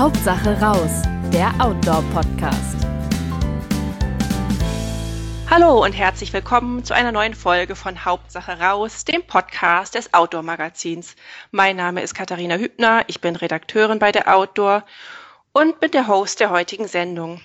Hauptsache 0.00 0.58
raus, 0.62 1.02
der 1.30 1.52
Outdoor-Podcast. 1.58 2.86
Hallo 5.50 5.84
und 5.84 5.92
herzlich 5.92 6.32
willkommen 6.32 6.82
zu 6.84 6.94
einer 6.94 7.12
neuen 7.12 7.34
Folge 7.34 7.76
von 7.76 8.06
Hauptsache 8.06 8.58
raus, 8.58 9.04
dem 9.04 9.22
Podcast 9.22 9.96
des 9.96 10.14
Outdoor 10.14 10.42
Magazins. 10.42 11.16
Mein 11.50 11.76
Name 11.76 12.00
ist 12.00 12.14
Katharina 12.14 12.56
Hübner, 12.56 13.04
ich 13.08 13.20
bin 13.20 13.36
Redakteurin 13.36 13.98
bei 13.98 14.10
der 14.10 14.34
Outdoor 14.34 14.86
und 15.52 15.80
bin 15.80 15.90
der 15.90 16.08
Host 16.08 16.40
der 16.40 16.48
heutigen 16.48 16.88
Sendung. 16.88 17.42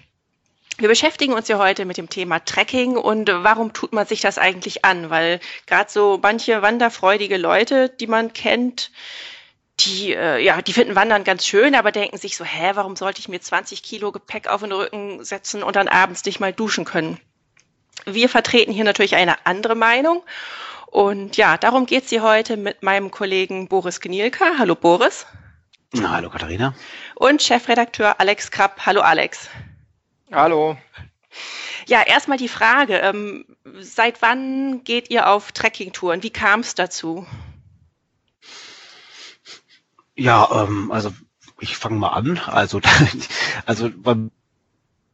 Wir 0.78 0.88
beschäftigen 0.88 1.34
uns 1.34 1.50
ja 1.50 1.58
heute 1.58 1.84
mit 1.84 1.98
dem 1.98 2.10
Thema 2.10 2.40
Trekking 2.40 2.96
und 2.96 3.30
warum 3.30 3.74
tut 3.74 3.92
man 3.92 4.08
sich 4.08 4.22
das 4.22 4.38
eigentlich 4.38 4.86
an? 4.86 5.10
Weil 5.10 5.42
gerade 5.68 5.92
so 5.92 6.20
manche 6.22 6.62
wanderfreudige 6.62 7.36
Leute, 7.36 7.90
die 7.90 8.08
man 8.08 8.32
kennt, 8.32 8.92
die, 9.80 10.14
äh, 10.14 10.40
ja, 10.40 10.62
die 10.62 10.74
finden 10.74 10.96
Wandern 10.96 11.24
ganz 11.24 11.46
schön, 11.46 11.76
aber 11.76 11.92
denken 11.92 12.18
sich 12.18 12.38
so, 12.38 12.46
hä, 12.46 12.72
warum 12.76 12.96
sollte 12.96 13.20
ich 13.20 13.28
mir 13.28 13.42
20 13.42 13.84
Kilo 13.84 14.12
Gepäck 14.12 14.48
auf 14.48 14.62
den 14.62 14.72
Rücken 14.72 15.24
setzen 15.24 15.64
und 15.64 15.76
dann 15.76 15.88
abends 15.88 16.24
nicht 16.26 16.40
mal 16.40 16.54
duschen 16.54 16.86
können? 16.86 17.20
Wir 18.06 18.30
vertreten 18.30 18.72
hier 18.72 18.84
natürlich 18.84 19.16
eine 19.16 19.46
andere 19.46 19.76
Meinung. 19.76 20.24
Und 20.88 21.36
ja, 21.38 21.58
darum 21.58 21.86
geht 21.86 22.08
sie 22.08 22.22
heute 22.22 22.56
mit 22.56 22.84
meinem 22.84 23.12
Kollegen 23.12 23.68
Boris 23.68 24.00
Gnielka. 24.00 24.54
Hallo 24.58 24.76
Boris. 24.76 25.26
Na, 25.92 26.12
hallo 26.12 26.30
Katharina. 26.30 26.74
Und 27.16 27.42
Chefredakteur 27.42 28.20
Alex 28.20 28.52
Krapp. 28.52 28.86
Hallo 28.86 29.02
Alex. 29.02 29.50
Hallo. 30.32 30.78
Ja, 31.88 32.02
erstmal 32.02 32.38
die 32.38 32.48
Frage, 32.48 32.98
ähm, 32.98 33.46
seit 33.80 34.22
wann 34.22 34.84
geht 34.84 35.10
ihr 35.10 35.28
auf 35.28 35.52
Trekkingtouren? 35.52 36.24
Wie 36.24 36.32
kam 36.32 36.62
es 36.62 36.76
dazu? 36.76 37.28
Ja, 40.18 40.64
ähm, 40.64 40.92
also 40.92 41.12
ich 41.60 41.78
fange 41.78 41.98
mal 41.98 42.10
an. 42.10 42.40
Also, 42.48 42.82
also 43.66 43.90
bei 43.96 44.16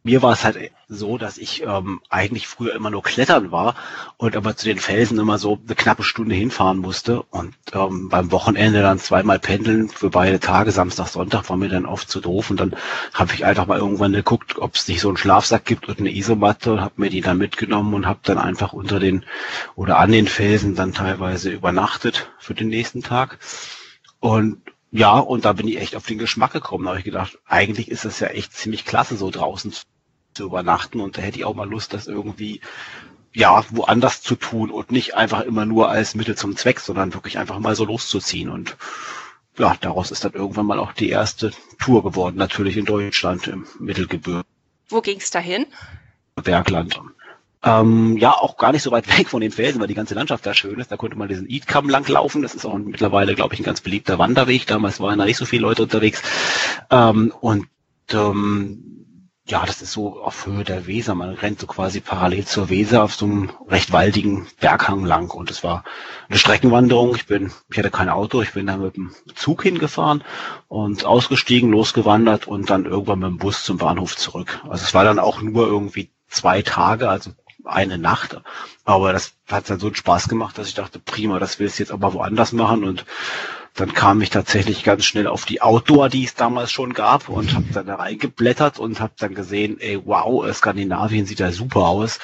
mir 0.03 0.23
war 0.23 0.33
es 0.33 0.43
halt 0.43 0.71
so, 0.87 1.17
dass 1.19 1.37
ich 1.37 1.61
ähm, 1.63 2.01
eigentlich 2.09 2.47
früher 2.47 2.73
immer 2.73 2.89
nur 2.89 3.03
klettern 3.03 3.51
war 3.51 3.75
und 4.17 4.35
aber 4.35 4.55
zu 4.55 4.65
den 4.65 4.79
Felsen 4.79 5.19
immer 5.19 5.37
so 5.37 5.59
eine 5.63 5.75
knappe 5.75 6.01
Stunde 6.03 6.33
hinfahren 6.33 6.79
musste 6.79 7.21
und 7.21 7.53
ähm, 7.73 8.09
beim 8.09 8.31
Wochenende 8.31 8.81
dann 8.81 8.97
zweimal 8.97 9.37
pendeln 9.37 9.89
für 9.89 10.09
beide 10.09 10.39
Tage, 10.39 10.71
Samstag, 10.71 11.07
Sonntag, 11.07 11.49
war 11.49 11.57
mir 11.57 11.69
dann 11.69 11.85
oft 11.85 12.09
zu 12.09 12.19
doof 12.19 12.49
und 12.49 12.59
dann 12.59 12.75
habe 13.13 13.33
ich 13.35 13.45
einfach 13.45 13.67
mal 13.67 13.77
irgendwann 13.77 14.13
geguckt, 14.13 14.57
ob 14.57 14.75
es 14.75 14.87
nicht 14.87 15.01
so 15.01 15.09
einen 15.09 15.17
Schlafsack 15.17 15.65
gibt 15.65 15.87
und 15.87 15.99
eine 15.99 16.15
Isomatte 16.15 16.73
und 16.73 16.81
habe 16.81 16.95
mir 16.97 17.11
die 17.11 17.21
dann 17.21 17.37
mitgenommen 17.37 17.93
und 17.93 18.07
habe 18.07 18.21
dann 18.23 18.39
einfach 18.39 18.73
unter 18.73 18.99
den 18.99 19.23
oder 19.75 19.99
an 19.99 20.11
den 20.11 20.27
Felsen 20.27 20.73
dann 20.75 20.93
teilweise 20.93 21.51
übernachtet 21.51 22.31
für 22.39 22.55
den 22.55 22.69
nächsten 22.69 23.03
Tag 23.03 23.37
und 24.19 24.70
ja, 24.91 25.17
und 25.17 25.45
da 25.45 25.53
bin 25.53 25.67
ich 25.67 25.79
echt 25.79 25.95
auf 25.95 26.05
den 26.05 26.17
Geschmack 26.17 26.51
gekommen. 26.51 26.83
Da 26.83 26.89
habe 26.91 26.99
ich 26.99 27.05
gedacht, 27.05 27.39
eigentlich 27.47 27.89
ist 27.89 28.03
das 28.03 28.19
ja 28.19 28.27
echt 28.27 28.53
ziemlich 28.53 28.85
klasse, 28.85 29.15
so 29.15 29.29
draußen 29.29 29.73
zu 30.33 30.43
übernachten. 30.43 30.99
Und 30.99 31.17
da 31.17 31.21
hätte 31.21 31.39
ich 31.39 31.45
auch 31.45 31.55
mal 31.55 31.69
Lust, 31.69 31.93
das 31.93 32.07
irgendwie 32.07 32.59
ja 33.33 33.63
woanders 33.69 34.21
zu 34.21 34.35
tun 34.35 34.69
und 34.69 34.91
nicht 34.91 35.15
einfach 35.15 35.41
immer 35.41 35.65
nur 35.65 35.89
als 35.89 36.15
Mittel 36.15 36.35
zum 36.35 36.57
Zweck, 36.57 36.81
sondern 36.81 37.13
wirklich 37.13 37.37
einfach 37.37 37.59
mal 37.59 37.75
so 37.75 37.85
loszuziehen. 37.85 38.49
Und 38.49 38.75
ja, 39.57 39.77
daraus 39.79 40.11
ist 40.11 40.25
dann 40.25 40.33
irgendwann 40.33 40.65
mal 40.65 40.79
auch 40.79 40.91
die 40.91 41.09
erste 41.09 41.51
Tour 41.79 42.03
geworden, 42.03 42.35
natürlich 42.35 42.75
in 42.75 42.85
Deutschland 42.85 43.47
im 43.47 43.65
Mittelgebirge. 43.79 44.43
Wo 44.89 44.99
ging's 44.99 45.31
dahin? 45.31 45.67
Bergland. 46.35 46.99
Ähm, 47.63 48.17
ja, 48.17 48.31
auch 48.31 48.57
gar 48.57 48.71
nicht 48.71 48.81
so 48.81 48.91
weit 48.91 49.07
weg 49.17 49.29
von 49.29 49.41
den 49.41 49.51
Felsen, 49.51 49.79
weil 49.79 49.87
die 49.87 49.93
ganze 49.93 50.15
Landschaft 50.15 50.45
da 50.45 50.53
schön 50.53 50.79
ist. 50.79 50.91
Da 50.91 50.97
konnte 50.97 51.17
man 51.17 51.27
diesen 51.27 51.49
Eatkamm 51.49 51.89
langlaufen. 51.89 52.41
Das 52.41 52.55
ist 52.55 52.65
auch 52.65 52.77
mittlerweile, 52.77 53.35
glaube 53.35 53.53
ich, 53.53 53.59
ein 53.59 53.65
ganz 53.65 53.81
beliebter 53.81 54.19
Wanderweg. 54.19 54.65
Damals 54.67 54.99
waren 54.99 55.19
da 55.19 55.25
nicht 55.25 55.37
so 55.37 55.45
viele 55.45 55.63
Leute 55.63 55.83
unterwegs. 55.83 56.21
Ähm, 56.89 57.33
und 57.39 57.67
ähm, 58.13 58.91
ja, 59.47 59.65
das 59.65 59.81
ist 59.81 59.91
so 59.91 60.21
auf 60.21 60.45
Höhe 60.45 60.63
der 60.63 60.87
Weser. 60.87 61.13
Man 61.13 61.33
rennt 61.33 61.59
so 61.59 61.67
quasi 61.67 61.99
parallel 61.99 62.45
zur 62.45 62.69
Weser 62.69 63.03
auf 63.03 63.13
so 63.15 63.25
einem 63.25 63.51
recht 63.67 63.91
waldigen 63.91 64.47
Berghang 64.59 65.03
lang. 65.03 65.29
Und 65.29 65.51
es 65.51 65.63
war 65.63 65.83
eine 66.29 66.37
Streckenwanderung. 66.37 67.15
Ich 67.15 67.25
bin, 67.25 67.51
ich 67.69 67.77
hatte 67.77 67.91
kein 67.91 68.09
Auto. 68.09 68.41
Ich 68.41 68.53
bin 68.53 68.67
da 68.67 68.77
mit 68.77 68.95
dem 68.95 69.11
Zug 69.35 69.63
hingefahren 69.63 70.23
und 70.67 71.05
ausgestiegen, 71.05 71.71
losgewandert 71.71 72.47
und 72.47 72.69
dann 72.69 72.85
irgendwann 72.85 73.19
mit 73.19 73.29
dem 73.29 73.37
Bus 73.37 73.63
zum 73.63 73.77
Bahnhof 73.77 74.15
zurück. 74.15 74.61
Also 74.63 74.85
es 74.85 74.93
war 74.93 75.03
dann 75.03 75.19
auch 75.19 75.41
nur 75.41 75.67
irgendwie 75.67 76.11
zwei 76.27 76.61
Tage, 76.61 77.09
also 77.09 77.31
eine 77.65 77.97
Nacht. 77.97 78.39
Aber 78.85 79.13
das 79.13 79.33
hat 79.47 79.69
dann 79.69 79.79
so 79.79 79.87
einen 79.87 79.95
Spaß 79.95 80.27
gemacht, 80.27 80.57
dass 80.57 80.67
ich 80.67 80.73
dachte, 80.73 80.99
prima, 80.99 81.39
das 81.39 81.59
willst 81.59 81.79
du 81.79 81.83
jetzt 81.83 81.91
aber 81.91 82.13
woanders 82.13 82.51
machen. 82.51 82.83
Und 82.83 83.05
dann 83.73 83.93
kam 83.93 84.21
ich 84.21 84.29
tatsächlich 84.29 84.83
ganz 84.83 85.05
schnell 85.05 85.27
auf 85.27 85.45
die 85.45 85.61
Outdoor, 85.61 86.09
die 86.09 86.25
es 86.25 86.35
damals 86.35 86.71
schon 86.71 86.93
gab 86.93 87.29
und 87.29 87.53
habe 87.53 87.65
dann 87.73 87.87
da 87.87 87.95
reingeblättert 87.95 88.79
und 88.79 88.99
habe 88.99 89.13
dann 89.17 89.33
gesehen, 89.33 89.79
ey, 89.79 90.01
wow, 90.05 90.53
Skandinavien 90.53 91.25
sieht 91.25 91.39
ja 91.39 91.51
super 91.51 91.87
aus. 91.87 92.19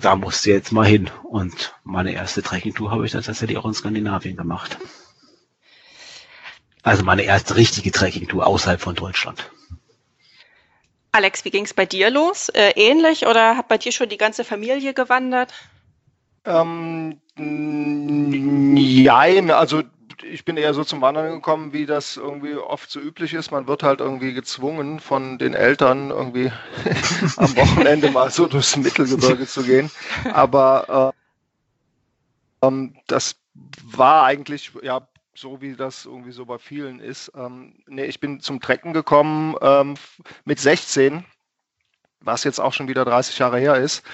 Da 0.00 0.16
musst 0.16 0.44
du 0.44 0.50
jetzt 0.50 0.72
mal 0.72 0.86
hin. 0.86 1.10
Und 1.22 1.74
meine 1.84 2.12
erste 2.12 2.42
Trekkingtour 2.42 2.90
habe 2.90 3.06
ich 3.06 3.12
dann 3.12 3.22
tatsächlich 3.22 3.58
auch 3.58 3.66
in 3.66 3.74
Skandinavien 3.74 4.36
gemacht. 4.36 4.78
Also 6.82 7.04
meine 7.04 7.22
erste 7.22 7.54
richtige 7.54 7.92
Trekkingtour 7.92 8.44
außerhalb 8.44 8.80
von 8.80 8.96
Deutschland. 8.96 9.50
Alex, 11.12 11.44
wie 11.44 11.50
ging 11.50 11.64
es 11.64 11.74
bei 11.74 11.84
dir 11.84 12.10
los? 12.10 12.48
Äh, 12.48 12.72
ähnlich 12.76 13.26
oder 13.26 13.58
hat 13.58 13.68
bei 13.68 13.76
dir 13.76 13.92
schon 13.92 14.08
die 14.08 14.16
ganze 14.16 14.44
Familie 14.44 14.94
gewandert? 14.94 15.52
Ähm, 16.44 17.20
nein, 17.36 19.50
also 19.50 19.82
ich 20.22 20.44
bin 20.44 20.56
eher 20.56 20.72
so 20.72 20.84
zum 20.84 21.02
Wandern 21.02 21.30
gekommen, 21.30 21.74
wie 21.74 21.84
das 21.84 22.16
irgendwie 22.16 22.54
oft 22.54 22.90
so 22.90 22.98
üblich 22.98 23.34
ist. 23.34 23.50
Man 23.50 23.66
wird 23.66 23.82
halt 23.82 24.00
irgendwie 24.00 24.32
gezwungen 24.32 25.00
von 25.00 25.38
den 25.38 25.52
Eltern 25.52 26.10
irgendwie 26.10 26.50
am 27.36 27.56
Wochenende 27.56 28.10
mal 28.10 28.30
so 28.30 28.46
durchs 28.46 28.76
Mittelgebirge 28.76 29.46
zu 29.46 29.64
gehen. 29.64 29.90
Aber 30.32 31.12
äh, 32.62 32.66
ähm, 32.66 32.96
das 33.06 33.36
war 33.84 34.24
eigentlich 34.24 34.72
ja 34.82 35.06
so 35.34 35.60
wie 35.60 35.74
das 35.74 36.04
irgendwie 36.04 36.32
so 36.32 36.44
bei 36.46 36.58
vielen 36.58 37.00
ist. 37.00 37.32
Ähm, 37.34 37.74
nee, 37.86 38.04
ich 38.04 38.20
bin 38.20 38.40
zum 38.40 38.60
Trecken 38.60 38.92
gekommen 38.92 39.56
ähm, 39.60 39.94
mit 40.44 40.60
16, 40.60 41.24
was 42.20 42.44
jetzt 42.44 42.60
auch 42.60 42.72
schon 42.72 42.88
wieder 42.88 43.04
30 43.04 43.38
Jahre 43.38 43.58
her 43.58 43.76
ist. 43.76 44.04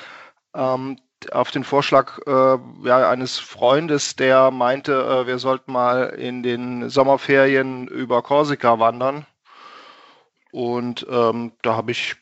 Ähm, 0.54 0.98
auf 1.32 1.50
den 1.50 1.64
Vorschlag 1.64 2.18
äh, 2.26 2.58
ja, 2.86 3.10
eines 3.10 3.38
Freundes, 3.38 4.14
der 4.16 4.50
meinte, 4.50 4.92
äh, 4.92 5.26
wir 5.26 5.38
sollten 5.38 5.72
mal 5.72 6.10
in 6.10 6.42
den 6.42 6.88
Sommerferien 6.88 7.88
über 7.88 8.22
Korsika 8.22 8.78
wandern. 8.78 9.26
Und 10.52 11.06
ähm, 11.10 11.52
da 11.62 11.74
habe 11.74 11.90
ich 11.90 12.16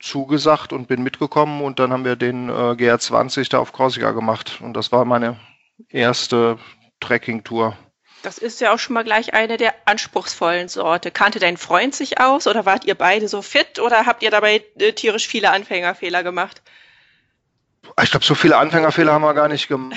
zugesagt 0.00 0.72
und 0.72 0.86
bin 0.86 1.02
mitgekommen 1.02 1.62
und 1.62 1.80
dann 1.80 1.92
haben 1.92 2.04
wir 2.04 2.16
den 2.16 2.48
äh, 2.48 2.52
GR20 2.52 3.50
da 3.50 3.58
auf 3.58 3.72
Korsika 3.72 4.12
gemacht. 4.12 4.60
Und 4.62 4.74
das 4.74 4.92
war 4.92 5.04
meine 5.04 5.38
erste 5.88 6.58
Trekkingtour. 7.00 7.76
Das 8.22 8.38
ist 8.38 8.60
ja 8.60 8.74
auch 8.74 8.78
schon 8.78 8.94
mal 8.94 9.04
gleich 9.04 9.32
eine 9.32 9.56
der 9.56 9.74
anspruchsvollen 9.84 10.68
Sorte. 10.68 11.10
Kannte 11.10 11.38
dein 11.38 11.56
Freund 11.56 11.94
sich 11.94 12.20
aus 12.20 12.46
oder 12.46 12.66
wart 12.66 12.84
ihr 12.84 12.96
beide 12.96 13.28
so 13.28 13.42
fit 13.42 13.78
oder 13.78 14.06
habt 14.06 14.22
ihr 14.22 14.30
dabei 14.30 14.64
äh, 14.78 14.92
tierisch 14.92 15.28
viele 15.28 15.50
Anfängerfehler 15.50 16.22
gemacht? 16.22 16.62
Ich 18.02 18.10
glaube, 18.10 18.24
so 18.24 18.34
viele 18.34 18.56
Anfängerfehler 18.56 19.12
haben 19.12 19.22
wir 19.22 19.34
gar 19.34 19.48
nicht 19.48 19.68
gemacht. 19.68 19.96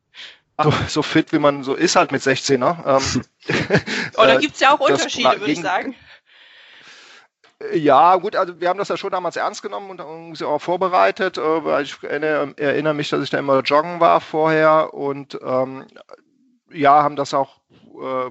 so, 0.62 0.72
so, 0.88 1.02
fit, 1.02 1.32
wie 1.32 1.38
man 1.38 1.62
so 1.62 1.74
ist 1.74 1.96
halt 1.96 2.10
mit 2.10 2.22
16, 2.22 2.58
ne? 2.58 2.76
Ähm, 2.84 3.24
oh, 4.16 4.24
da 4.24 4.36
gibt 4.36 4.54
es 4.54 4.60
ja 4.60 4.74
auch 4.74 4.80
Unterschiede, 4.80 5.40
würde 5.40 5.52
ich 5.52 5.60
sagen. 5.60 5.94
Ja, 7.72 8.16
gut, 8.16 8.34
also 8.34 8.60
wir 8.60 8.68
haben 8.68 8.78
das 8.78 8.88
ja 8.88 8.96
schon 8.96 9.12
damals 9.12 9.36
ernst 9.36 9.62
genommen 9.62 9.90
und 9.90 10.00
uns 10.00 10.42
auch 10.42 10.58
vorbereitet, 10.58 11.38
äh, 11.38 11.64
weil 11.64 11.84
ich 11.84 12.02
erinnere, 12.02 12.54
erinnere, 12.56 12.94
mich, 12.94 13.08
dass 13.08 13.22
ich 13.22 13.30
da 13.30 13.38
immer 13.38 13.60
joggen 13.60 14.00
war 14.00 14.20
vorher 14.20 14.92
und 14.94 15.38
ähm, 15.42 15.86
ja, 16.72 17.02
haben 17.02 17.16
das 17.16 17.34
auch 17.34 17.60
äh, 18.00 18.30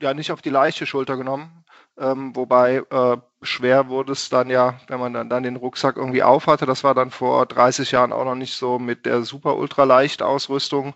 ja 0.00 0.14
nicht 0.14 0.32
auf 0.32 0.42
die 0.42 0.50
leichte 0.50 0.86
Schulter 0.86 1.16
genommen. 1.16 1.64
Ähm, 1.98 2.34
wobei 2.36 2.82
äh, 2.90 3.16
schwer 3.42 3.88
wurde 3.88 4.12
es 4.12 4.28
dann 4.28 4.50
ja, 4.50 4.78
wenn 4.86 5.00
man 5.00 5.12
dann, 5.12 5.28
dann 5.28 5.42
den 5.42 5.56
Rucksack 5.56 5.96
irgendwie 5.96 6.22
aufhatte. 6.22 6.66
Das 6.66 6.84
war 6.84 6.94
dann 6.94 7.10
vor 7.10 7.46
30 7.46 7.90
Jahren 7.90 8.12
auch 8.12 8.24
noch 8.24 8.36
nicht 8.36 8.54
so 8.54 8.78
mit 8.78 9.04
der 9.06 9.22
super 9.22 9.56
ultra 9.56 9.84
leicht 9.84 10.22
Ausrüstung. 10.22 10.94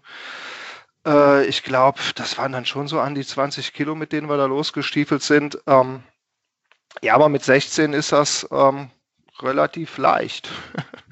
Äh, 1.06 1.46
ich 1.46 1.62
glaube, 1.64 1.98
das 2.14 2.38
waren 2.38 2.52
dann 2.52 2.66
schon 2.66 2.88
so 2.88 3.00
an 3.00 3.14
die 3.14 3.26
20 3.26 3.72
Kilo, 3.72 3.94
mit 3.94 4.12
denen 4.12 4.28
wir 4.28 4.36
da 4.36 4.46
losgestiefelt 4.46 5.22
sind. 5.22 5.58
Ähm, 5.66 6.02
ja, 7.02 7.14
aber 7.14 7.28
mit 7.28 7.42
16 7.42 7.92
ist 7.94 8.12
das 8.12 8.46
ähm, 8.52 8.90
relativ 9.40 9.98
leicht. 9.98 10.50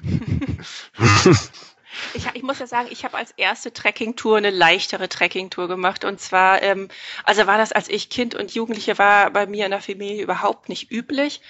Ich, 2.13 2.27
ich 2.33 2.43
muss 2.43 2.59
ja 2.59 2.67
sagen, 2.67 2.87
ich 2.91 3.03
habe 3.05 3.17
als 3.17 3.31
erste 3.37 3.73
Trekkingtour 3.73 4.37
eine 4.37 4.49
leichtere 4.49 5.09
Trekkingtour 5.09 5.67
gemacht. 5.67 6.05
Und 6.05 6.19
zwar, 6.19 6.61
ähm, 6.61 6.89
also 7.23 7.47
war 7.47 7.57
das, 7.57 7.71
als 7.71 7.89
ich 7.89 8.09
Kind 8.09 8.35
und 8.35 8.53
Jugendliche 8.53 8.97
war, 8.97 9.29
bei 9.31 9.45
mir 9.45 9.65
in 9.65 9.71
der 9.71 9.81
Familie 9.81 10.23
überhaupt 10.23 10.69
nicht 10.69 10.91
üblich. 10.91 11.41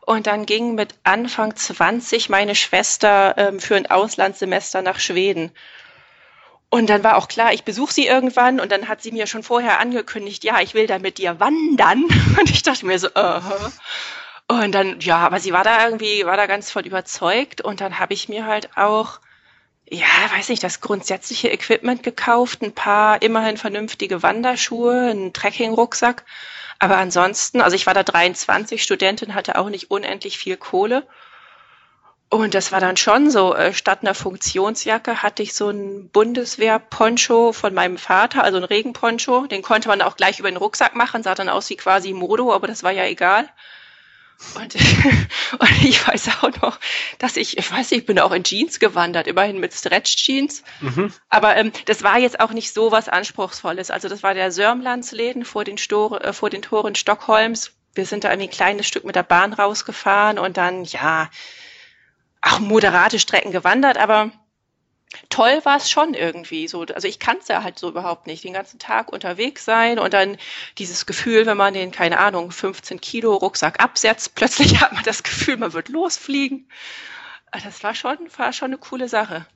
Und 0.00 0.26
dann 0.26 0.46
ging 0.46 0.74
mit 0.74 0.94
Anfang 1.04 1.54
20 1.54 2.28
meine 2.28 2.54
Schwester 2.54 3.34
ähm, 3.36 3.60
für 3.60 3.76
ein 3.76 3.90
Auslandssemester 3.90 4.82
nach 4.82 4.98
Schweden. 4.98 5.52
Und 6.70 6.88
dann 6.88 7.02
war 7.02 7.16
auch 7.16 7.28
klar, 7.28 7.52
ich 7.52 7.64
besuche 7.64 7.92
sie 7.92 8.06
irgendwann 8.06 8.60
und 8.60 8.70
dann 8.70 8.88
hat 8.88 9.02
sie 9.02 9.10
mir 9.10 9.26
schon 9.26 9.42
vorher 9.42 9.80
angekündigt, 9.80 10.44
ja, 10.44 10.60
ich 10.60 10.72
will 10.72 10.86
da 10.86 11.00
mit 11.00 11.18
dir 11.18 11.40
wandern. 11.40 12.04
Und 12.38 12.48
ich 12.48 12.62
dachte 12.62 12.86
mir 12.86 12.98
so, 12.98 13.08
uh. 13.08 13.40
Und 14.46 14.72
dann, 14.72 15.00
ja, 15.00 15.18
aber 15.18 15.40
sie 15.40 15.52
war 15.52 15.64
da 15.64 15.84
irgendwie, 15.84 16.24
war 16.26 16.36
da 16.36 16.46
ganz 16.46 16.72
voll 16.72 16.84
überzeugt 16.84 17.60
und 17.60 17.80
dann 17.80 18.00
habe 18.00 18.14
ich 18.14 18.28
mir 18.28 18.46
halt 18.46 18.76
auch, 18.76 19.20
ja, 19.90 20.06
weiß 20.32 20.48
nicht, 20.48 20.62
das 20.62 20.80
grundsätzliche 20.80 21.48
Equipment 21.48 22.02
gekauft, 22.04 22.62
ein 22.62 22.72
paar 22.72 23.22
immerhin 23.22 23.56
vernünftige 23.56 24.22
Wanderschuhe, 24.22 25.10
einen 25.10 25.32
Trekkingrucksack. 25.32 26.24
Aber 26.78 26.96
ansonsten, 26.96 27.60
also 27.60 27.74
ich 27.74 27.86
war 27.86 27.94
da 27.94 28.04
23, 28.04 28.82
Studentin, 28.82 29.34
hatte 29.34 29.58
auch 29.58 29.68
nicht 29.68 29.90
unendlich 29.90 30.38
viel 30.38 30.56
Kohle. 30.56 31.06
Und 32.30 32.54
das 32.54 32.70
war 32.70 32.78
dann 32.78 32.96
schon 32.96 33.28
so, 33.28 33.56
äh, 33.56 33.72
statt 33.74 33.98
einer 34.02 34.14
Funktionsjacke 34.14 35.24
hatte 35.24 35.42
ich 35.42 35.52
so 35.52 35.70
ein 35.70 36.08
Bundeswehr-Poncho 36.10 37.52
von 37.52 37.74
meinem 37.74 37.98
Vater, 37.98 38.44
also 38.44 38.58
ein 38.58 38.64
Regenponcho. 38.64 39.48
Den 39.48 39.62
konnte 39.62 39.88
man 39.88 40.00
auch 40.00 40.14
gleich 40.14 40.38
über 40.38 40.48
den 40.48 40.56
Rucksack 40.56 40.94
machen, 40.94 41.24
sah 41.24 41.34
dann 41.34 41.48
aus 41.48 41.68
wie 41.68 41.76
quasi 41.76 42.12
Modo, 42.12 42.54
aber 42.54 42.68
das 42.68 42.84
war 42.84 42.92
ja 42.92 43.04
egal. 43.04 43.48
Und, 44.54 44.74
und 45.58 45.84
ich 45.84 46.06
weiß 46.06 46.28
auch 46.40 46.50
noch, 46.62 46.78
dass 47.18 47.36
ich, 47.36 47.58
ich 47.58 47.70
weiß 47.70 47.90
nicht, 47.90 48.00
ich 48.00 48.06
bin 48.06 48.18
auch 48.18 48.32
in 48.32 48.44
Jeans 48.44 48.80
gewandert, 48.80 49.26
immerhin 49.26 49.60
mit 49.60 49.74
Stretch-Jeans. 49.74 50.62
Mhm. 50.80 51.12
Aber 51.28 51.56
ähm, 51.56 51.72
das 51.84 52.02
war 52.02 52.18
jetzt 52.18 52.40
auch 52.40 52.52
nicht 52.52 52.72
so 52.72 52.90
was 52.90 53.08
Anspruchsvolles. 53.08 53.90
Also 53.90 54.08
das 54.08 54.22
war 54.22 54.34
der 54.34 54.50
Sörmlandsläden 54.50 55.44
vor 55.44 55.64
den, 55.64 55.78
Store, 55.78 56.22
äh, 56.22 56.32
vor 56.32 56.50
den 56.50 56.62
Toren 56.62 56.94
Stockholms. 56.94 57.72
Wir 57.94 58.06
sind 58.06 58.24
da 58.24 58.30
irgendwie 58.30 58.48
ein 58.48 58.52
kleines 58.52 58.86
Stück 58.86 59.04
mit 59.04 59.16
der 59.16 59.24
Bahn 59.24 59.52
rausgefahren 59.52 60.38
und 60.38 60.56
dann, 60.56 60.84
ja, 60.84 61.28
auch 62.40 62.60
moderate 62.60 63.18
Strecken 63.18 63.52
gewandert, 63.52 63.98
aber 63.98 64.30
toll 65.28 65.60
war 65.64 65.76
es 65.76 65.90
schon 65.90 66.14
irgendwie 66.14 66.68
so. 66.68 66.82
Also 66.82 67.08
ich 67.08 67.18
kann 67.18 67.38
es 67.38 67.48
ja 67.48 67.62
halt 67.62 67.78
so 67.78 67.88
überhaupt 67.88 68.26
nicht. 68.26 68.44
Den 68.44 68.52
ganzen 68.52 68.78
Tag 68.78 69.12
unterwegs 69.12 69.64
sein 69.64 69.98
und 69.98 70.14
dann 70.14 70.36
dieses 70.78 71.06
Gefühl, 71.06 71.46
wenn 71.46 71.56
man 71.56 71.74
den, 71.74 71.90
keine 71.90 72.18
Ahnung, 72.18 72.50
15 72.50 73.00
Kilo 73.00 73.34
Rucksack 73.34 73.82
absetzt, 73.82 74.34
plötzlich 74.34 74.80
hat 74.80 74.92
man 74.92 75.04
das 75.04 75.22
Gefühl, 75.22 75.56
man 75.56 75.72
wird 75.72 75.88
losfliegen. 75.88 76.68
Das 77.52 77.82
war 77.82 77.94
schon, 77.94 78.18
war 78.36 78.52
schon 78.52 78.68
eine 78.68 78.78
coole 78.78 79.08
Sache. 79.08 79.46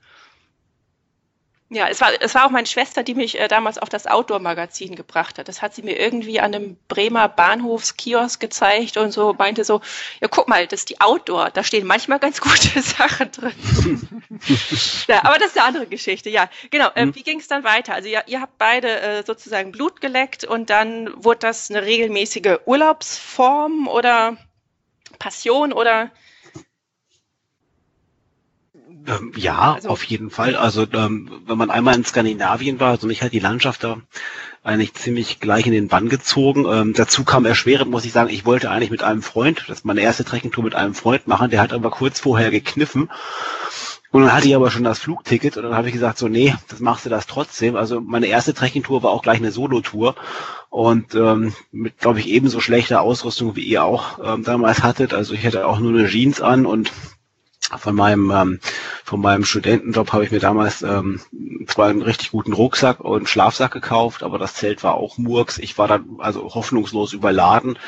Ja, 1.74 1.88
es 1.88 2.00
war, 2.00 2.10
es 2.20 2.34
war 2.36 2.46
auch 2.46 2.50
meine 2.50 2.68
Schwester, 2.68 3.02
die 3.02 3.14
mich 3.14 3.38
äh, 3.40 3.48
damals 3.48 3.78
auf 3.78 3.88
das 3.88 4.06
Outdoor-Magazin 4.06 4.94
gebracht 4.94 5.38
hat. 5.38 5.48
Das 5.48 5.60
hat 5.60 5.74
sie 5.74 5.82
mir 5.82 5.98
irgendwie 5.98 6.38
an 6.38 6.54
einem 6.54 6.76
Bremer 6.86 7.28
Bahnhofskiosk 7.28 8.38
gezeigt 8.38 8.96
und 8.96 9.10
so 9.10 9.34
meinte 9.36 9.64
so, 9.64 9.80
ja, 10.20 10.28
guck 10.28 10.46
mal, 10.46 10.68
das 10.68 10.80
ist 10.80 10.90
die 10.90 11.00
Outdoor. 11.00 11.50
Da 11.50 11.64
stehen 11.64 11.84
manchmal 11.84 12.20
ganz 12.20 12.40
gute 12.40 12.80
Sachen 12.80 13.32
drin. 13.32 13.52
ja, 15.08 15.24
aber 15.24 15.38
das 15.38 15.48
ist 15.48 15.58
eine 15.58 15.66
andere 15.66 15.86
Geschichte. 15.86 16.30
Ja, 16.30 16.48
genau. 16.70 16.90
Äh, 16.94 17.06
mhm. 17.06 17.16
Wie 17.16 17.24
ging 17.24 17.40
es 17.40 17.48
dann 17.48 17.64
weiter? 17.64 17.92
Also 17.92 18.08
ja, 18.08 18.22
ihr 18.26 18.40
habt 18.40 18.56
beide 18.56 19.00
äh, 19.00 19.22
sozusagen 19.24 19.72
Blut 19.72 20.00
geleckt 20.00 20.44
und 20.44 20.70
dann 20.70 21.10
wurde 21.16 21.40
das 21.40 21.70
eine 21.70 21.82
regelmäßige 21.82 22.58
Urlaubsform 22.66 23.88
oder 23.88 24.36
Passion 25.18 25.72
oder 25.72 26.12
ähm, 29.20 29.32
ja, 29.36 29.74
also, 29.74 29.88
auf 29.88 30.04
jeden 30.04 30.30
Fall. 30.30 30.56
Also 30.56 30.86
ähm, 30.92 31.30
wenn 31.46 31.58
man 31.58 31.70
einmal 31.70 31.94
in 31.94 32.04
Skandinavien 32.04 32.80
war, 32.80 32.90
also 32.90 33.06
mich 33.06 33.22
hat 33.22 33.32
die 33.32 33.40
Landschaft 33.40 33.84
da 33.84 33.98
eigentlich 34.62 34.94
ziemlich 34.94 35.40
gleich 35.40 35.66
in 35.66 35.72
den 35.72 35.88
Bann 35.88 36.08
gezogen. 36.08 36.64
Ähm, 36.66 36.94
dazu 36.94 37.24
kam 37.24 37.44
erschwerend, 37.44 37.90
muss 37.90 38.04
ich 38.04 38.12
sagen, 38.12 38.30
ich 38.30 38.46
wollte 38.46 38.70
eigentlich 38.70 38.90
mit 38.90 39.02
einem 39.02 39.22
Freund, 39.22 39.64
das 39.68 39.78
ist 39.78 39.84
meine 39.84 40.00
erste 40.00 40.24
Trekkingtour 40.24 40.64
mit 40.64 40.74
einem 40.74 40.94
Freund 40.94 41.28
machen, 41.28 41.50
der 41.50 41.60
hat 41.60 41.72
aber 41.72 41.90
kurz 41.90 42.20
vorher 42.20 42.50
gekniffen. 42.50 43.10
Und 44.10 44.22
dann 44.22 44.32
hatte 44.32 44.46
ich 44.46 44.54
aber 44.54 44.70
schon 44.70 44.84
das 44.84 45.00
Flugticket 45.00 45.56
und 45.56 45.64
dann 45.64 45.74
habe 45.74 45.88
ich 45.88 45.92
gesagt, 45.92 46.18
so, 46.18 46.28
nee, 46.28 46.54
das 46.68 46.78
machst 46.78 47.04
du 47.04 47.10
das 47.10 47.26
trotzdem. 47.26 47.74
Also 47.74 48.00
meine 48.00 48.26
erste 48.26 48.54
Trekkingtour 48.54 49.02
war 49.02 49.10
auch 49.10 49.22
gleich 49.22 49.38
eine 49.38 49.50
Solo-Tour 49.50 50.14
und 50.70 51.16
ähm, 51.16 51.52
mit, 51.72 51.98
glaube 51.98 52.20
ich, 52.20 52.28
ebenso 52.28 52.60
schlechter 52.60 53.00
Ausrüstung, 53.00 53.56
wie 53.56 53.64
ihr 53.64 53.82
auch 53.82 54.20
ähm, 54.24 54.44
damals 54.44 54.84
hattet. 54.84 55.14
Also 55.14 55.34
ich 55.34 55.44
hatte 55.44 55.66
auch 55.66 55.80
nur 55.80 55.90
eine 55.90 56.08
Jeans 56.08 56.40
an 56.40 56.64
und 56.64 56.92
von 57.76 57.94
meinem 57.94 58.30
ähm, 58.30 58.60
von 59.04 59.20
meinem 59.20 59.44
Studentenjob 59.44 60.12
habe 60.12 60.24
ich 60.24 60.30
mir 60.30 60.40
damals 60.40 60.82
ähm, 60.82 61.20
zwar 61.66 61.88
einen 61.88 62.02
richtig 62.02 62.30
guten 62.30 62.52
Rucksack 62.52 63.00
und 63.00 63.28
Schlafsack 63.28 63.72
gekauft, 63.72 64.22
aber 64.22 64.38
das 64.38 64.54
Zelt 64.54 64.82
war 64.82 64.94
auch 64.94 65.18
Murks. 65.18 65.58
Ich 65.58 65.78
war 65.78 65.88
dann 65.88 66.16
also 66.18 66.54
hoffnungslos 66.54 67.12
überladen. 67.12 67.78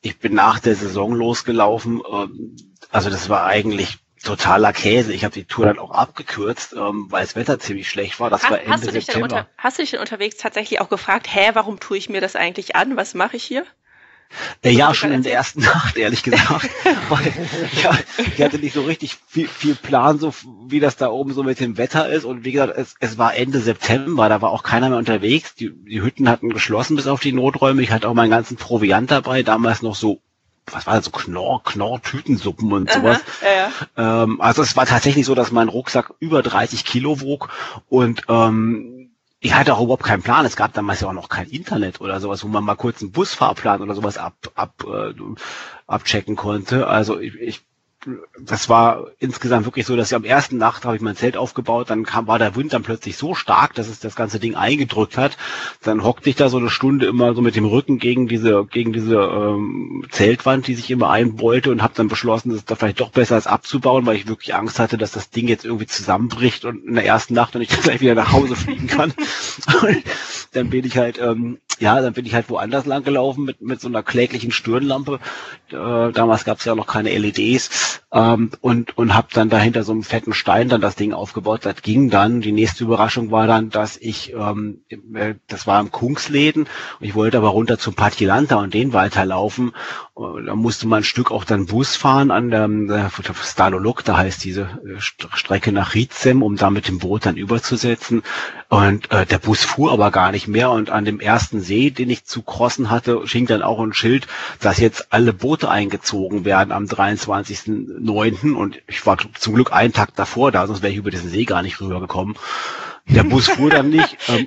Ich 0.00 0.18
bin 0.18 0.34
nach 0.34 0.58
der 0.60 0.76
Saison 0.76 1.12
losgelaufen. 1.12 2.02
Ähm, 2.10 2.56
also 2.90 3.10
das 3.10 3.28
war 3.28 3.44
eigentlich 3.44 3.98
totaler 4.22 4.72
Käse. 4.72 5.12
Ich 5.12 5.24
habe 5.24 5.34
die 5.34 5.44
Tour 5.44 5.66
dann 5.66 5.78
auch 5.78 5.92
abgekürzt, 5.92 6.74
ähm, 6.74 7.06
weil 7.08 7.22
das 7.22 7.36
Wetter 7.36 7.58
ziemlich 7.58 7.88
schlecht 7.88 8.20
war. 8.20 8.30
Das 8.30 8.42
hast, 8.42 8.50
war 8.50 8.60
Ende 8.60 8.72
hast 8.72 8.86
du 8.86 8.92
dich 8.92 9.06
September. 9.06 9.24
Unter, 9.24 9.48
hast 9.56 9.78
du 9.78 9.82
dich 9.82 9.90
denn 9.92 10.00
unterwegs 10.00 10.36
tatsächlich 10.36 10.80
auch 10.80 10.88
gefragt, 10.88 11.26
hä, 11.32 11.50
warum 11.54 11.80
tue 11.80 11.96
ich 11.96 12.08
mir 12.08 12.20
das 12.20 12.36
eigentlich 12.36 12.76
an? 12.76 12.96
Was 12.96 13.14
mache 13.14 13.36
ich 13.36 13.44
hier? 13.44 13.64
Äh, 14.62 14.70
ja, 14.70 14.94
schon 14.94 15.12
in 15.12 15.22
der 15.22 15.34
ersten 15.34 15.60
Nacht, 15.64 15.96
ehrlich 15.96 16.22
gesagt. 16.22 16.70
Weil 17.08 17.32
ja, 17.82 17.98
ich 18.18 18.42
hatte 18.42 18.58
nicht 18.58 18.74
so 18.74 18.82
richtig 18.82 19.18
viel, 19.26 19.48
viel 19.48 19.74
Plan, 19.74 20.18
so 20.18 20.32
wie 20.66 20.80
das 20.80 20.96
da 20.96 21.08
oben 21.08 21.32
so 21.32 21.42
mit 21.42 21.60
dem 21.60 21.76
Wetter 21.76 22.08
ist. 22.08 22.24
Und 22.24 22.44
wie 22.44 22.52
gesagt, 22.52 22.76
es, 22.76 22.94
es 23.00 23.18
war 23.18 23.34
Ende 23.34 23.60
September, 23.60 24.28
da 24.28 24.42
war 24.42 24.50
auch 24.50 24.62
keiner 24.62 24.88
mehr 24.88 24.98
unterwegs. 24.98 25.54
Die, 25.54 25.70
die 25.70 26.02
Hütten 26.02 26.28
hatten 26.28 26.50
geschlossen 26.50 26.96
bis 26.96 27.06
auf 27.06 27.20
die 27.20 27.32
Noträume. 27.32 27.82
Ich 27.82 27.90
hatte 27.90 28.08
auch 28.08 28.14
meinen 28.14 28.30
ganzen 28.30 28.56
Proviant 28.56 29.10
dabei, 29.10 29.42
damals 29.42 29.82
noch 29.82 29.94
so 29.94 30.20
was 30.72 30.86
war 30.86 30.94
das, 30.94 31.06
so 31.06 31.10
Knorr, 31.10 31.62
Knorr-Tütensuppen 31.64 32.72
und 32.72 32.90
sowas. 32.90 33.20
Aha, 33.42 33.70
ja. 33.96 34.22
ähm, 34.22 34.40
also 34.40 34.62
es 34.62 34.76
war 34.76 34.86
tatsächlich 34.86 35.26
so, 35.26 35.34
dass 35.34 35.50
mein 35.50 35.68
Rucksack 35.68 36.14
über 36.20 36.42
30 36.42 36.84
Kilo 36.84 37.20
wog 37.20 37.48
und 37.88 38.22
ähm, 38.28 38.99
ich 39.40 39.54
hatte 39.54 39.74
auch 39.74 39.80
überhaupt 39.80 40.04
keinen 40.04 40.22
Plan. 40.22 40.44
Es 40.44 40.56
gab 40.56 40.74
damals 40.74 41.00
ja 41.00 41.08
auch 41.08 41.14
noch 41.14 41.30
kein 41.30 41.48
Internet 41.48 42.00
oder 42.00 42.20
sowas, 42.20 42.44
wo 42.44 42.48
man 42.48 42.62
mal 42.62 42.76
kurz 42.76 43.00
einen 43.00 43.10
Busfahrplan 43.12 43.80
oder 43.80 43.94
sowas 43.94 44.18
ab, 44.18 44.34
ab, 44.54 44.84
äh, 44.86 45.14
abchecken 45.86 46.36
konnte. 46.36 46.86
Also 46.86 47.18
ich, 47.18 47.34
ich 47.36 47.62
das 48.38 48.68
war 48.70 49.08
insgesamt 49.18 49.66
wirklich 49.66 49.84
so, 49.84 49.94
dass 49.94 50.10
ich 50.10 50.16
am 50.16 50.24
ersten 50.24 50.56
Nacht 50.56 50.84
habe 50.84 50.96
ich 50.96 51.02
mein 51.02 51.16
Zelt 51.16 51.36
aufgebaut, 51.36 51.90
dann 51.90 52.04
kam, 52.04 52.26
war 52.26 52.38
der 52.38 52.56
Wind 52.56 52.72
dann 52.72 52.82
plötzlich 52.82 53.16
so 53.16 53.34
stark, 53.34 53.74
dass 53.74 53.88
es 53.88 54.00
das 54.00 54.16
ganze 54.16 54.40
Ding 54.40 54.54
eingedrückt 54.54 55.18
hat. 55.18 55.36
Dann 55.82 56.02
hockte 56.02 56.30
ich 56.30 56.36
da 56.36 56.48
so 56.48 56.56
eine 56.56 56.70
Stunde 56.70 57.06
immer 57.06 57.34
so 57.34 57.42
mit 57.42 57.56
dem 57.56 57.66
Rücken 57.66 57.98
gegen 57.98 58.26
diese, 58.26 58.64
gegen 58.64 58.92
diese 58.92 59.16
ähm, 59.16 60.06
Zeltwand, 60.10 60.66
die 60.66 60.74
sich 60.74 60.90
immer 60.90 61.10
einbeulte 61.10 61.70
und 61.70 61.82
habe 61.82 61.92
dann 61.94 62.08
beschlossen, 62.08 62.50
dass 62.50 62.60
es 62.60 62.64
da 62.64 62.74
vielleicht 62.74 63.00
doch 63.00 63.10
besser 63.10 63.36
ist 63.36 63.46
abzubauen, 63.46 64.06
weil 64.06 64.16
ich 64.16 64.28
wirklich 64.28 64.54
Angst 64.54 64.78
hatte, 64.78 64.96
dass 64.96 65.12
das 65.12 65.28
Ding 65.30 65.46
jetzt 65.46 65.66
irgendwie 65.66 65.86
zusammenbricht 65.86 66.64
und 66.64 66.84
in 66.84 66.94
der 66.94 67.04
ersten 67.04 67.34
Nacht 67.34 67.54
und 67.54 67.62
ich 67.62 67.68
dann 67.70 67.82
gleich 67.82 68.00
wieder 68.00 68.14
nach 68.14 68.32
Hause 68.32 68.56
fliegen 68.56 68.86
kann. 68.86 69.12
dann 70.52 70.70
bin 70.70 70.86
ich 70.86 70.96
halt 70.96 71.18
ähm, 71.18 71.58
ja, 71.80 72.00
dann 72.00 72.12
bin 72.12 72.26
ich 72.26 72.34
halt 72.34 72.48
woanders 72.48 72.86
lang 72.86 73.04
gelaufen 73.04 73.44
mit, 73.44 73.60
mit 73.60 73.80
so 73.80 73.88
einer 73.88 74.02
kläglichen 74.02 74.52
Stirnlampe. 74.52 75.18
Äh, 75.70 76.12
damals 76.12 76.44
gab 76.44 76.58
es 76.58 76.64
ja 76.64 76.74
noch 76.74 76.86
keine 76.86 77.16
LEDs 77.16 78.02
ähm, 78.12 78.50
und, 78.60 78.96
und 78.96 79.14
habe 79.14 79.28
dann 79.32 79.48
dahinter 79.48 79.82
so 79.82 79.92
einem 79.92 80.02
fetten 80.02 80.32
Stein 80.32 80.68
dann 80.68 80.80
das 80.80 80.96
Ding 80.96 81.12
aufgebaut. 81.12 81.64
Das 81.64 81.82
ging 81.82 82.10
dann. 82.10 82.40
Die 82.40 82.52
nächste 82.52 82.84
Überraschung 82.84 83.30
war 83.30 83.46
dann, 83.46 83.70
dass 83.70 83.96
ich, 83.96 84.32
ähm, 84.32 84.82
äh, 85.14 85.34
das 85.48 85.66
war 85.66 85.80
im 85.80 85.90
Kungsläden 85.90 86.66
ich 87.00 87.14
wollte 87.14 87.38
aber 87.38 87.48
runter 87.48 87.78
zum 87.78 87.94
Patilanta 87.94 88.56
und 88.56 88.74
den 88.74 88.92
weiterlaufen. 88.92 89.72
Da 90.14 90.54
musste 90.54 90.86
man 90.86 91.00
ein 91.00 91.04
Stück 91.04 91.30
auch 91.30 91.44
dann 91.44 91.66
Bus 91.66 91.96
fahren 91.96 92.30
an 92.30 92.50
der, 92.50 92.68
der 92.68 93.10
Stalolok, 93.42 94.04
da 94.04 94.18
heißt 94.18 94.44
diese 94.44 94.62
äh, 94.62 95.00
Strecke 95.00 95.72
nach 95.72 95.94
Rizem, 95.94 96.42
um 96.42 96.56
da 96.56 96.70
mit 96.70 96.88
dem 96.88 96.98
Boot 96.98 97.26
dann 97.26 97.36
überzusetzen. 97.36 98.22
Und 98.70 99.10
äh, 99.10 99.26
der 99.26 99.40
Bus 99.40 99.64
fuhr 99.64 99.90
aber 99.90 100.12
gar 100.12 100.30
nicht 100.30 100.46
mehr 100.46 100.70
und 100.70 100.90
an 100.90 101.04
dem 101.04 101.18
ersten 101.18 101.60
See, 101.60 101.90
den 101.90 102.08
ich 102.08 102.24
zu 102.24 102.42
crossen 102.42 102.88
hatte, 102.88 103.20
hing 103.26 103.46
dann 103.46 103.62
auch 103.62 103.80
ein 103.80 103.92
Schild, 103.92 104.28
dass 104.60 104.78
jetzt 104.78 105.12
alle 105.12 105.32
Boote 105.32 105.68
eingezogen 105.68 106.44
werden 106.44 106.70
am 106.70 106.84
23.09. 106.84 108.54
Und 108.54 108.80
ich 108.86 109.04
war 109.04 109.18
zum 109.36 109.54
Glück 109.54 109.72
einen 109.72 109.92
Tag 109.92 110.14
davor 110.14 110.52
da, 110.52 110.68
sonst 110.68 110.82
wäre 110.82 110.92
ich 110.92 110.98
über 110.98 111.10
diesen 111.10 111.30
See 111.30 111.46
gar 111.46 111.62
nicht 111.62 111.80
rübergekommen. 111.80 112.36
Der 113.08 113.24
Bus 113.24 113.48
fuhr 113.48 113.70
dann 113.70 113.90
nicht. 113.90 114.16
Ähm, 114.28 114.46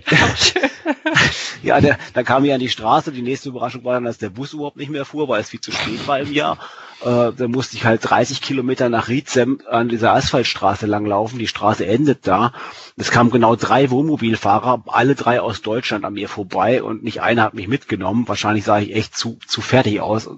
ja, 1.63 1.79
der, 1.81 1.97
dann 2.13 2.25
kam 2.25 2.45
ich 2.45 2.53
an 2.53 2.59
die 2.59 2.69
Straße. 2.69 3.11
Die 3.11 3.21
nächste 3.21 3.49
Überraschung 3.49 3.83
war 3.83 3.93
dann, 3.93 4.05
dass 4.05 4.17
der 4.17 4.29
Bus 4.29 4.53
überhaupt 4.53 4.77
nicht 4.77 4.89
mehr 4.89 5.05
fuhr, 5.05 5.27
weil 5.27 5.41
es 5.41 5.49
viel 5.49 5.61
zu 5.61 5.71
spät 5.71 6.07
war 6.07 6.19
im 6.19 6.31
Jahr. 6.31 6.57
Äh, 7.01 7.31
da 7.35 7.47
musste 7.47 7.75
ich 7.75 7.85
halt 7.85 8.01
30 8.03 8.41
Kilometer 8.41 8.89
nach 8.89 9.09
Riezem 9.09 9.59
an 9.69 9.89
dieser 9.89 10.13
Asphaltstraße 10.13 10.85
langlaufen. 10.85 11.39
Die 11.39 11.47
Straße 11.47 11.85
endet 11.85 12.27
da. 12.27 12.53
Es 12.95 13.11
kamen 13.11 13.31
genau 13.31 13.55
drei 13.55 13.89
Wohnmobilfahrer, 13.89 14.83
alle 14.87 15.15
drei 15.15 15.41
aus 15.41 15.61
Deutschland 15.61 16.05
an 16.05 16.13
mir 16.13 16.29
vorbei 16.29 16.83
und 16.83 17.03
nicht 17.03 17.21
einer 17.21 17.43
hat 17.43 17.53
mich 17.53 17.67
mitgenommen. 17.67 18.27
Wahrscheinlich 18.27 18.63
sah 18.63 18.79
ich 18.79 18.95
echt 18.95 19.17
zu, 19.17 19.39
zu 19.47 19.61
fertig 19.61 19.99
aus. 20.01 20.29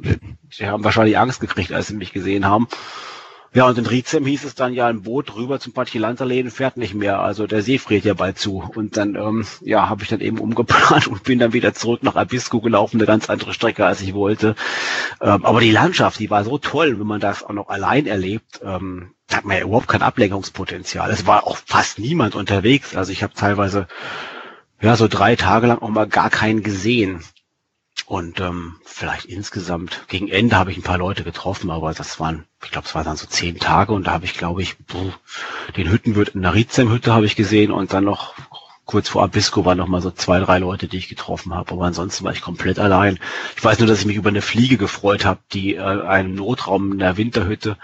Die 0.57 0.67
haben 0.67 0.83
wahrscheinlich 0.83 1.17
Angst 1.17 1.39
gekriegt, 1.39 1.71
als 1.71 1.87
sie 1.87 1.95
mich 1.95 2.13
gesehen 2.13 2.45
haben. 2.45 2.67
Ja, 3.55 3.67
und 3.67 3.77
in 3.77 3.85
Rizem 3.85 4.25
hieß 4.25 4.43
es 4.43 4.53
dann 4.53 4.73
ja, 4.73 4.87
ein 4.87 5.03
Boot 5.03 5.33
rüber 5.33 5.61
zum 5.61 5.71
Patilanterläden 5.71 6.51
fährt 6.51 6.75
nicht 6.75 6.93
mehr. 6.93 7.21
Also 7.21 7.47
der 7.47 7.61
See 7.61 7.77
friert 7.77 8.03
ja 8.03 8.13
bald 8.13 8.37
zu. 8.37 8.61
Und 8.75 8.97
dann, 8.97 9.15
ähm, 9.15 9.47
ja, 9.61 9.87
habe 9.87 10.03
ich 10.03 10.09
dann 10.09 10.19
eben 10.19 10.39
umgeplant 10.39 11.07
und 11.07 11.23
bin 11.23 11.39
dann 11.39 11.53
wieder 11.53 11.73
zurück 11.73 12.03
nach 12.03 12.17
Abisko 12.17 12.59
gelaufen, 12.59 12.97
eine 12.97 13.05
ganz 13.05 13.29
andere 13.29 13.53
Strecke, 13.53 13.85
als 13.85 14.01
ich 14.01 14.13
wollte. 14.13 14.55
Ähm, 15.21 15.45
aber 15.45 15.61
die 15.61 15.71
Landschaft, 15.71 16.19
die 16.19 16.29
war 16.29 16.43
so 16.43 16.57
toll, 16.57 16.99
wenn 16.99 17.07
man 17.07 17.21
das 17.21 17.43
auch 17.43 17.53
noch 17.53 17.69
allein 17.69 18.07
erlebt. 18.07 18.59
Ähm, 18.61 19.11
da 19.27 19.37
hat 19.37 19.45
man 19.45 19.55
ja 19.55 19.63
überhaupt 19.63 19.87
kein 19.87 20.01
Ablenkungspotenzial. 20.01 21.09
Es 21.09 21.25
war 21.25 21.47
auch 21.47 21.57
fast 21.65 21.97
niemand 21.97 22.35
unterwegs. 22.35 22.93
Also 22.93 23.13
ich 23.13 23.23
habe 23.23 23.35
teilweise 23.35 23.87
ja 24.81 24.97
so 24.97 25.07
drei 25.07 25.37
Tage 25.37 25.67
lang 25.67 25.79
auch 25.79 25.87
mal 25.87 26.07
gar 26.07 26.29
keinen 26.29 26.61
gesehen. 26.61 27.23
Und 28.07 28.39
ähm, 28.39 28.75
vielleicht 28.83 29.25
insgesamt, 29.25 30.05
gegen 30.07 30.27
Ende 30.27 30.57
habe 30.57 30.71
ich 30.71 30.77
ein 30.77 30.83
paar 30.83 30.99
Leute 30.99 31.23
getroffen, 31.23 31.71
aber 31.71 31.93
das 31.93 32.19
waren, 32.19 32.45
ich 32.63 32.69
glaube, 32.69 32.87
es 32.87 32.93
waren 32.93 33.05
dann 33.05 33.17
so 33.17 33.25
zehn 33.25 33.57
Tage 33.57 33.93
und 33.93 34.05
da 34.05 34.11
habe 34.11 34.25
ich, 34.25 34.35
glaube 34.35 34.61
ich, 34.61 34.75
den 35.75 35.89
Hüttenwirt 35.89 36.29
in 36.29 36.43
der 36.43 36.53
Rizem-Hütte 36.53 37.13
habe 37.13 37.25
ich 37.25 37.35
gesehen 37.35 37.71
und 37.71 37.93
dann 37.93 38.03
noch 38.03 38.35
kurz 38.85 39.09
vor 39.09 39.23
Abisko 39.23 39.65
waren 39.65 39.79
noch 39.79 39.87
mal 39.87 40.01
so 40.01 40.11
zwei, 40.11 40.39
drei 40.39 40.59
Leute, 40.59 40.87
die 40.87 40.97
ich 40.97 41.09
getroffen 41.09 41.53
habe, 41.53 41.71
aber 41.71 41.85
ansonsten 41.85 42.23
war 42.23 42.31
ich 42.31 42.41
komplett 42.41 42.79
allein. 42.79 43.19
Ich 43.57 43.63
weiß 43.63 43.79
nur, 43.79 43.87
dass 43.87 43.99
ich 43.99 44.05
mich 44.05 44.15
über 44.15 44.29
eine 44.29 44.41
Fliege 44.41 44.77
gefreut 44.77 45.25
habe, 45.25 45.39
die 45.53 45.75
äh, 45.75 45.81
einen 45.81 46.35
Notraum 46.35 46.93
in 46.93 46.99
der 46.99 47.17
Winterhütte 47.17 47.77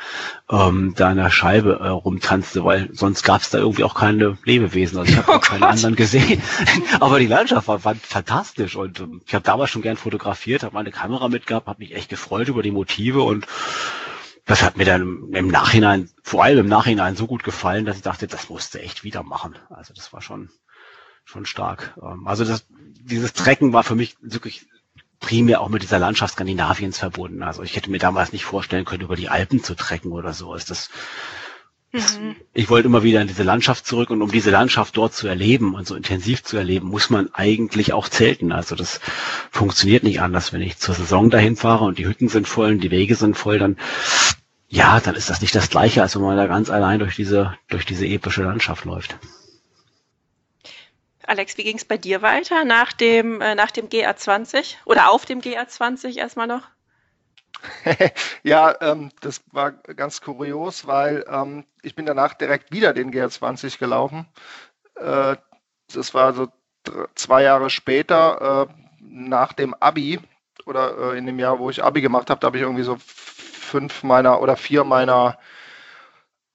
ähm, 0.49 0.93
da 0.95 1.11
in 1.11 1.17
der 1.17 1.31
Scheibe 1.31 1.79
äh, 1.81 1.87
rumtanzte, 1.87 2.63
weil 2.63 2.89
sonst 2.93 3.23
gab 3.23 3.41
es 3.41 3.49
da 3.49 3.57
irgendwie 3.57 3.83
auch 3.83 3.95
keine 3.95 4.37
Lebewesen. 4.45 4.99
Also 4.99 5.11
ich 5.11 5.17
habe 5.17 5.31
oh 5.33 5.39
keine 5.39 5.67
anderen 5.67 5.95
gesehen. 5.95 6.41
aber 6.99 7.19
die 7.19 7.27
Landschaft 7.27 7.67
war, 7.67 7.83
war 7.83 7.95
fantastisch 7.95 8.75
und 8.75 8.99
ähm, 8.99 9.21
ich 9.25 9.33
habe 9.33 9.43
damals 9.43 9.71
schon 9.71 9.81
gern 9.81 9.97
fotografiert, 9.97 10.63
habe 10.63 10.75
meine 10.75 10.91
Kamera 10.91 11.29
mitgehabt, 11.29 11.67
habe 11.67 11.79
mich 11.79 11.95
echt 11.95 12.09
gefreut 12.09 12.47
über 12.47 12.61
die 12.61 12.71
Motive 12.71 13.23
und 13.23 13.47
das 14.45 14.63
hat 14.63 14.77
mir 14.77 14.85
dann 14.85 15.29
im 15.33 15.47
Nachhinein, 15.47 16.09
vor 16.23 16.43
allem 16.43 16.59
im 16.59 16.67
Nachhinein 16.67 17.15
so 17.15 17.27
gut 17.27 17.43
gefallen, 17.43 17.85
dass 17.85 17.97
ich 17.97 18.01
dachte, 18.01 18.27
das 18.27 18.49
musste 18.49 18.81
echt 18.81 19.03
wieder 19.03 19.23
machen. 19.23 19.55
Also 19.69 19.93
das 19.93 20.13
war 20.13 20.21
schon 20.21 20.49
schon 21.25 21.45
stark. 21.45 21.97
Ähm, 22.01 22.27
also 22.27 22.45
das, 22.45 22.65
dieses 22.69 23.33
Trecken 23.33 23.73
war 23.73 23.83
für 23.83 23.95
mich 23.95 24.15
wirklich 24.21 24.65
primär 25.19 25.61
auch 25.61 25.69
mit 25.69 25.83
dieser 25.83 25.99
Landschaft 25.99 26.33
Skandinaviens 26.33 26.97
verbunden. 26.97 27.43
Also 27.43 27.63
ich 27.63 27.75
hätte 27.75 27.91
mir 27.91 27.99
damals 27.99 28.33
nicht 28.33 28.43
vorstellen 28.43 28.85
können, 28.85 29.03
über 29.03 29.15
die 29.15 29.29
Alpen 29.29 29.63
zu 29.63 29.75
trecken 29.75 30.11
oder 30.11 30.33
so. 30.33 30.55
Ist 30.55 30.71
das, 30.71 30.89
mhm. 31.91 32.35
Ich 32.53 32.69
wollte 32.69 32.87
immer 32.87 33.03
wieder 33.03 33.21
in 33.21 33.27
diese 33.27 33.43
Landschaft 33.43 33.85
zurück 33.85 34.09
und 34.09 34.21
um 34.21 34.31
diese 34.31 34.49
Landschaft 34.49 34.97
dort 34.97 35.13
zu 35.13 35.27
erleben 35.27 35.75
und 35.75 35.87
so 35.87 35.95
intensiv 35.95 36.43
zu 36.43 36.57
erleben, 36.57 36.87
muss 36.87 37.09
man 37.11 37.29
eigentlich 37.33 37.93
auch 37.93 38.09
zelten. 38.09 38.51
Also 38.51 38.75
das 38.75 38.99
funktioniert 39.51 40.03
nicht 40.03 40.21
anders. 40.21 40.53
Wenn 40.53 40.61
ich 40.61 40.77
zur 40.77 40.95
Saison 40.95 41.29
dahin 41.29 41.55
fahre 41.55 41.85
und 41.85 41.99
die 41.99 42.07
Hütten 42.07 42.27
sind 42.27 42.47
voll 42.47 42.71
und 42.71 42.79
die 42.83 42.91
Wege 42.91 43.15
sind 43.15 43.37
voll, 43.37 43.59
dann 43.59 43.77
ja, 44.73 45.01
dann 45.01 45.15
ist 45.15 45.29
das 45.29 45.41
nicht 45.41 45.53
das 45.53 45.69
Gleiche, 45.69 46.01
als 46.01 46.15
wenn 46.15 46.23
man 46.23 46.37
da 46.37 46.47
ganz 46.47 46.69
allein 46.69 46.99
durch 46.99 47.17
diese, 47.17 47.57
durch 47.67 47.85
diese 47.85 48.07
epische 48.07 48.43
Landschaft 48.43 48.85
läuft. 48.85 49.17
Alex, 51.31 51.57
wie 51.57 51.63
ging 51.63 51.77
es 51.77 51.85
bei 51.85 51.97
dir 51.97 52.21
weiter 52.21 52.65
nach 52.65 52.91
dem, 52.91 53.39
äh, 53.39 53.55
nach 53.55 53.71
dem 53.71 53.87
GA20 53.87 54.75
oder 54.83 55.09
auf 55.09 55.23
dem 55.23 55.39
GA20 55.39 56.17
erstmal 56.17 56.45
noch? 56.45 56.63
ja, 58.43 58.75
ähm, 58.81 59.11
das 59.21 59.41
war 59.53 59.71
ganz 59.71 60.19
kurios, 60.19 60.87
weil 60.87 61.23
ähm, 61.29 61.63
ich 61.83 61.95
bin 61.95 62.05
danach 62.05 62.33
direkt 62.33 62.73
wieder 62.73 62.91
den 62.91 63.13
GA20 63.13 63.79
gelaufen. 63.79 64.27
Äh, 64.95 65.37
das 65.93 66.13
war 66.13 66.33
so 66.33 66.49
zwei 67.15 67.43
Jahre 67.43 67.69
später, 67.69 68.67
äh, 68.67 68.73
nach 68.99 69.53
dem 69.53 69.73
Abi 69.75 70.19
oder 70.65 71.13
äh, 71.13 71.17
in 71.17 71.25
dem 71.27 71.39
Jahr, 71.39 71.59
wo 71.59 71.69
ich 71.69 71.81
Abi 71.81 72.01
gemacht 72.01 72.29
habe, 72.29 72.41
da 72.41 72.47
habe 72.47 72.57
ich 72.57 72.63
irgendwie 72.63 72.83
so 72.83 72.97
fünf 72.99 74.03
meiner 74.03 74.41
oder 74.41 74.57
vier 74.57 74.83
meiner 74.83 75.37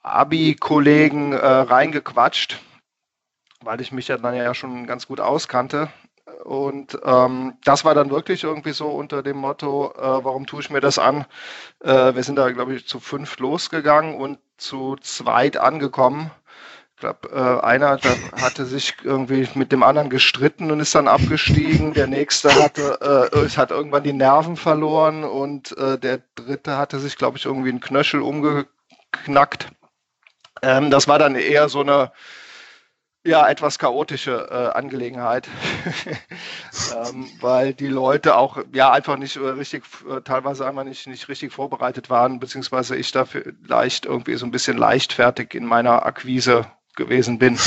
Abi-Kollegen 0.02 1.32
äh, 1.32 1.46
reingequatscht 1.46 2.60
weil 3.62 3.80
ich 3.80 3.92
mich 3.92 4.08
ja 4.08 4.16
dann 4.16 4.34
ja 4.34 4.54
schon 4.54 4.86
ganz 4.86 5.06
gut 5.06 5.20
auskannte. 5.20 5.88
Und 6.44 6.98
ähm, 7.04 7.54
das 7.64 7.84
war 7.84 7.94
dann 7.94 8.10
wirklich 8.10 8.44
irgendwie 8.44 8.72
so 8.72 8.88
unter 8.88 9.22
dem 9.22 9.36
Motto, 9.36 9.92
äh, 9.96 10.24
warum 10.24 10.46
tue 10.46 10.60
ich 10.60 10.70
mir 10.70 10.80
das 10.80 10.98
an? 10.98 11.24
Äh, 11.80 12.14
wir 12.14 12.22
sind 12.22 12.36
da, 12.36 12.50
glaube 12.50 12.74
ich, 12.74 12.86
zu 12.86 13.00
fünf 13.00 13.38
losgegangen 13.38 14.16
und 14.16 14.38
zu 14.56 14.96
zweit 15.00 15.56
angekommen. 15.56 16.30
Ich 16.94 17.00
glaube, 17.00 17.28
äh, 17.30 17.64
einer 17.64 18.00
hatte 18.40 18.64
sich 18.64 18.94
irgendwie 19.02 19.48
mit 19.54 19.70
dem 19.70 19.82
anderen 19.82 20.08
gestritten 20.08 20.70
und 20.70 20.80
ist 20.80 20.94
dann 20.94 21.08
abgestiegen. 21.08 21.92
Der 21.92 22.06
nächste 22.06 22.54
hatte, 22.54 23.28
äh, 23.32 23.48
hat 23.50 23.70
irgendwann 23.70 24.02
die 24.02 24.14
Nerven 24.14 24.56
verloren 24.56 25.22
und 25.22 25.76
äh, 25.76 25.98
der 25.98 26.22
dritte 26.36 26.78
hatte 26.78 26.98
sich, 26.98 27.16
glaube 27.16 27.38
ich, 27.38 27.44
irgendwie 27.44 27.68
einen 27.68 27.80
Knöchel 27.80 28.22
umgeknackt. 28.22 29.68
Ähm, 30.62 30.90
das 30.90 31.06
war 31.06 31.18
dann 31.18 31.34
eher 31.34 31.68
so 31.68 31.80
eine 31.80 32.12
ja, 33.26 33.48
etwas 33.48 33.78
chaotische 33.78 34.48
äh, 34.50 34.78
Angelegenheit, 34.78 35.48
ähm, 36.96 37.28
weil 37.40 37.74
die 37.74 37.88
Leute 37.88 38.36
auch 38.36 38.58
ja 38.72 38.92
einfach 38.92 39.16
nicht 39.16 39.36
äh, 39.36 39.40
richtig, 39.40 39.84
äh, 40.08 40.20
teilweise 40.20 40.66
einfach 40.66 40.84
nicht, 40.84 41.06
nicht 41.06 41.28
richtig 41.28 41.52
vorbereitet 41.52 42.08
waren, 42.08 42.38
beziehungsweise 42.38 42.96
ich 42.96 43.12
dafür 43.12 43.52
leicht 43.66 44.06
irgendwie 44.06 44.36
so 44.36 44.46
ein 44.46 44.52
bisschen 44.52 44.76
leichtfertig 44.76 45.54
in 45.54 45.66
meiner 45.66 46.06
Akquise 46.06 46.66
gewesen 46.94 47.38
bin. 47.38 47.58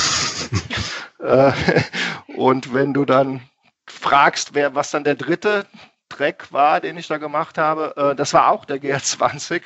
äh, 1.20 1.52
und 2.36 2.74
wenn 2.74 2.94
du 2.94 3.06
dann 3.06 3.42
fragst, 3.88 4.54
wer, 4.54 4.76
was 4.76 4.92
dann 4.92 5.04
der 5.04 5.16
dritte 5.16 5.66
Track 6.10 6.52
war, 6.52 6.82
den 6.82 6.98
ich 6.98 7.08
da 7.08 7.18
gemacht 7.18 7.58
habe, 7.58 7.94
äh, 7.96 8.16
das 8.16 8.34
war 8.34 8.50
auch 8.50 8.66
der 8.66 8.78
GR20, 8.78 9.62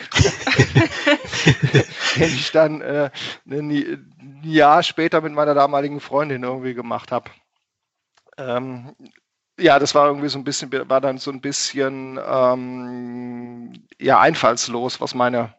den 2.20 2.24
ich 2.24 2.52
dann 2.52 2.82
äh, 2.82 3.10
ein 3.50 4.42
Jahr 4.44 4.84
später 4.84 5.22
mit 5.22 5.34
meiner 5.34 5.54
damaligen 5.54 6.00
Freundin 6.00 6.44
irgendwie 6.44 6.74
gemacht 6.74 7.12
habe. 7.12 7.32
Ähm, 8.38 8.96
ja, 9.60 9.80
das 9.80 9.96
war 9.96 10.08
irgendwie 10.08 10.30
so 10.30 10.38
ein 10.38 10.44
bisschen, 10.44 10.72
war 10.90 11.02
dann 11.02 11.18
so 11.18 11.32
ein 11.32 11.42
bisschen 11.42 12.20
ähm, 12.26 13.74
ja, 14.00 14.20
einfallslos, 14.20 15.00
was 15.00 15.14
meine 15.14 15.54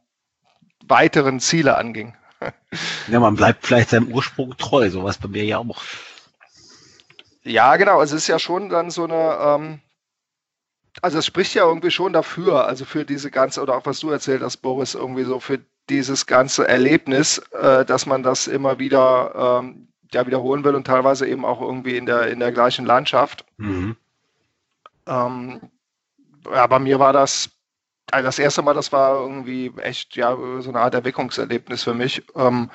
weiteren 0.86 1.40
Ziele 1.40 1.76
anging. 1.76 2.14
ja, 3.08 3.20
man 3.20 3.36
bleibt 3.36 3.66
vielleicht 3.66 3.90
seinem 3.90 4.12
Ursprung 4.12 4.56
treu, 4.56 4.90
sowas 4.90 5.18
bei 5.18 5.28
mir 5.28 5.44
ja 5.44 5.58
auch. 5.58 5.82
Ja, 7.44 7.76
genau. 7.76 8.00
Es 8.02 8.12
ist 8.12 8.26
ja 8.26 8.38
schon 8.38 8.68
dann 8.70 8.90
so 8.90 9.04
eine, 9.04 9.38
ähm, 9.40 9.80
also 11.02 11.18
es 11.18 11.26
spricht 11.26 11.54
ja 11.54 11.64
irgendwie 11.64 11.90
schon 11.90 12.12
dafür, 12.12 12.66
also 12.66 12.84
für 12.84 13.04
diese 13.04 13.30
ganze, 13.30 13.62
oder 13.62 13.76
auch 13.76 13.86
was 13.86 14.00
du 14.00 14.10
erzählt 14.10 14.42
hast, 14.42 14.58
Boris, 14.58 14.94
irgendwie 14.94 15.24
so 15.24 15.40
für 15.40 15.60
dieses 15.88 16.26
ganze 16.26 16.66
Erlebnis, 16.66 17.38
äh, 17.52 17.84
dass 17.84 18.06
man 18.06 18.22
das 18.22 18.46
immer 18.46 18.78
wieder 18.78 19.60
ähm, 19.62 19.88
ja, 20.12 20.26
wiederholen 20.26 20.64
will 20.64 20.74
und 20.74 20.86
teilweise 20.86 21.26
eben 21.26 21.44
auch 21.44 21.60
irgendwie 21.60 21.96
in 21.96 22.06
der, 22.06 22.28
in 22.28 22.40
der 22.40 22.52
gleichen 22.52 22.86
Landschaft. 22.86 23.44
Mhm. 23.56 23.96
Ähm, 25.06 25.60
ja, 26.50 26.66
bei 26.66 26.78
mir 26.78 26.98
war 26.98 27.12
das, 27.12 27.50
also 28.10 28.26
das 28.26 28.38
erste 28.38 28.62
Mal, 28.62 28.74
das 28.74 28.92
war 28.92 29.20
irgendwie 29.20 29.72
echt 29.78 30.16
ja 30.16 30.36
so 30.60 30.70
eine 30.70 30.80
Art 30.80 30.94
Erweckungserlebnis 30.94 31.82
für 31.82 31.94
mich. 31.94 32.22
Ähm, 32.36 32.70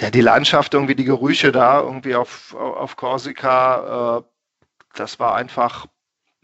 ja, 0.00 0.10
die 0.10 0.20
Landschaft, 0.20 0.74
irgendwie 0.74 0.94
die 0.94 1.04
Gerüche 1.04 1.50
da, 1.50 1.80
irgendwie 1.80 2.14
auf, 2.14 2.54
auf 2.54 2.96
Korsika, 2.96 4.18
äh, 4.18 4.22
das 4.94 5.18
war 5.18 5.34
einfach 5.34 5.86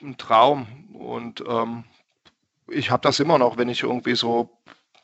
ein 0.04 0.16
Traum. 0.16 0.66
Und 0.94 1.42
ähm, 1.48 1.84
ich 2.68 2.90
habe 2.90 3.02
das 3.02 3.20
immer 3.20 3.38
noch, 3.38 3.56
wenn 3.56 3.68
ich 3.68 3.82
irgendwie 3.82 4.14
so 4.14 4.50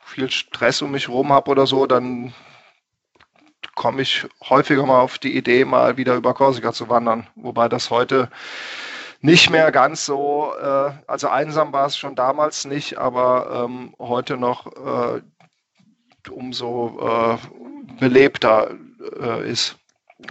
viel 0.04 0.30
Stress 0.30 0.82
um 0.82 0.92
mich 0.92 1.08
rum 1.08 1.32
habe 1.32 1.50
oder 1.50 1.66
so, 1.66 1.86
dann 1.86 2.32
komme 3.74 4.02
ich 4.02 4.26
häufiger 4.48 4.84
mal 4.84 5.00
auf 5.00 5.18
die 5.18 5.36
Idee, 5.36 5.64
mal 5.64 5.96
wieder 5.96 6.14
über 6.16 6.34
Korsika 6.34 6.72
zu 6.72 6.88
wandern. 6.88 7.26
Wobei 7.34 7.68
das 7.68 7.90
heute 7.90 8.30
nicht 9.20 9.50
mehr 9.50 9.70
ganz 9.70 10.06
so, 10.06 10.52
äh, 10.60 10.92
also 11.06 11.28
einsam 11.28 11.72
war 11.72 11.86
es 11.86 11.96
schon 11.96 12.14
damals 12.14 12.64
nicht, 12.64 12.98
aber 12.98 13.64
ähm, 13.64 13.94
heute 13.98 14.36
noch 14.36 14.66
äh, 14.66 15.20
umso 16.30 16.98
äh, 17.00 17.38
belebter 17.98 18.70
äh, 19.20 19.50
ist. 19.50 19.76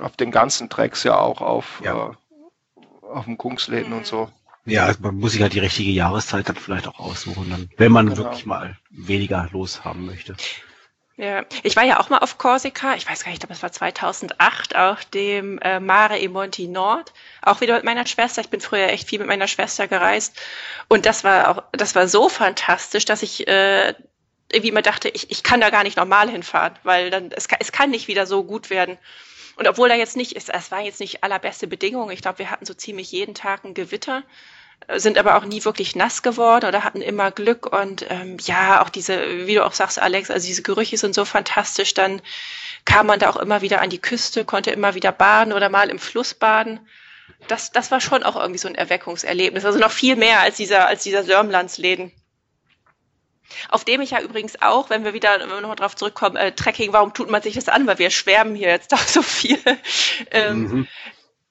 Auf 0.01 0.15
den 0.15 0.31
ganzen 0.31 0.69
Tracks 0.69 1.03
ja 1.03 1.17
auch 1.17 1.41
auf, 1.41 1.81
ja. 1.83 2.11
Äh, 2.11 3.07
auf 3.07 3.25
dem 3.25 3.37
Kungsläden 3.37 3.93
und 3.93 4.05
so. 4.05 4.29
Ja, 4.69 4.85
also 4.85 4.99
man 5.01 5.15
muss 5.15 5.33
sich 5.33 5.41
halt 5.41 5.53
die 5.53 5.59
richtige 5.59 5.91
Jahreszeit 5.91 6.47
dann 6.47 6.55
vielleicht 6.55 6.87
auch 6.87 6.99
aussuchen, 6.99 7.49
dann, 7.49 7.69
wenn 7.77 7.91
man 7.91 8.07
genau. 8.07 8.17
wirklich 8.17 8.45
mal 8.45 8.77
weniger 8.89 9.49
los 9.51 9.83
haben 9.83 10.05
möchte. 10.05 10.35
Ja, 11.19 11.43
ich 11.63 11.75
war 11.75 11.83
ja 11.83 11.99
auch 11.99 12.09
mal 12.09 12.19
auf 12.19 12.37
Korsika, 12.37 12.95
ich 12.95 13.05
weiß 13.09 13.25
gar 13.25 13.31
nicht, 13.31 13.43
ob 13.43 13.49
es 13.49 13.61
war 13.61 13.73
2008 13.73 14.77
auf 14.77 15.03
dem 15.03 15.59
äh, 15.59 15.81
Mare 15.81 16.17
e 16.17 16.29
Monti 16.29 16.67
Nord, 16.67 17.11
auch 17.41 17.59
wieder 17.59 17.75
mit 17.75 17.83
meiner 17.83 18.07
Schwester. 18.07 18.39
Ich 18.39 18.49
bin 18.49 18.61
früher 18.61 18.87
echt 18.87 19.09
viel 19.09 19.19
mit 19.19 19.27
meiner 19.27 19.49
Schwester 19.49 19.89
gereist 19.89 20.39
und 20.87 21.05
das 21.05 21.25
war 21.25 21.49
auch, 21.49 21.63
das 21.73 21.93
war 21.93 22.07
so 22.07 22.29
fantastisch, 22.29 23.03
dass 23.03 23.21
ich 23.21 23.49
äh, 23.49 23.95
irgendwie 24.49 24.69
immer 24.69 24.81
dachte, 24.81 25.09
ich, 25.09 25.29
ich 25.29 25.43
kann 25.43 25.59
da 25.59 25.71
gar 25.71 25.83
nicht 25.83 25.97
normal 25.97 26.29
hinfahren, 26.29 26.79
weil 26.83 27.09
dann 27.09 27.33
es 27.33 27.49
kann, 27.49 27.59
es 27.61 27.73
kann 27.73 27.89
nicht 27.89 28.07
wieder 28.07 28.25
so 28.25 28.45
gut 28.45 28.69
werden. 28.69 28.97
Und 29.57 29.67
obwohl 29.67 29.89
da 29.89 29.95
jetzt 29.95 30.15
nicht, 30.15 30.37
es, 30.37 30.47
es 30.47 30.71
war 30.71 30.79
jetzt 30.79 31.01
nicht 31.01 31.21
allerbeste 31.21 31.67
Bedingungen, 31.67 32.11
ich 32.11 32.21
glaube, 32.21 32.39
wir 32.39 32.49
hatten 32.49 32.65
so 32.65 32.73
ziemlich 32.73 33.11
jeden 33.11 33.35
Tag 33.35 33.65
ein 33.65 33.73
Gewitter 33.73 34.23
sind 34.95 35.17
aber 35.17 35.35
auch 35.35 35.45
nie 35.45 35.63
wirklich 35.65 35.95
nass 35.95 36.23
geworden 36.23 36.65
oder 36.65 36.83
hatten 36.83 37.01
immer 37.01 37.31
Glück 37.31 37.71
und 37.71 38.05
ähm, 38.09 38.37
ja, 38.41 38.81
auch 38.81 38.89
diese, 38.89 39.47
wie 39.47 39.55
du 39.55 39.65
auch 39.65 39.73
sagst, 39.73 39.99
Alex, 39.99 40.31
also 40.31 40.47
diese 40.47 40.63
Gerüche 40.63 40.97
sind 40.97 41.13
so 41.13 41.25
fantastisch, 41.25 41.93
dann 41.93 42.21
kam 42.85 43.07
man 43.07 43.19
da 43.19 43.29
auch 43.29 43.37
immer 43.37 43.61
wieder 43.61 43.81
an 43.81 43.89
die 43.89 44.01
Küste, 44.01 44.45
konnte 44.45 44.71
immer 44.71 44.95
wieder 44.95 45.11
baden 45.11 45.53
oder 45.53 45.69
mal 45.69 45.89
im 45.89 45.99
Fluss 45.99 46.33
baden. 46.33 46.79
Das, 47.47 47.71
das 47.71 47.91
war 47.91 48.01
schon 48.01 48.23
auch 48.23 48.35
irgendwie 48.35 48.57
so 48.57 48.67
ein 48.67 48.75
Erweckungserlebnis, 48.75 49.65
also 49.65 49.77
noch 49.77 49.91
viel 49.91 50.15
mehr 50.15 50.39
als 50.39 50.57
dieser, 50.57 50.87
als 50.87 51.03
dieser 51.03 51.23
Sörmlandsläden. 51.23 52.11
Auf 53.69 53.83
dem 53.83 54.01
ich 54.01 54.11
ja 54.11 54.21
übrigens 54.21 54.61
auch, 54.61 54.89
wenn 54.89 55.03
wir 55.03 55.13
wieder 55.13 55.39
wenn 55.39 55.49
wir 55.49 55.61
nochmal 55.61 55.75
drauf 55.75 55.95
zurückkommen, 55.95 56.35
äh, 56.35 56.51
Trekking, 56.51 56.93
warum 56.93 57.13
tut 57.13 57.29
man 57.29 57.41
sich 57.41 57.55
das 57.55 57.67
an? 57.67 57.87
Weil 57.87 57.97
wir 57.97 58.11
schwärmen 58.11 58.55
hier 58.55 58.69
jetzt 58.69 58.91
doch 58.91 58.99
so 58.99 59.21
viel. 59.21 59.59
ähm, 60.31 60.61
mhm 60.61 60.87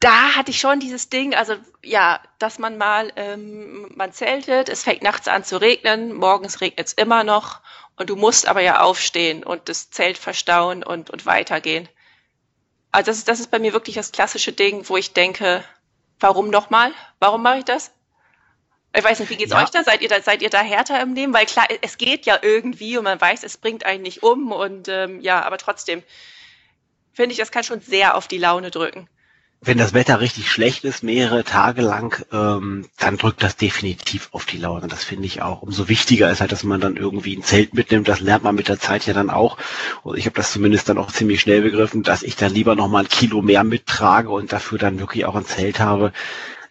da 0.00 0.36
hatte 0.36 0.52
ich 0.52 0.60
schon 0.60 0.78
dieses 0.78 1.08
Ding, 1.08 1.34
also 1.34 1.56
ja, 1.82 2.20
dass 2.38 2.58
man 2.58 2.78
mal, 2.78 3.12
ähm, 3.16 3.90
man 3.96 4.12
zeltet, 4.12 4.68
es 4.68 4.84
fängt 4.84 5.02
nachts 5.02 5.26
an 5.26 5.42
zu 5.42 5.60
regnen, 5.60 6.14
morgens 6.14 6.60
regnet 6.60 6.86
es 6.86 6.92
immer 6.92 7.24
noch 7.24 7.60
und 7.96 8.08
du 8.08 8.14
musst 8.14 8.46
aber 8.46 8.60
ja 8.60 8.80
aufstehen 8.80 9.42
und 9.42 9.68
das 9.68 9.90
Zelt 9.90 10.16
verstauen 10.16 10.84
und, 10.84 11.10
und 11.10 11.26
weitergehen. 11.26 11.88
Also 12.92 13.10
das 13.10 13.18
ist, 13.18 13.28
das 13.28 13.40
ist 13.40 13.50
bei 13.50 13.58
mir 13.58 13.72
wirklich 13.72 13.96
das 13.96 14.12
klassische 14.12 14.52
Ding, 14.52 14.88
wo 14.88 14.96
ich 14.96 15.14
denke, 15.14 15.64
warum 16.20 16.48
nochmal? 16.48 16.92
Warum 17.18 17.42
mache 17.42 17.58
ich 17.58 17.64
das? 17.64 17.90
Ich 18.94 19.04
weiß 19.04 19.18
nicht, 19.18 19.30
wie 19.30 19.36
geht's 19.36 19.52
ja. 19.52 19.62
euch 19.62 19.70
da? 19.70 19.82
Seid 19.82 20.00
ihr 20.00 20.08
da, 20.08 20.22
seid 20.22 20.42
ihr 20.42 20.48
da 20.48 20.60
härter 20.60 21.00
im 21.00 21.14
Leben? 21.14 21.34
Weil 21.34 21.46
klar, 21.46 21.66
es 21.82 21.98
geht 21.98 22.24
ja 22.24 22.38
irgendwie 22.40 22.96
und 22.96 23.04
man 23.04 23.20
weiß, 23.20 23.42
es 23.42 23.58
bringt 23.58 23.84
einen 23.84 24.02
nicht 24.02 24.22
um 24.22 24.52
und 24.52 24.88
ähm, 24.88 25.20
ja, 25.20 25.42
aber 25.42 25.58
trotzdem 25.58 26.04
finde 27.12 27.32
ich, 27.32 27.38
das 27.38 27.50
kann 27.50 27.64
schon 27.64 27.80
sehr 27.80 28.16
auf 28.16 28.28
die 28.28 28.38
Laune 28.38 28.70
drücken 28.70 29.08
wenn 29.60 29.76
das 29.76 29.92
Wetter 29.92 30.20
richtig 30.20 30.50
schlecht 30.50 30.84
ist, 30.84 31.02
mehrere 31.02 31.42
Tage 31.42 31.82
lang, 31.82 32.24
ähm, 32.32 32.86
dann 32.96 33.16
drückt 33.16 33.42
das 33.42 33.56
definitiv 33.56 34.28
auf 34.32 34.46
die 34.46 34.56
Laune. 34.56 34.86
Das 34.86 35.02
finde 35.02 35.26
ich 35.26 35.42
auch. 35.42 35.62
Umso 35.62 35.88
wichtiger 35.88 36.30
ist 36.30 36.40
halt, 36.40 36.52
dass 36.52 36.62
man 36.62 36.80
dann 36.80 36.96
irgendwie 36.96 37.36
ein 37.36 37.42
Zelt 37.42 37.74
mitnimmt. 37.74 38.08
Das 38.08 38.20
lernt 38.20 38.44
man 38.44 38.54
mit 38.54 38.68
der 38.68 38.78
Zeit 38.78 39.06
ja 39.06 39.14
dann 39.14 39.30
auch. 39.30 39.58
Und 40.04 40.16
ich 40.16 40.26
habe 40.26 40.36
das 40.36 40.52
zumindest 40.52 40.88
dann 40.88 40.98
auch 40.98 41.10
ziemlich 41.10 41.40
schnell 41.40 41.62
begriffen, 41.62 42.04
dass 42.04 42.22
ich 42.22 42.36
dann 42.36 42.54
lieber 42.54 42.76
noch 42.76 42.88
mal 42.88 43.00
ein 43.00 43.08
Kilo 43.08 43.42
mehr 43.42 43.64
mittrage 43.64 44.30
und 44.30 44.52
dafür 44.52 44.78
dann 44.78 45.00
wirklich 45.00 45.24
auch 45.24 45.34
ein 45.34 45.44
Zelt 45.46 45.80
habe, 45.80 46.12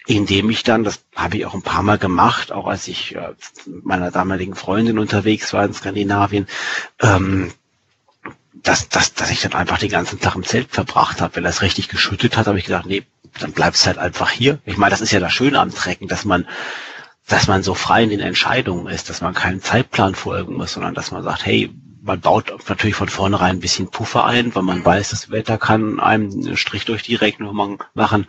indem 0.05 0.49
ich 0.49 0.63
dann, 0.63 0.85
das 0.85 1.01
habe 1.13 1.37
ich 1.37 1.45
auch 1.45 1.53
ein 1.53 1.63
paar 1.63 1.83
Mal 1.83 1.97
gemacht, 1.97 2.53
auch 2.53 2.67
als 2.67 2.87
ich 2.87 3.15
äh, 3.15 3.33
mit 3.65 3.85
meiner 3.85 4.11
damaligen 4.11 4.55
Freundin 4.55 4.97
unterwegs 4.97 5.51
war 5.51 5.65
in 5.65 5.73
Skandinavien, 5.73 6.47
ähm, 7.01 7.51
dass, 8.63 8.89
dass, 8.89 9.13
dass 9.13 9.31
ich 9.31 9.41
dann 9.41 9.53
einfach 9.53 9.77
den 9.77 9.89
ganzen 9.89 10.19
Tag 10.19 10.35
im 10.35 10.43
Zelt 10.43 10.71
verbracht 10.71 11.21
habe. 11.21 11.35
Wenn 11.35 11.43
das 11.43 11.61
richtig 11.61 11.89
geschüttet 11.89 12.37
hat, 12.37 12.47
habe 12.47 12.59
ich 12.59 12.65
gesagt, 12.65 12.85
nee, 12.85 13.03
dann 13.39 13.51
bleibst 13.51 13.85
halt 13.85 13.97
einfach 13.97 14.29
hier. 14.29 14.59
Ich 14.65 14.77
meine, 14.77 14.91
das 14.91 15.01
ist 15.01 15.11
ja 15.11 15.19
das 15.19 15.33
Schöne 15.33 15.59
am 15.59 15.73
Trecken, 15.73 16.07
dass 16.07 16.25
man, 16.25 16.47
dass 17.27 17.47
man 17.47 17.63
so 17.63 17.73
frei 17.73 18.03
in 18.03 18.09
den 18.09 18.19
Entscheidungen 18.19 18.87
ist, 18.87 19.09
dass 19.09 19.21
man 19.21 19.33
keinen 19.33 19.61
Zeitplan 19.61 20.15
folgen 20.15 20.55
muss, 20.55 20.73
sondern 20.73 20.93
dass 20.93 21.11
man 21.11 21.23
sagt, 21.23 21.45
hey, 21.45 21.71
man 22.01 22.21
baut 22.21 22.53
natürlich 22.69 22.95
von 22.95 23.09
vornherein 23.09 23.57
ein 23.57 23.59
bisschen 23.59 23.91
Puffer 23.91 24.25
ein, 24.25 24.55
weil 24.55 24.63
man 24.63 24.83
weiß, 24.83 25.09
das 25.09 25.29
Wetter 25.29 25.57
kann 25.57 25.99
einem 25.99 26.39
einen 26.39 26.57
Strich 26.57 26.85
durch 26.85 27.03
die 27.03 27.15
Rechnung 27.15 27.79
machen. 27.93 28.27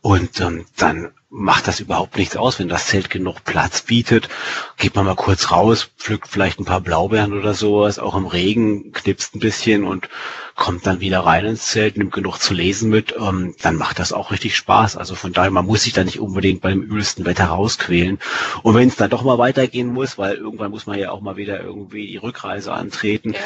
Und 0.00 0.40
ähm, 0.40 0.64
dann 0.76 1.12
macht 1.28 1.66
das 1.66 1.80
überhaupt 1.80 2.16
nichts 2.16 2.36
aus, 2.36 2.58
wenn 2.58 2.68
das 2.68 2.86
Zelt 2.86 3.10
genug 3.10 3.44
Platz 3.44 3.82
bietet. 3.82 4.28
Geht 4.76 4.94
man 4.94 5.06
mal 5.06 5.16
kurz 5.16 5.50
raus, 5.50 5.90
pflückt 5.98 6.28
vielleicht 6.28 6.60
ein 6.60 6.64
paar 6.64 6.80
Blaubeeren 6.80 7.32
oder 7.32 7.52
sowas, 7.52 7.98
auch 7.98 8.14
im 8.14 8.26
Regen, 8.26 8.92
knipst 8.92 9.34
ein 9.34 9.40
bisschen 9.40 9.84
und 9.84 10.08
kommt 10.54 10.86
dann 10.86 11.00
wieder 11.00 11.20
rein 11.20 11.44
ins 11.44 11.66
Zelt, 11.66 11.98
nimmt 11.98 12.12
genug 12.12 12.38
zu 12.38 12.54
lesen 12.54 12.88
mit, 12.88 13.14
ähm, 13.18 13.54
dann 13.60 13.76
macht 13.76 13.98
das 13.98 14.12
auch 14.12 14.30
richtig 14.30 14.56
Spaß. 14.56 14.96
Also 14.96 15.14
von 15.14 15.32
daher, 15.32 15.50
man 15.50 15.66
muss 15.66 15.82
sich 15.82 15.92
da 15.92 16.02
nicht 16.02 16.18
unbedingt 16.18 16.62
beim 16.62 16.80
übelsten 16.80 17.26
Wetter 17.26 17.46
rausquälen. 17.46 18.18
Und 18.62 18.74
wenn 18.74 18.88
es 18.88 18.96
dann 18.96 19.10
doch 19.10 19.22
mal 19.22 19.36
weitergehen 19.36 19.92
muss, 19.92 20.16
weil 20.16 20.36
irgendwann 20.36 20.70
muss 20.70 20.86
man 20.86 20.98
ja 20.98 21.10
auch 21.10 21.20
mal 21.20 21.36
wieder 21.36 21.60
irgendwie 21.60 22.06
die 22.06 22.16
Rückreise 22.16 22.72
antreten, 22.72 23.32
ja, 23.32 23.40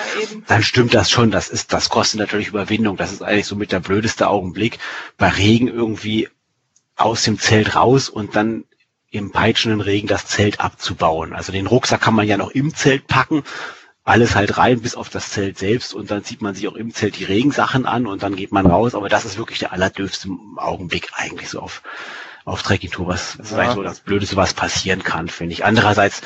dann 0.46 0.62
stimmt 0.62 0.94
das 0.94 1.10
schon. 1.10 1.32
Das 1.32 1.48
ist, 1.48 1.72
das 1.72 1.88
kostet 1.88 2.20
natürlich 2.20 2.48
Überwindung. 2.48 2.96
Das 2.96 3.10
ist 3.10 3.22
eigentlich 3.22 3.46
so 3.46 3.56
mit 3.56 3.72
der 3.72 3.80
blödeste 3.80 4.28
Augenblick. 4.28 4.78
Bei 5.16 5.28
Regen 5.28 5.66
irgendwie 5.66 6.28
aus 7.00 7.22
dem 7.22 7.38
Zelt 7.38 7.74
raus 7.74 8.08
und 8.08 8.36
dann 8.36 8.64
im 9.10 9.32
peitschenden 9.32 9.80
Regen 9.80 10.06
das 10.06 10.26
Zelt 10.26 10.60
abzubauen. 10.60 11.32
Also 11.32 11.52
den 11.52 11.66
Rucksack 11.66 12.00
kann 12.00 12.14
man 12.14 12.28
ja 12.28 12.36
noch 12.36 12.50
im 12.50 12.74
Zelt 12.74 13.06
packen, 13.06 13.42
alles 14.04 14.34
halt 14.34 14.56
rein 14.56 14.80
bis 14.80 14.94
auf 14.94 15.08
das 15.08 15.30
Zelt 15.30 15.58
selbst 15.58 15.94
und 15.94 16.10
dann 16.10 16.24
zieht 16.24 16.42
man 16.42 16.54
sich 16.54 16.68
auch 16.68 16.74
im 16.74 16.94
Zelt 16.94 17.18
die 17.18 17.24
Regensachen 17.24 17.86
an 17.86 18.06
und 18.06 18.22
dann 18.22 18.36
geht 18.36 18.52
man 18.52 18.66
raus. 18.66 18.94
Aber 18.94 19.08
das 19.08 19.24
ist 19.24 19.38
wirklich 19.38 19.58
der 19.58 19.72
allerdürfste 19.72 20.28
Augenblick 20.56 21.08
eigentlich 21.14 21.48
so 21.48 21.60
auf, 21.60 21.82
auf 22.44 22.62
Trekkingtour, 22.62 23.08
was, 23.08 23.38
was 23.38 23.50
ja. 23.50 23.56
vielleicht 23.56 23.74
so 23.74 23.82
das 23.82 24.00
Blödeste, 24.00 24.36
was 24.36 24.54
passieren 24.54 25.02
kann, 25.02 25.28
finde 25.28 25.52
ich. 25.54 25.64
Andererseits 25.64 26.22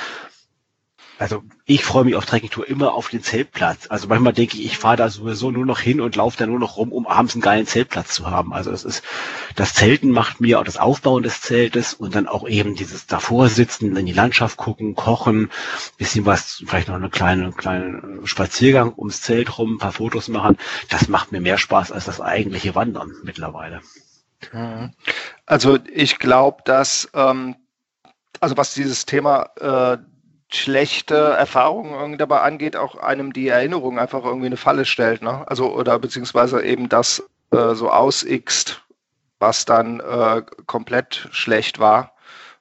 also 1.18 1.44
ich 1.64 1.84
freue 1.84 2.04
mich 2.04 2.16
auf 2.16 2.26
Trekkingtour 2.26 2.66
immer 2.68 2.92
auf 2.92 3.08
den 3.08 3.22
Zeltplatz. 3.22 3.86
Also 3.88 4.08
manchmal 4.08 4.32
denke 4.32 4.56
ich, 4.56 4.64
ich 4.64 4.78
fahre 4.78 4.96
da 4.96 5.08
sowieso 5.08 5.50
nur 5.50 5.64
noch 5.64 5.78
hin 5.78 6.00
und 6.00 6.16
laufe 6.16 6.36
da 6.36 6.46
nur 6.46 6.58
noch 6.58 6.76
rum, 6.76 6.92
um 6.92 7.06
abends 7.06 7.34
einen 7.34 7.42
geilen 7.42 7.66
Zeltplatz 7.66 8.14
zu 8.14 8.30
haben. 8.30 8.52
Also 8.52 8.72
es 8.72 8.84
ist 8.84 9.02
das 9.54 9.74
Zelten 9.74 10.10
macht 10.10 10.40
mir 10.40 10.58
auch 10.58 10.64
das 10.64 10.76
Aufbauen 10.76 11.22
des 11.22 11.40
Zeltes 11.40 11.94
und 11.94 12.14
dann 12.14 12.26
auch 12.26 12.48
eben 12.48 12.74
dieses 12.74 13.06
davor 13.06 13.48
sitzen, 13.48 13.96
in 13.96 14.06
die 14.06 14.12
Landschaft 14.12 14.56
gucken, 14.56 14.94
kochen, 14.96 15.50
bisschen 15.96 16.26
was, 16.26 16.62
vielleicht 16.66 16.88
noch 16.88 16.96
eine 16.96 17.10
kleine 17.10 17.52
kleine 17.52 18.20
Spaziergang 18.24 18.92
ums 18.96 19.22
Zelt 19.22 19.56
rum, 19.58 19.74
ein 19.74 19.78
paar 19.78 19.92
Fotos 19.92 20.28
machen. 20.28 20.58
Das 20.90 21.08
macht 21.08 21.30
mir 21.30 21.40
mehr 21.40 21.58
Spaß 21.58 21.92
als 21.92 22.06
das 22.06 22.20
eigentliche 22.20 22.74
Wandern 22.74 23.12
mittlerweile. 23.22 23.80
Mhm. 24.52 24.92
Also 25.46 25.78
ich 25.92 26.18
glaube, 26.18 26.62
dass 26.64 27.08
ähm, 27.14 27.56
also 28.40 28.56
was 28.56 28.74
dieses 28.74 29.06
Thema 29.06 29.50
äh, 29.60 29.98
schlechte 30.48 31.14
Erfahrungen 31.14 31.94
irgendwie 31.94 32.18
dabei 32.18 32.40
angeht, 32.40 32.76
auch 32.76 32.96
einem 32.96 33.32
die 33.32 33.48
Erinnerung 33.48 33.98
einfach 33.98 34.24
irgendwie 34.24 34.46
eine 34.46 34.56
Falle 34.56 34.84
stellt, 34.84 35.22
ne? 35.22 35.44
Also 35.48 35.74
oder 35.74 35.98
beziehungsweise 35.98 36.62
eben 36.62 36.88
das 36.88 37.22
äh, 37.50 37.74
so 37.74 37.90
ausixt, 37.90 38.82
was 39.38 39.64
dann 39.64 40.00
äh, 40.00 40.42
komplett 40.66 41.28
schlecht 41.32 41.78
war 41.78 42.12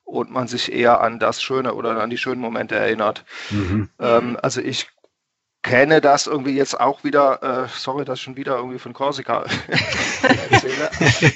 und 0.06 0.32
man 0.32 0.48
sich 0.48 0.72
eher 0.72 1.02
an 1.02 1.20
das 1.20 1.42
Schöne 1.42 1.74
oder 1.74 2.02
an 2.02 2.10
die 2.10 2.18
schönen 2.18 2.42
Momente 2.42 2.76
erinnert. 2.76 3.26
Mhm. 3.50 3.90
Ähm, 4.00 4.38
also 4.42 4.62
ich 4.62 4.88
kenne 5.64 6.02
das 6.02 6.28
irgendwie 6.28 6.56
jetzt 6.56 6.80
auch 6.80 7.04
wieder, 7.06 7.42
äh, 7.42 7.68
sorry, 7.74 8.06
ich 8.12 8.22
schon 8.22 8.36
wieder 8.36 8.58
irgendwie 8.58 8.80
von 8.80 8.94
Korsika 8.94 9.46
erzähle. 10.52 10.90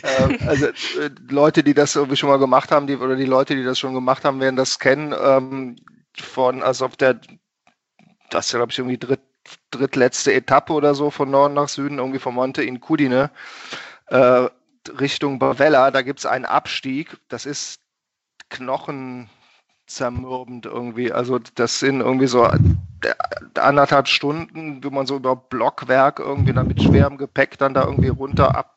ähm, 0.03 0.37
also 0.45 0.65
äh, 0.67 1.09
Leute, 1.29 1.63
die 1.63 1.73
das 1.73 1.95
irgendwie 1.95 2.17
schon 2.17 2.29
mal 2.29 2.37
gemacht 2.37 2.71
haben, 2.71 2.87
die, 2.87 2.97
oder 2.97 3.15
die 3.15 3.25
Leute, 3.25 3.55
die 3.55 3.63
das 3.63 3.79
schon 3.79 3.93
gemacht 3.93 4.25
haben, 4.25 4.41
werden 4.41 4.57
das 4.57 4.79
kennen. 4.79 5.15
Ähm, 5.19 5.77
von, 6.21 6.63
also 6.63 6.85
auf 6.85 6.97
der, 6.97 7.19
das 8.29 8.47
ist 8.47 8.51
ja, 8.53 8.59
glaube 8.59 8.71
ich, 8.71 8.79
irgendwie 8.79 8.97
dritt, 8.97 9.21
drittletzte 9.71 10.33
Etappe 10.33 10.73
oder 10.73 10.95
so 10.95 11.11
von 11.11 11.31
Norden 11.31 11.53
nach 11.53 11.69
Süden, 11.69 11.99
irgendwie 11.99 12.19
von 12.19 12.33
Monte 12.33 12.63
in 12.63 12.81
Cudine, 12.81 13.31
äh, 14.07 14.49
Richtung 14.99 15.39
Bavella, 15.39 15.91
da 15.91 16.01
gibt 16.01 16.19
es 16.19 16.25
einen 16.25 16.45
Abstieg, 16.45 17.17
das 17.27 17.45
ist 17.45 17.81
knochenzermürbend 18.49 20.65
irgendwie. 20.65 21.11
Also 21.11 21.39
das 21.55 21.79
sind 21.79 22.01
irgendwie 22.01 22.27
so 22.27 22.49
anderthalb 23.55 24.07
Stunden, 24.07 24.83
wie 24.83 24.89
man 24.89 25.05
so 25.05 25.17
über 25.17 25.35
Blockwerk 25.35 26.19
irgendwie 26.19 26.53
dann 26.53 26.67
mit 26.67 26.81
schwerem 26.81 27.17
Gepäck 27.17 27.57
dann 27.57 27.73
da 27.73 27.83
irgendwie 27.83 28.09
runter 28.09 28.55
ab 28.55 28.73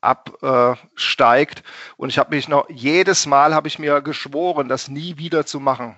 absteigt. 0.00 1.60
Äh, 1.60 1.62
und 1.96 2.10
ich 2.10 2.18
habe 2.18 2.34
mich 2.34 2.46
noch, 2.46 2.68
jedes 2.68 3.24
Mal 3.24 3.54
habe 3.54 3.68
ich 3.68 3.78
mir 3.78 4.02
geschworen, 4.02 4.68
das 4.68 4.88
nie 4.88 5.16
wieder 5.16 5.46
zu 5.46 5.60
machen 5.60 5.96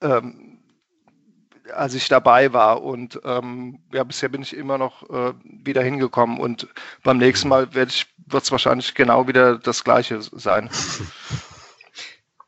ähm, 0.00 0.58
als 1.72 1.94
ich 1.94 2.08
dabei 2.08 2.52
war. 2.52 2.82
Und 2.82 3.20
ähm, 3.24 3.80
ja, 3.92 4.04
bisher 4.04 4.28
bin 4.28 4.42
ich 4.42 4.56
immer 4.56 4.78
noch 4.78 5.08
äh, 5.10 5.32
wieder 5.44 5.82
hingekommen. 5.82 6.38
Und 6.38 6.68
beim 7.02 7.18
nächsten 7.18 7.48
Mal 7.48 7.74
wird 7.74 8.06
es 8.32 8.52
wahrscheinlich 8.52 8.94
genau 8.94 9.28
wieder 9.28 9.58
das 9.58 9.84
Gleiche 9.84 10.20
sein. 10.22 10.70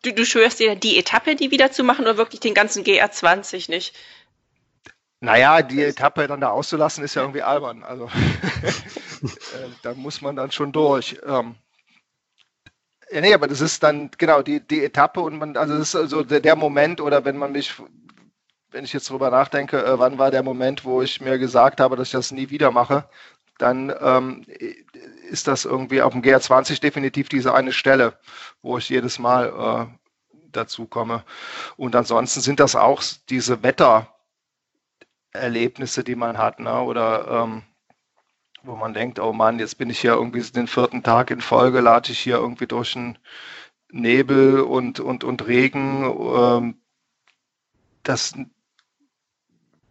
Du, 0.02 0.12
du 0.12 0.24
schwörst 0.24 0.58
dir 0.58 0.74
die 0.74 0.98
Etappe, 0.98 1.36
die 1.36 1.50
wieder 1.50 1.70
zu 1.70 1.84
machen 1.84 2.02
oder 2.02 2.16
wirklich 2.16 2.40
den 2.40 2.54
ganzen 2.54 2.82
GR20 2.82 3.70
nicht? 3.70 3.94
Naja, 5.20 5.62
die 5.62 5.80
Etappe 5.80 6.26
dann 6.26 6.40
da 6.40 6.50
auszulassen, 6.50 7.04
ist 7.04 7.14
ja 7.14 7.22
irgendwie 7.22 7.42
albern. 7.42 7.84
Also 7.84 8.06
äh, 9.22 9.68
da 9.82 9.94
muss 9.94 10.20
man 10.20 10.34
dann 10.34 10.50
schon 10.50 10.72
durch. 10.72 11.16
Ähm, 11.24 11.54
ja, 13.12 13.20
nee, 13.20 13.34
aber 13.34 13.46
das 13.46 13.60
ist 13.60 13.82
dann 13.82 14.10
genau 14.16 14.42
die, 14.42 14.60
die 14.60 14.84
Etappe 14.84 15.20
und 15.20 15.38
man, 15.38 15.56
also 15.56 15.76
das 15.76 15.88
ist 15.88 15.96
also 15.96 16.22
der, 16.24 16.56
Moment 16.56 17.00
oder 17.00 17.24
wenn 17.24 17.36
man 17.36 17.52
mich, 17.52 17.74
wenn 18.70 18.84
ich 18.84 18.92
jetzt 18.92 19.10
drüber 19.10 19.30
nachdenke, 19.30 19.84
äh, 19.84 19.98
wann 19.98 20.18
war 20.18 20.30
der 20.30 20.42
Moment, 20.42 20.84
wo 20.84 21.02
ich 21.02 21.20
mir 21.20 21.38
gesagt 21.38 21.80
habe, 21.80 21.96
dass 21.96 22.08
ich 22.08 22.12
das 22.12 22.32
nie 22.32 22.50
wieder 22.50 22.70
mache, 22.70 23.08
dann 23.58 23.92
ähm, 24.00 24.44
ist 25.28 25.46
das 25.46 25.64
irgendwie 25.66 26.02
auf 26.02 26.12
dem 26.12 26.22
GR20 26.22 26.80
definitiv 26.80 27.28
diese 27.28 27.54
eine 27.54 27.72
Stelle, 27.72 28.18
wo 28.62 28.78
ich 28.78 28.88
jedes 28.88 29.18
Mal 29.18 29.48
äh, 29.48 29.86
dazu 30.50 30.86
komme. 30.86 31.24
Und 31.76 31.94
ansonsten 31.94 32.40
sind 32.40 32.60
das 32.60 32.76
auch 32.76 33.02
diese 33.28 33.62
Wettererlebnisse, 33.62 36.02
die 36.02 36.16
man 36.16 36.38
hat, 36.38 36.60
ne? 36.60 36.80
oder 36.80 37.44
ähm, 37.44 37.62
wo 38.62 38.76
man 38.76 38.94
denkt, 38.94 39.18
oh 39.18 39.32
Mann, 39.32 39.58
jetzt 39.58 39.78
bin 39.78 39.90
ich 39.90 40.00
hier 40.00 40.12
irgendwie 40.12 40.42
den 40.42 40.66
vierten 40.66 41.02
Tag 41.02 41.30
in 41.30 41.40
Folge, 41.40 41.80
lade 41.80 42.12
ich 42.12 42.18
hier 42.18 42.36
irgendwie 42.36 42.66
durch 42.66 42.94
ein 42.96 43.18
Nebel 43.90 44.60
und, 44.60 45.00
und, 45.00 45.24
und 45.24 45.46
Regen, 45.46 46.04
ähm, 46.04 46.78
das 48.02 48.34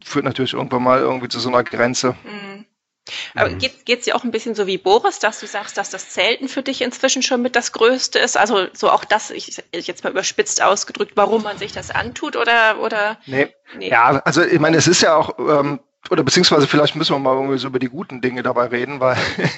führt 0.03 0.25
natürlich 0.25 0.53
irgendwann 0.53 0.83
mal 0.83 0.99
irgendwie 0.99 1.27
zu 1.27 1.39
so 1.39 1.49
einer 1.49 1.63
Grenze. 1.63 2.15
Mhm. 2.23 2.65
Aber 3.35 3.49
mhm. 3.49 3.57
geht 3.57 3.87
es 3.87 4.05
dir 4.05 4.15
auch 4.15 4.23
ein 4.23 4.31
bisschen 4.31 4.55
so 4.55 4.67
wie 4.67 4.77
Boris, 4.77 5.19
dass 5.19 5.39
du 5.39 5.47
sagst, 5.47 5.77
dass 5.77 5.89
das 5.89 6.09
Zelten 6.09 6.47
für 6.47 6.61
dich 6.61 6.81
inzwischen 6.81 7.23
schon 7.23 7.41
mit 7.41 7.55
das 7.55 7.71
Größte 7.71 8.19
ist? 8.19 8.37
Also 8.37 8.67
so 8.73 8.89
auch 8.89 9.05
das, 9.05 9.31
ich, 9.31 9.61
ich 9.71 9.87
jetzt 9.87 10.03
mal 10.03 10.11
überspitzt 10.11 10.61
ausgedrückt, 10.61 11.13
warum 11.15 11.43
man 11.43 11.57
sich 11.57 11.71
das 11.71 11.89
antut 11.91 12.35
oder 12.35 12.79
oder? 12.79 13.17
Nee. 13.25 13.53
nee. 13.77 13.89
Ja, 13.89 14.21
also 14.23 14.43
ich 14.43 14.59
meine, 14.59 14.77
es 14.77 14.87
ist 14.87 15.01
ja 15.01 15.15
auch 15.15 15.37
ähm, 15.39 15.79
oder 16.09 16.23
beziehungsweise 16.23 16.67
vielleicht 16.67 16.95
müssen 16.95 17.13
wir 17.13 17.19
mal 17.19 17.35
irgendwie 17.35 17.57
so 17.57 17.67
über 17.67 17.79
die 17.79 17.89
guten 17.89 18.21
Dinge 18.21 18.43
dabei 18.43 18.65
reden, 18.65 18.99
weil 18.99 19.17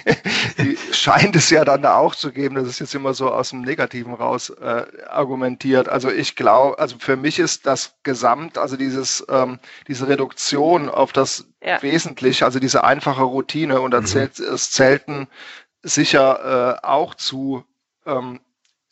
die 0.58 0.78
scheint 0.92 1.36
es 1.36 1.50
ja 1.50 1.64
dann 1.64 1.82
da 1.82 1.96
auch 1.96 2.16
zu 2.16 2.32
geben. 2.32 2.56
Das 2.56 2.68
ist 2.68 2.80
jetzt 2.80 2.94
immer 2.94 3.14
so 3.14 3.32
aus 3.32 3.52
dem 3.52 3.62
Negativen 3.62 4.14
raus 4.14 4.50
äh, 4.50 4.86
argumentiert. 5.08 5.88
Also 5.88 6.12
ich 6.12 6.36
glaube, 6.36 6.78
also 6.80 6.98
für 7.00 7.16
mich 7.16 7.40
ist 7.40 7.66
das 7.66 7.96
Gesamt, 8.04 8.58
also 8.58 8.76
dieses, 8.76 9.26
ähm, 9.30 9.58
diese 9.88 10.08
Reduktion 10.08 10.90
auf 10.90 11.14
das 11.14 11.48
ja. 11.64 11.82
Wesentliche, 11.82 12.46
also 12.46 12.60
diese 12.60 12.84
einfache 12.84 13.24
Routine 13.24 13.80
und 13.80 13.92
da 13.92 14.02
mhm. 14.02 14.06
zählt 14.06 14.40
es 14.40 14.70
Zelten 14.72 15.28
sicher 15.82 16.80
äh, 16.84 16.86
auch 16.86 17.16
zu 17.16 17.64
ähm, 18.06 18.42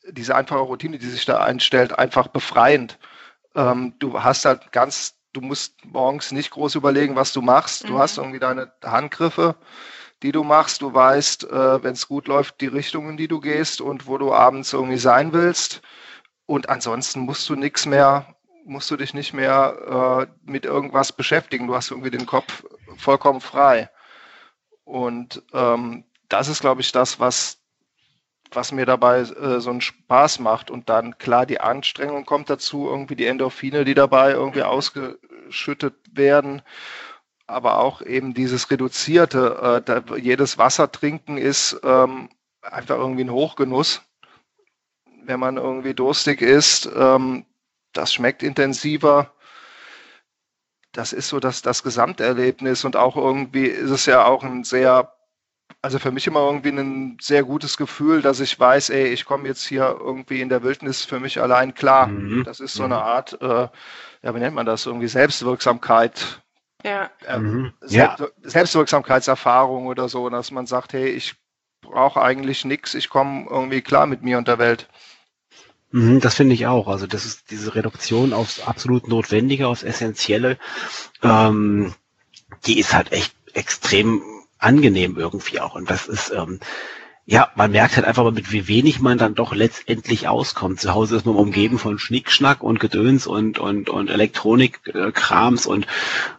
diese 0.07 0.35
einfache 0.35 0.61
Routine, 0.61 0.97
die 0.97 1.07
sich 1.07 1.25
da 1.25 1.39
einstellt, 1.43 1.97
einfach 1.99 2.27
befreiend. 2.27 2.97
Ähm, 3.55 3.93
du 3.99 4.23
hast 4.23 4.45
halt 4.45 4.71
ganz 4.71 5.15
du 5.33 5.41
musst 5.41 5.85
morgens 5.85 6.31
nicht 6.31 6.51
groß 6.51 6.75
überlegen, 6.75 7.15
was 7.15 7.33
du 7.33 7.41
machst. 7.41 7.87
Du 7.87 7.93
mhm. 7.93 7.97
hast 7.99 8.17
irgendwie 8.17 8.39
deine 8.39 8.71
Handgriffe, 8.83 9.55
die 10.23 10.31
du 10.31 10.43
machst. 10.43 10.81
Du 10.81 10.93
weißt, 10.93 11.45
äh, 11.45 11.83
wenn 11.83 11.93
es 11.93 12.07
gut 12.07 12.27
läuft, 12.27 12.61
die 12.61 12.67
Richtungen, 12.67 13.17
die 13.17 13.27
du 13.27 13.39
gehst 13.39 13.81
und 13.81 14.07
wo 14.07 14.17
du 14.17 14.33
abends 14.33 14.73
irgendwie 14.73 14.97
sein 14.97 15.33
willst. 15.33 15.81
Und 16.45 16.69
ansonsten 16.69 17.21
musst 17.21 17.49
du 17.49 17.55
nichts 17.55 17.85
mehr, 17.85 18.35
musst 18.65 18.91
du 18.91 18.97
dich 18.97 19.13
nicht 19.13 19.33
mehr 19.33 20.27
äh, 20.27 20.49
mit 20.49 20.65
irgendwas 20.65 21.13
beschäftigen. 21.13 21.67
Du 21.67 21.75
hast 21.75 21.91
irgendwie 21.91 22.11
den 22.11 22.25
Kopf 22.25 22.63
vollkommen 22.97 23.41
frei. 23.41 23.89
Und 24.83 25.41
ähm, 25.53 26.03
das 26.27 26.47
ist, 26.47 26.61
glaube 26.61 26.81
ich, 26.81 26.91
das, 26.91 27.19
was 27.19 27.60
was 28.51 28.71
mir 28.71 28.85
dabei 28.85 29.19
äh, 29.19 29.59
so 29.59 29.69
einen 29.69 29.81
Spaß 29.81 30.39
macht. 30.39 30.71
Und 30.71 30.89
dann 30.89 31.17
klar, 31.17 31.45
die 31.45 31.61
Anstrengung 31.61 32.25
kommt 32.25 32.49
dazu, 32.49 32.87
irgendwie 32.87 33.15
die 33.15 33.25
Endorphine, 33.25 33.85
die 33.85 33.93
dabei 33.93 34.31
irgendwie 34.31 34.63
ausgeschüttet 34.63 35.95
werden. 36.11 36.61
Aber 37.47 37.79
auch 37.79 38.01
eben 38.01 38.33
dieses 38.33 38.69
Reduzierte, 38.71 39.83
äh, 39.85 40.19
jedes 40.19 40.57
Wasser 40.57 40.91
trinken 40.91 41.37
ist 41.37 41.79
ähm, 41.83 42.29
einfach 42.61 42.97
irgendwie 42.97 43.23
ein 43.23 43.31
Hochgenuss. 43.31 44.01
Wenn 45.23 45.39
man 45.39 45.57
irgendwie 45.57 45.93
durstig 45.93 46.41
ist, 46.41 46.89
ähm, 46.95 47.45
das 47.93 48.13
schmeckt 48.13 48.43
intensiver 48.43 49.31
das 50.91 51.13
ist 51.13 51.29
so 51.29 51.39
das, 51.39 51.61
das 51.61 51.83
Gesamterlebnis 51.83 52.83
und 52.83 52.95
auch 52.95 53.15
irgendwie 53.15 53.65
ist 53.65 53.91
es 53.91 54.05
ja 54.05 54.25
auch 54.25 54.43
ein 54.43 54.63
sehr 54.63 55.13
also 55.81 55.99
für 55.99 56.11
mich 56.11 56.27
immer 56.27 56.41
irgendwie 56.41 56.69
ein 56.69 57.17
sehr 57.21 57.43
gutes 57.43 57.77
Gefühl, 57.77 58.21
dass 58.21 58.39
ich 58.39 58.59
weiß, 58.59 58.89
ey, 58.89 59.07
ich 59.07 59.25
komme 59.25 59.47
jetzt 59.47 59.65
hier 59.65 59.97
irgendwie 59.99 60.41
in 60.41 60.49
der 60.49 60.63
Wildnis 60.63 61.03
für 61.03 61.19
mich 61.19 61.41
allein 61.41 61.73
klar. 61.73 62.07
Mhm. 62.07 62.43
Das 62.43 62.59
ist 62.59 62.73
so 62.73 62.83
eine 62.83 62.95
mhm. 62.95 63.01
Art, 63.01 63.41
äh, 63.41 63.67
ja, 64.23 64.35
wie 64.35 64.39
nennt 64.39 64.55
man 64.55 64.65
das, 64.65 64.85
irgendwie 64.85 65.07
Selbstwirksamkeit. 65.07 66.41
Ja. 66.83 67.09
Äh, 67.25 67.39
mhm. 67.39 67.73
Selbst, 67.81 68.19
ja. 68.19 68.27
Selbstwirksamkeitserfahrung 68.43 69.87
oder 69.87 70.09
so, 70.09 70.29
dass 70.29 70.51
man 70.51 70.65
sagt, 70.65 70.93
hey, 70.93 71.09
ich 71.09 71.35
brauche 71.81 72.21
eigentlich 72.21 72.65
nichts, 72.65 72.93
ich 72.93 73.09
komme 73.09 73.47
irgendwie 73.49 73.81
klar 73.81 74.05
mit 74.05 74.23
mir 74.23 74.37
und 74.37 74.47
der 74.47 74.59
Welt. 74.59 74.87
Mhm, 75.91 76.21
das 76.21 76.35
finde 76.35 76.53
ich 76.53 76.67
auch. 76.67 76.87
Also 76.87 77.07
das 77.07 77.25
ist 77.25 77.51
diese 77.51 77.75
Reduktion 77.75 78.33
aufs 78.33 78.61
absolut 78.61 79.07
Notwendige, 79.07 79.67
aufs 79.67 79.83
Essentielle, 79.83 80.57
ähm, 81.21 81.93
die 82.65 82.79
ist 82.79 82.93
halt 82.93 83.11
echt 83.11 83.35
extrem 83.53 84.21
angenehm 84.61 85.17
irgendwie 85.17 85.59
auch. 85.59 85.75
Und 85.75 85.89
das 85.89 86.07
ist, 86.07 86.31
ähm, 86.31 86.59
ja, 87.25 87.49
man 87.55 87.71
merkt 87.71 87.95
halt 87.95 88.05
einfach 88.05 88.23
mal, 88.23 88.31
mit 88.31 88.51
wie 88.51 88.67
wenig 88.67 88.99
man 88.99 89.17
dann 89.17 89.35
doch 89.35 89.53
letztendlich 89.53 90.27
auskommt. 90.27 90.79
Zu 90.79 90.93
Hause 90.93 91.17
ist 91.17 91.25
man 91.25 91.35
umgeben 91.35 91.77
von 91.77 91.99
Schnickschnack 91.99 92.63
und 92.63 92.79
Gedöns 92.79 93.27
und, 93.27 93.59
und, 93.59 93.89
und 93.89 94.09
Elektronikkrams 94.09 95.65
und 95.65 95.87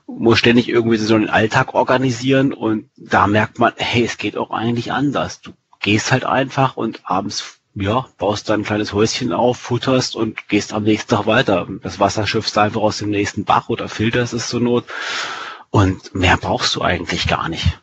muss 0.07 0.39
ständig 0.39 0.69
irgendwie 0.69 0.97
so 0.97 1.15
einen 1.15 1.31
Alltag 1.31 1.75
organisieren 1.75 2.53
und 2.53 2.91
da 2.97 3.27
merkt 3.27 3.59
man, 3.59 3.73
hey, 3.77 4.05
es 4.05 4.19
geht 4.19 4.37
auch 4.37 4.51
eigentlich 4.51 4.93
anders. 4.93 5.41
Du 5.41 5.53
gehst 5.81 6.13
halt 6.13 6.25
einfach 6.25 6.77
und 6.77 7.01
abends 7.05 7.61
ja, 7.75 8.07
baust 8.19 8.51
dann 8.51 8.61
ein 8.61 8.65
kleines 8.65 8.93
Häuschen 8.93 9.33
auf, 9.33 9.57
futterst 9.57 10.15
und 10.15 10.49
gehst 10.49 10.75
am 10.75 10.83
nächsten 10.83 11.15
Tag 11.15 11.27
weiter. 11.27 11.67
Das 11.83 11.99
Wasser 11.99 12.27
schiffst 12.27 12.59
einfach 12.59 12.83
aus 12.83 12.99
dem 12.99 13.11
nächsten 13.11 13.45
Bach 13.45 13.69
oder 13.69 13.89
filterst 13.89 14.35
es 14.35 14.49
zur 14.49 14.61
Not. 14.61 14.85
Und 15.71 16.15
mehr 16.15 16.37
brauchst 16.37 16.77
du 16.77 16.83
eigentlich 16.83 17.29
gar 17.29 17.49
nicht. 17.49 17.81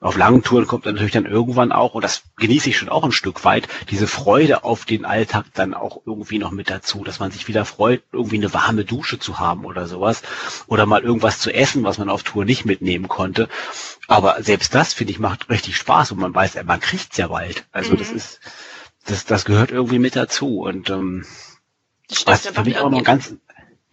Auf 0.00 0.16
langen 0.16 0.44
Touren 0.44 0.68
kommt 0.68 0.86
dann 0.86 0.94
natürlich 0.94 1.12
dann 1.12 1.26
irgendwann 1.26 1.72
auch, 1.72 1.94
und 1.94 2.02
das 2.02 2.22
genieße 2.36 2.68
ich 2.68 2.78
schon 2.78 2.88
auch 2.88 3.02
ein 3.02 3.10
Stück 3.10 3.44
weit, 3.44 3.66
diese 3.90 4.06
Freude 4.06 4.62
auf 4.62 4.84
den 4.84 5.04
Alltag 5.04 5.46
dann 5.54 5.74
auch 5.74 6.02
irgendwie 6.06 6.38
noch 6.38 6.52
mit 6.52 6.70
dazu, 6.70 7.02
dass 7.02 7.18
man 7.18 7.32
sich 7.32 7.48
wieder 7.48 7.64
freut, 7.64 8.02
irgendwie 8.12 8.36
eine 8.36 8.54
warme 8.54 8.84
Dusche 8.84 9.18
zu 9.18 9.40
haben 9.40 9.64
oder 9.64 9.88
sowas. 9.88 10.22
Oder 10.68 10.86
mal 10.86 11.02
irgendwas 11.02 11.40
zu 11.40 11.52
essen, 11.52 11.82
was 11.82 11.98
man 11.98 12.10
auf 12.10 12.22
Tour 12.22 12.44
nicht 12.44 12.64
mitnehmen 12.64 13.08
konnte. 13.08 13.48
Aber 14.06 14.40
selbst 14.40 14.72
das, 14.72 14.94
finde 14.94 15.12
ich, 15.12 15.18
macht 15.18 15.50
richtig 15.50 15.76
Spaß 15.76 16.12
und 16.12 16.20
man 16.20 16.32
weiß, 16.32 16.62
man 16.64 16.78
kriegt's 16.78 17.16
ja 17.16 17.26
bald. 17.26 17.66
Also 17.72 17.94
mhm. 17.94 17.98
das 17.98 18.10
ist, 18.10 18.40
das, 19.04 19.24
das 19.24 19.44
gehört 19.44 19.72
irgendwie 19.72 19.98
mit 19.98 20.14
dazu. 20.14 20.60
Und 20.60 20.90
ähm, 20.90 21.24
was 22.24 22.46
für 22.46 22.62
mich 22.62 22.78
auch 22.78 22.90
noch 22.90 22.98
ein 22.98 23.04
ganz, 23.04 23.34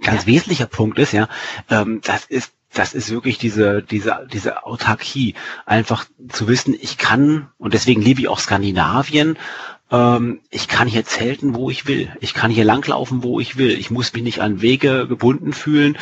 ganz 0.02 0.22
ja. 0.22 0.28
wesentlicher 0.28 0.68
Punkt 0.68 1.00
ist, 1.00 1.14
ja, 1.14 1.30
ähm, 1.72 2.02
das 2.04 2.26
ist 2.26 2.54
das 2.78 2.94
ist 2.94 3.10
wirklich 3.10 3.38
diese, 3.38 3.82
diese, 3.82 4.28
diese 4.32 4.66
Autarkie. 4.66 5.36
Einfach 5.66 6.06
zu 6.30 6.48
wissen, 6.48 6.76
ich 6.80 6.98
kann, 6.98 7.50
und 7.58 7.74
deswegen 7.74 8.02
liebe 8.02 8.22
ich 8.22 8.28
auch 8.28 8.40
Skandinavien, 8.40 9.38
ähm, 9.96 10.42
ich 10.50 10.68
kann 10.68 10.88
hier 10.88 11.06
zelten, 11.06 11.56
wo 11.56 11.70
ich 11.70 11.88
will. 11.88 12.12
Ich 12.20 12.34
kann 12.34 12.52
hier 12.52 12.66
langlaufen, 12.66 13.24
wo 13.24 13.40
ich 13.40 13.58
will. 13.58 13.72
Ich 13.72 13.92
muss 13.92 14.14
mich 14.14 14.24
nicht 14.24 14.42
an 14.42 14.62
Wege 14.62 15.08
gebunden 15.08 15.54
fühlen. 15.54 15.98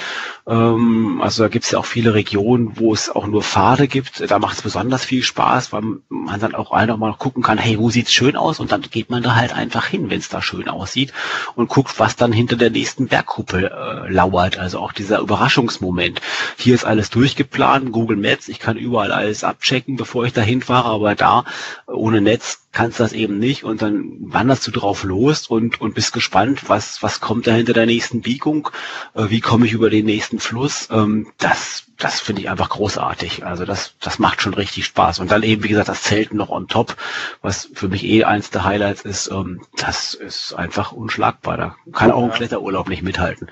Ähm, 0.47 1.21
also 1.21 1.43
da 1.43 1.49
gibt 1.49 1.65
es 1.65 1.71
ja 1.71 1.79
auch 1.79 1.85
viele 1.85 2.13
Regionen, 2.13 2.77
wo 2.77 2.93
es 2.93 3.09
auch 3.09 3.27
nur 3.27 3.43
Pfade 3.43 3.87
gibt. 3.87 4.29
Da 4.29 4.39
macht 4.39 4.57
es 4.57 4.63
besonders 4.63 5.05
viel 5.05 5.23
Spaß, 5.23 5.71
weil 5.73 5.83
man 6.09 6.39
dann 6.39 6.55
auch 6.55 6.71
einfach 6.71 6.97
mal 6.97 7.13
gucken 7.13 7.43
kann, 7.43 7.57
hey, 7.57 7.77
wo 7.77 7.89
sieht's 7.89 8.13
schön 8.13 8.35
aus? 8.35 8.59
Und 8.59 8.71
dann 8.71 8.81
geht 8.81 9.09
man 9.09 9.21
da 9.21 9.35
halt 9.35 9.53
einfach 9.53 9.85
hin, 9.85 10.09
wenn 10.09 10.19
es 10.19 10.29
da 10.29 10.41
schön 10.41 10.67
aussieht 10.69 11.13
und 11.55 11.69
guckt, 11.69 11.99
was 11.99 12.15
dann 12.15 12.33
hinter 12.33 12.55
der 12.55 12.71
nächsten 12.71 13.07
Bergkuppel 13.07 13.65
äh, 13.65 14.11
lauert. 14.11 14.57
Also 14.57 14.79
auch 14.79 14.91
dieser 14.91 15.19
Überraschungsmoment. 15.19 16.19
Hier 16.57 16.73
ist 16.73 16.85
alles 16.85 17.09
durchgeplant, 17.11 17.91
Google 17.91 18.17
Maps, 18.17 18.47
ich 18.47 18.59
kann 18.59 18.77
überall 18.77 19.11
alles 19.11 19.43
abchecken, 19.43 19.97
bevor 19.97 20.25
ich 20.25 20.33
dahin 20.33 20.61
fahre, 20.61 20.89
aber 20.89 21.15
da 21.15 21.45
ohne 21.87 22.21
Netz 22.21 22.62
kannst 22.73 22.99
das 22.99 23.13
eben 23.13 23.39
nicht 23.39 23.63
und 23.63 23.81
dann 23.81 24.17
wanderst 24.19 24.67
du 24.67 24.71
drauf 24.71 25.03
los 25.03 25.47
und, 25.47 25.79
und 25.79 25.95
bist 25.95 26.11
gespannt, 26.11 26.67
was, 26.67 27.01
was 27.01 27.21
kommt 27.21 27.47
da 27.47 27.53
hinter 27.53 27.73
der 27.73 27.85
nächsten 27.85 28.21
Biegung, 28.21 28.69
äh, 29.13 29.29
wie 29.29 29.39
komme 29.39 29.65
ich 29.65 29.71
über 29.71 29.89
den 29.89 30.05
nächsten 30.05 30.39
Fluss. 30.39 30.89
Ähm, 30.91 31.27
das 31.37 31.85
das 31.97 32.19
finde 32.19 32.41
ich 32.41 32.49
einfach 32.49 32.69
großartig. 32.69 33.45
Also 33.45 33.65
das, 33.65 33.95
das 33.99 34.19
macht 34.19 34.41
schon 34.41 34.53
richtig 34.53 34.85
Spaß. 34.85 35.19
Und 35.19 35.31
dann 35.31 35.43
eben, 35.43 35.63
wie 35.63 35.69
gesagt, 35.69 35.87
das 35.87 36.03
Zelten 36.03 36.37
noch 36.37 36.49
on 36.49 36.67
top, 36.67 36.97
was 37.41 37.69
für 37.73 37.87
mich 37.87 38.03
eh 38.03 38.23
eins 38.25 38.49
der 38.49 38.63
Highlights 38.63 39.01
ist, 39.01 39.29
ähm, 39.31 39.61
das 39.77 40.13
ist 40.13 40.53
einfach 40.53 40.91
unschlagbar. 40.91 41.57
Da 41.57 41.75
kann 41.93 42.11
auch 42.11 42.23
ein 42.23 42.31
Kletterurlaub 42.31 42.89
nicht 42.89 43.03
mithalten. 43.03 43.47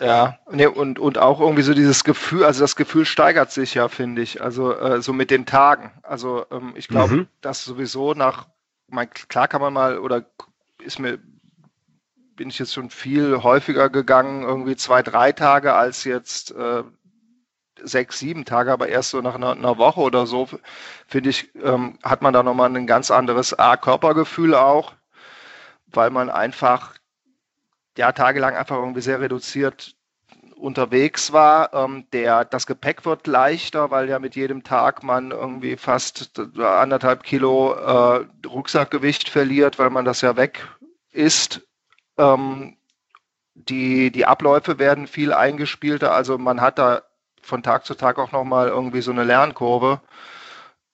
Ja, 0.00 0.38
nee, 0.50 0.66
und, 0.66 0.98
und 0.98 1.18
auch 1.18 1.40
irgendwie 1.40 1.62
so 1.62 1.72
dieses 1.72 2.02
Gefühl, 2.02 2.44
also 2.44 2.60
das 2.60 2.74
Gefühl 2.74 3.04
steigert 3.04 3.52
sich 3.52 3.74
ja, 3.74 3.88
finde 3.88 4.22
ich, 4.22 4.42
also 4.42 4.74
äh, 4.74 5.00
so 5.00 5.12
mit 5.12 5.30
den 5.30 5.46
Tagen. 5.46 5.92
Also 6.02 6.46
ähm, 6.50 6.72
ich 6.74 6.88
glaube, 6.88 7.14
mhm. 7.14 7.28
dass 7.40 7.64
sowieso 7.64 8.12
nach, 8.14 8.48
mein, 8.88 9.08
klar 9.10 9.46
kann 9.46 9.60
man 9.60 9.72
mal, 9.72 9.98
oder 9.98 10.24
ist 10.82 10.98
mir, 10.98 11.20
bin 12.34 12.48
ich 12.48 12.58
jetzt 12.58 12.74
schon 12.74 12.90
viel 12.90 13.42
häufiger 13.44 13.88
gegangen, 13.88 14.42
irgendwie 14.42 14.74
zwei, 14.74 15.02
drei 15.02 15.30
Tage 15.30 15.74
als 15.74 16.02
jetzt 16.02 16.50
äh, 16.50 16.82
sechs, 17.80 18.18
sieben 18.18 18.44
Tage, 18.44 18.72
aber 18.72 18.88
erst 18.88 19.10
so 19.10 19.20
nach 19.20 19.36
einer, 19.36 19.52
einer 19.52 19.78
Woche 19.78 20.00
oder 20.00 20.26
so, 20.26 20.48
finde 21.06 21.30
ich, 21.30 21.54
ähm, 21.62 21.98
hat 22.02 22.20
man 22.20 22.34
da 22.34 22.42
nochmal 22.42 22.74
ein 22.74 22.86
ganz 22.88 23.12
anderes 23.12 23.56
A-Körpergefühl 23.56 24.56
auch, 24.56 24.92
weil 25.86 26.10
man 26.10 26.30
einfach 26.30 26.94
ja, 27.96 28.12
tagelang 28.12 28.54
einfach 28.56 28.76
irgendwie 28.76 29.00
sehr 29.00 29.20
reduziert 29.20 29.94
unterwegs 30.56 31.32
war. 31.32 31.72
Ähm, 31.74 32.06
der, 32.12 32.44
das 32.44 32.66
Gepäck 32.66 33.04
wird 33.04 33.26
leichter, 33.26 33.90
weil 33.90 34.08
ja 34.08 34.18
mit 34.18 34.34
jedem 34.36 34.64
Tag 34.64 35.02
man 35.02 35.30
irgendwie 35.30 35.76
fast 35.76 36.40
anderthalb 36.58 37.22
Kilo 37.22 37.74
äh, 37.74 38.26
Rucksackgewicht 38.46 39.28
verliert, 39.28 39.78
weil 39.78 39.90
man 39.90 40.04
das 40.04 40.20
ja 40.22 40.36
weg 40.36 40.66
ist. 41.10 41.66
Ähm, 42.16 42.76
die, 43.54 44.10
die 44.10 44.26
Abläufe 44.26 44.78
werden 44.78 45.06
viel 45.06 45.32
eingespielter, 45.32 46.12
also 46.12 46.38
man 46.38 46.60
hat 46.60 46.78
da 46.78 47.02
von 47.40 47.62
Tag 47.62 47.84
zu 47.84 47.94
Tag 47.94 48.18
auch 48.18 48.32
nochmal 48.32 48.68
irgendwie 48.68 49.02
so 49.02 49.12
eine 49.12 49.24
Lernkurve. 49.24 50.00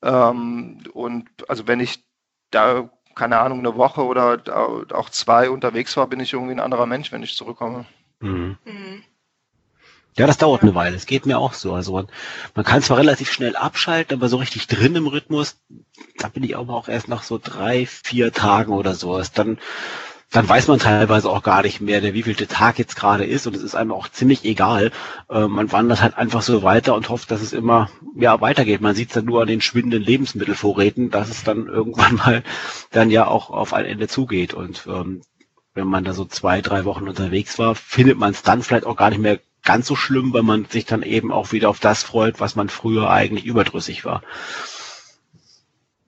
Ähm, 0.02 0.82
und 0.92 1.28
also 1.48 1.68
wenn 1.68 1.80
ich 1.80 2.04
da 2.50 2.90
keine 3.20 3.38
Ahnung, 3.38 3.58
eine 3.58 3.76
Woche 3.76 4.02
oder 4.02 4.40
auch 4.94 5.10
zwei 5.10 5.50
unterwegs 5.50 5.94
war, 5.98 6.06
bin 6.06 6.20
ich 6.20 6.32
irgendwie 6.32 6.54
ein 6.54 6.60
anderer 6.60 6.86
Mensch, 6.86 7.12
wenn 7.12 7.22
ich 7.22 7.36
zurückkomme. 7.36 7.84
Mhm. 8.20 8.56
Mhm. 8.64 9.04
Ja, 10.16 10.26
das 10.26 10.38
dauert 10.38 10.62
eine 10.62 10.74
Weile. 10.74 10.96
Es 10.96 11.04
geht 11.04 11.26
mir 11.26 11.38
auch 11.38 11.52
so. 11.52 11.74
Also 11.74 11.92
man, 11.92 12.08
man 12.54 12.64
kann 12.64 12.80
zwar 12.80 12.96
relativ 12.96 13.30
schnell 13.30 13.56
abschalten, 13.56 14.16
aber 14.16 14.30
so 14.30 14.38
richtig 14.38 14.68
drin 14.68 14.96
im 14.96 15.06
Rhythmus, 15.06 15.60
da 16.16 16.28
bin 16.28 16.44
ich 16.44 16.56
aber 16.56 16.72
auch 16.72 16.88
erst 16.88 17.08
nach 17.08 17.22
so 17.22 17.38
drei, 17.38 17.84
vier 17.84 18.32
Tagen 18.32 18.72
oder 18.72 18.94
sowas. 18.94 19.32
Dann, 19.32 19.58
dann 20.30 20.48
weiß 20.48 20.68
man 20.68 20.78
teilweise 20.78 21.28
auch 21.28 21.42
gar 21.42 21.62
nicht 21.62 21.80
mehr, 21.80 22.00
der 22.00 22.14
wievielte 22.14 22.46
Tag 22.46 22.78
jetzt 22.78 22.94
gerade 22.94 23.24
ist 23.24 23.48
und 23.48 23.56
es 23.56 23.62
ist 23.62 23.74
einem 23.74 23.90
auch 23.90 24.08
ziemlich 24.08 24.44
egal. 24.44 24.92
Äh, 25.28 25.48
man 25.48 25.72
wandert 25.72 26.02
halt 26.02 26.16
einfach 26.16 26.42
so 26.42 26.62
weiter 26.62 26.94
und 26.94 27.08
hofft, 27.08 27.32
dass 27.32 27.42
es 27.42 27.52
immer 27.52 27.90
ja 28.14 28.40
weitergeht. 28.40 28.80
Man 28.80 28.94
sieht 28.94 29.08
es 29.08 29.14
dann 29.14 29.24
nur 29.24 29.42
an 29.42 29.48
den 29.48 29.60
schwindenden 29.60 30.02
Lebensmittelvorräten, 30.02 31.10
dass 31.10 31.30
es 31.30 31.42
dann 31.42 31.66
irgendwann 31.66 32.14
mal 32.14 32.44
dann 32.92 33.10
ja 33.10 33.26
auch 33.26 33.50
auf 33.50 33.74
ein 33.74 33.84
Ende 33.84 34.06
zugeht. 34.06 34.54
Und 34.54 34.86
ähm, 34.86 35.22
wenn 35.74 35.88
man 35.88 36.04
da 36.04 36.12
so 36.12 36.24
zwei, 36.24 36.60
drei 36.60 36.84
Wochen 36.84 37.08
unterwegs 37.08 37.58
war, 37.58 37.74
findet 37.74 38.18
man 38.18 38.30
es 38.30 38.42
dann 38.42 38.62
vielleicht 38.62 38.86
auch 38.86 38.96
gar 38.96 39.10
nicht 39.10 39.20
mehr 39.20 39.40
ganz 39.64 39.88
so 39.88 39.96
schlimm, 39.96 40.32
weil 40.32 40.42
man 40.42 40.66
sich 40.66 40.86
dann 40.86 41.02
eben 41.02 41.32
auch 41.32 41.50
wieder 41.52 41.68
auf 41.68 41.80
das 41.80 42.04
freut, 42.04 42.38
was 42.38 42.54
man 42.54 42.68
früher 42.68 43.10
eigentlich 43.10 43.44
überdrüssig 43.44 44.04
war. 44.04 44.22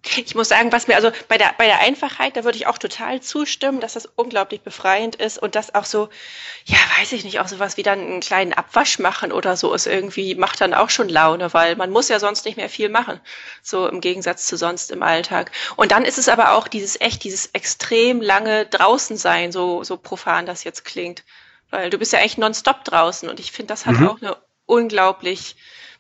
Ich 0.05 0.35
muss 0.35 0.49
sagen, 0.49 0.73
was 0.73 0.89
mir 0.89 0.97
also 0.97 1.13
bei 1.29 1.39
der, 1.39 1.55
bei 1.57 1.67
der 1.67 1.79
Einfachheit, 1.79 2.37
da 2.37 2.43
würde 2.43 2.59
ich 2.59 2.67
auch 2.67 2.79
total 2.79 3.21
zustimmen, 3.21 3.81
dass 3.81 3.93
das 3.93 4.07
unglaublich 4.07 4.61
befreiend 4.63 5.15
ist 5.15 5.39
und 5.39 5.55
das 5.55 5.77
auch 5.77 5.85
so, 5.85 6.09
ja, 6.65 6.77
weiß 6.99 7.13
ich 7.13 7.23
nicht, 7.23 7.39
auch 7.39 7.47
sowas 7.47 7.77
wie 7.77 7.85
dann 7.85 8.01
einen 8.01 8.21
kleinen 8.21 8.53
Abwasch 8.53 8.99
machen 8.99 9.31
oder 9.31 9.57
so 9.57 9.73
ist 9.73 9.87
irgendwie, 9.87 10.35
macht 10.35 10.61
dann 10.61 10.75
auch 10.75 10.91
schon 10.91 11.09
Laune, 11.09 11.55
weil 11.55 11.77
man 11.77 11.91
muss 11.91 12.09
ja 12.09 12.19
sonst 12.19 12.45
nicht 12.47 12.57
mehr 12.57 12.69
viel 12.69 12.89
machen. 12.89 13.21
So 13.63 13.87
im 13.87 14.01
Gegensatz 14.01 14.47
zu 14.47 14.57
sonst 14.57 14.91
im 14.91 15.05
Alltag. 15.05 15.53
Und 15.77 15.93
dann 15.93 16.05
ist 16.05 16.19
es 16.19 16.29
aber 16.29 16.55
auch 16.55 16.67
dieses 16.67 17.01
echt, 17.01 17.23
dieses 17.23 17.47
extrem 17.53 18.21
lange 18.21 18.67
draußen 18.67 19.17
sein, 19.17 19.53
so, 19.53 19.85
so 19.85 19.97
profan 19.97 20.47
das 20.47 20.65
jetzt 20.65 20.85
klingt. 20.85 21.23
Weil 21.71 21.91
du 21.91 21.99
bist 21.99 22.13
ja 22.13 22.19
eigentlich 22.19 22.39
nonstop 22.39 22.85
draußen 22.85 23.29
und 23.29 23.39
ich 23.39 23.53
finde, 23.53 23.69
das 23.69 23.87
hat 23.87 24.01
mhm. 24.01 24.09
auch 24.09 24.21
eine 24.21 24.37
unglaublich 24.67 25.55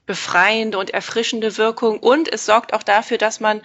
befreiende 0.06 0.78
und 0.78 0.90
erfrischende 0.90 1.56
Wirkung 1.56 2.00
und 2.00 2.30
es 2.32 2.44
sorgt 2.46 2.74
auch 2.74 2.82
dafür, 2.82 3.18
dass 3.18 3.38
man 3.38 3.62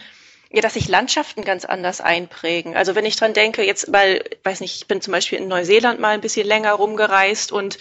ja, 0.51 0.61
dass 0.61 0.75
sich 0.75 0.87
Landschaften 0.87 1.43
ganz 1.43 1.65
anders 1.65 2.01
einprägen. 2.01 2.75
Also 2.75 2.95
wenn 2.95 3.05
ich 3.05 3.15
dran 3.15 3.33
denke, 3.33 3.63
jetzt, 3.63 3.91
weil, 3.91 4.23
weiß 4.43 4.61
nicht, 4.61 4.75
ich 4.75 4.87
bin 4.87 5.01
zum 5.01 5.11
Beispiel 5.11 5.39
in 5.39 5.47
Neuseeland 5.47 5.99
mal 5.99 6.13
ein 6.13 6.21
bisschen 6.21 6.47
länger 6.47 6.73
rumgereist 6.73 7.51
und 7.51 7.77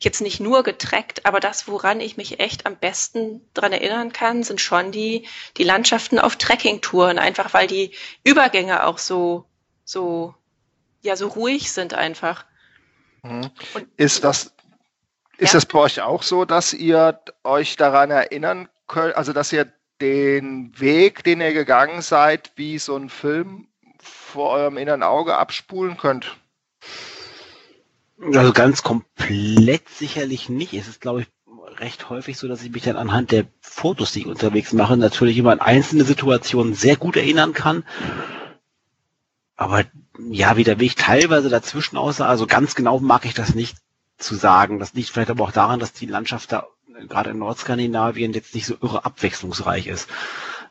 jetzt 0.00 0.20
nicht 0.20 0.40
nur 0.40 0.62
getreckt, 0.62 1.24
aber 1.24 1.40
das, 1.40 1.68
woran 1.68 2.00
ich 2.00 2.16
mich 2.16 2.40
echt 2.40 2.66
am 2.66 2.76
besten 2.76 3.40
dran 3.54 3.72
erinnern 3.72 4.12
kann, 4.12 4.42
sind 4.42 4.60
schon 4.60 4.92
die, 4.92 5.26
die 5.56 5.64
Landschaften 5.64 6.18
auf 6.18 6.36
Trekkingtouren, 6.36 7.18
einfach 7.18 7.54
weil 7.54 7.66
die 7.66 7.92
Übergänge 8.24 8.84
auch 8.86 8.98
so, 8.98 9.46
so, 9.84 10.34
ja, 11.02 11.16
so 11.16 11.28
ruhig 11.28 11.72
sind 11.72 11.94
einfach. 11.94 12.44
Mhm. 13.22 13.50
Ist 13.96 14.24
das, 14.24 14.52
ist 15.38 15.52
ja. 15.52 15.58
das 15.58 15.66
bei 15.66 15.78
euch 15.78 16.00
auch 16.02 16.22
so, 16.22 16.44
dass 16.44 16.72
ihr 16.72 17.20
euch 17.44 17.76
daran 17.76 18.10
erinnern 18.10 18.68
könnt, 18.86 19.16
also 19.16 19.32
dass 19.32 19.52
ihr 19.52 19.72
den 20.00 20.72
Weg, 20.78 21.24
den 21.24 21.40
ihr 21.40 21.52
gegangen 21.52 22.02
seid, 22.02 22.52
wie 22.56 22.78
so 22.78 22.96
ein 22.96 23.08
Film 23.08 23.68
vor 23.98 24.50
eurem 24.50 24.76
inneren 24.76 25.02
Auge 25.02 25.36
abspulen 25.36 25.96
könnt? 25.96 26.36
Also 28.20 28.52
ganz 28.52 28.82
komplett 28.82 29.88
sicherlich 29.88 30.48
nicht. 30.48 30.72
Es 30.72 30.88
ist, 30.88 31.00
glaube 31.00 31.22
ich, 31.22 31.26
recht 31.78 32.08
häufig 32.08 32.38
so, 32.38 32.48
dass 32.48 32.62
ich 32.62 32.70
mich 32.70 32.82
dann 32.82 32.96
anhand 32.96 33.32
der 33.32 33.46
Fotos, 33.60 34.12
die 34.12 34.20
ich 34.20 34.26
unterwegs 34.26 34.72
mache, 34.72 34.96
natürlich 34.96 35.36
immer 35.36 35.52
an 35.52 35.60
einzelne 35.60 36.04
Situationen 36.04 36.74
sehr 36.74 36.96
gut 36.96 37.16
erinnern 37.16 37.52
kann. 37.52 37.84
Aber 39.56 39.84
ja, 40.30 40.56
wie 40.56 40.64
der 40.64 40.80
Weg 40.80 40.96
teilweise 40.96 41.48
dazwischen 41.48 41.96
aussah, 41.96 42.26
also 42.26 42.46
ganz 42.46 42.74
genau 42.74 43.00
mag 43.00 43.24
ich 43.24 43.34
das 43.34 43.54
nicht 43.54 43.76
zu 44.18 44.34
sagen. 44.34 44.78
Das 44.78 44.94
liegt 44.94 45.10
vielleicht 45.10 45.30
aber 45.30 45.44
auch 45.44 45.52
daran, 45.52 45.80
dass 45.80 45.92
die 45.92 46.06
Landschaft 46.06 46.52
da 46.52 46.66
gerade 47.08 47.30
in 47.30 47.38
Nordskandinavien 47.38 48.32
jetzt 48.32 48.54
nicht 48.54 48.66
so 48.66 48.76
irre 48.80 49.04
abwechslungsreich 49.04 49.86
ist. 49.86 50.08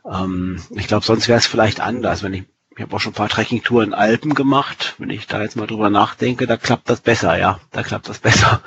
Ähm, 0.10 0.62
ich 0.72 0.88
glaube, 0.88 1.06
sonst 1.06 1.28
wäre 1.28 1.40
es 1.40 1.48
vielleicht 1.48 1.80
anders, 1.80 2.24
wenn 2.24 2.34
ich 2.34 2.44
ich 2.78 2.82
habe 2.82 2.94
auch 2.94 3.00
schon 3.00 3.14
ein 3.14 3.16
paar 3.16 3.30
Trekkingtouren 3.30 3.90
in 3.90 3.94
Alpen 3.94 4.34
gemacht. 4.34 4.96
Wenn 4.98 5.10
ich 5.10 5.28
da 5.28 5.42
jetzt 5.42 5.56
mal 5.56 5.66
drüber 5.66 5.90
nachdenke, 5.90 6.46
da 6.46 6.58
klappt 6.58 6.90
das 6.90 7.00
besser, 7.00 7.38
ja. 7.38 7.60
Da 7.72 7.84
klappt 7.84 8.10
das 8.10 8.20
besser. 8.20 8.62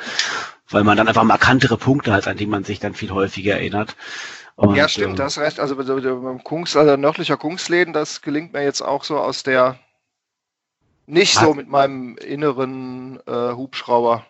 Weil 0.70 0.84
man 0.84 0.96
dann 0.96 1.08
einfach 1.08 1.24
markantere 1.24 1.76
Punkte 1.76 2.12
hat, 2.12 2.26
an 2.26 2.38
die 2.38 2.46
man 2.46 2.64
sich 2.64 2.80
dann 2.80 2.94
viel 2.94 3.10
häufiger 3.10 3.54
erinnert. 3.54 3.96
Und, 4.56 4.74
ja, 4.76 4.88
stimmt, 4.88 5.14
äh, 5.14 5.22
das 5.22 5.38
recht. 5.38 5.60
Also 5.60 5.76
beim 5.76 6.42
Kungs, 6.42 6.74
also 6.74 6.96
nördlicher 6.96 7.36
Kungsläden, 7.36 7.92
das 7.92 8.22
gelingt 8.22 8.54
mir 8.54 8.64
jetzt 8.64 8.80
auch 8.80 9.04
so 9.04 9.18
aus 9.18 9.42
der 9.42 9.78
nicht 11.08 11.34
so 11.34 11.54
mit 11.54 11.68
meinem 11.68 12.16
inneren 12.18 13.18
äh, 13.26 13.52
Hubschrauber. 13.52 14.26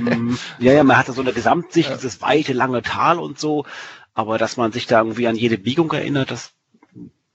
Mhm. 0.00 0.38
ja, 0.58 0.72
ja, 0.72 0.82
man 0.82 0.96
hatte 0.96 1.12
so 1.12 1.20
eine 1.20 1.32
Gesamtsicht, 1.32 1.90
ja. 1.90 1.96
dieses 1.96 2.22
weite, 2.22 2.52
lange 2.54 2.82
Tal 2.82 3.18
und 3.18 3.38
so, 3.38 3.66
aber 4.14 4.38
dass 4.38 4.56
man 4.56 4.72
sich 4.72 4.86
da 4.86 4.98
irgendwie 4.98 5.28
an 5.28 5.36
jede 5.36 5.58
Biegung 5.58 5.92
erinnert, 5.92 6.30
das, 6.30 6.54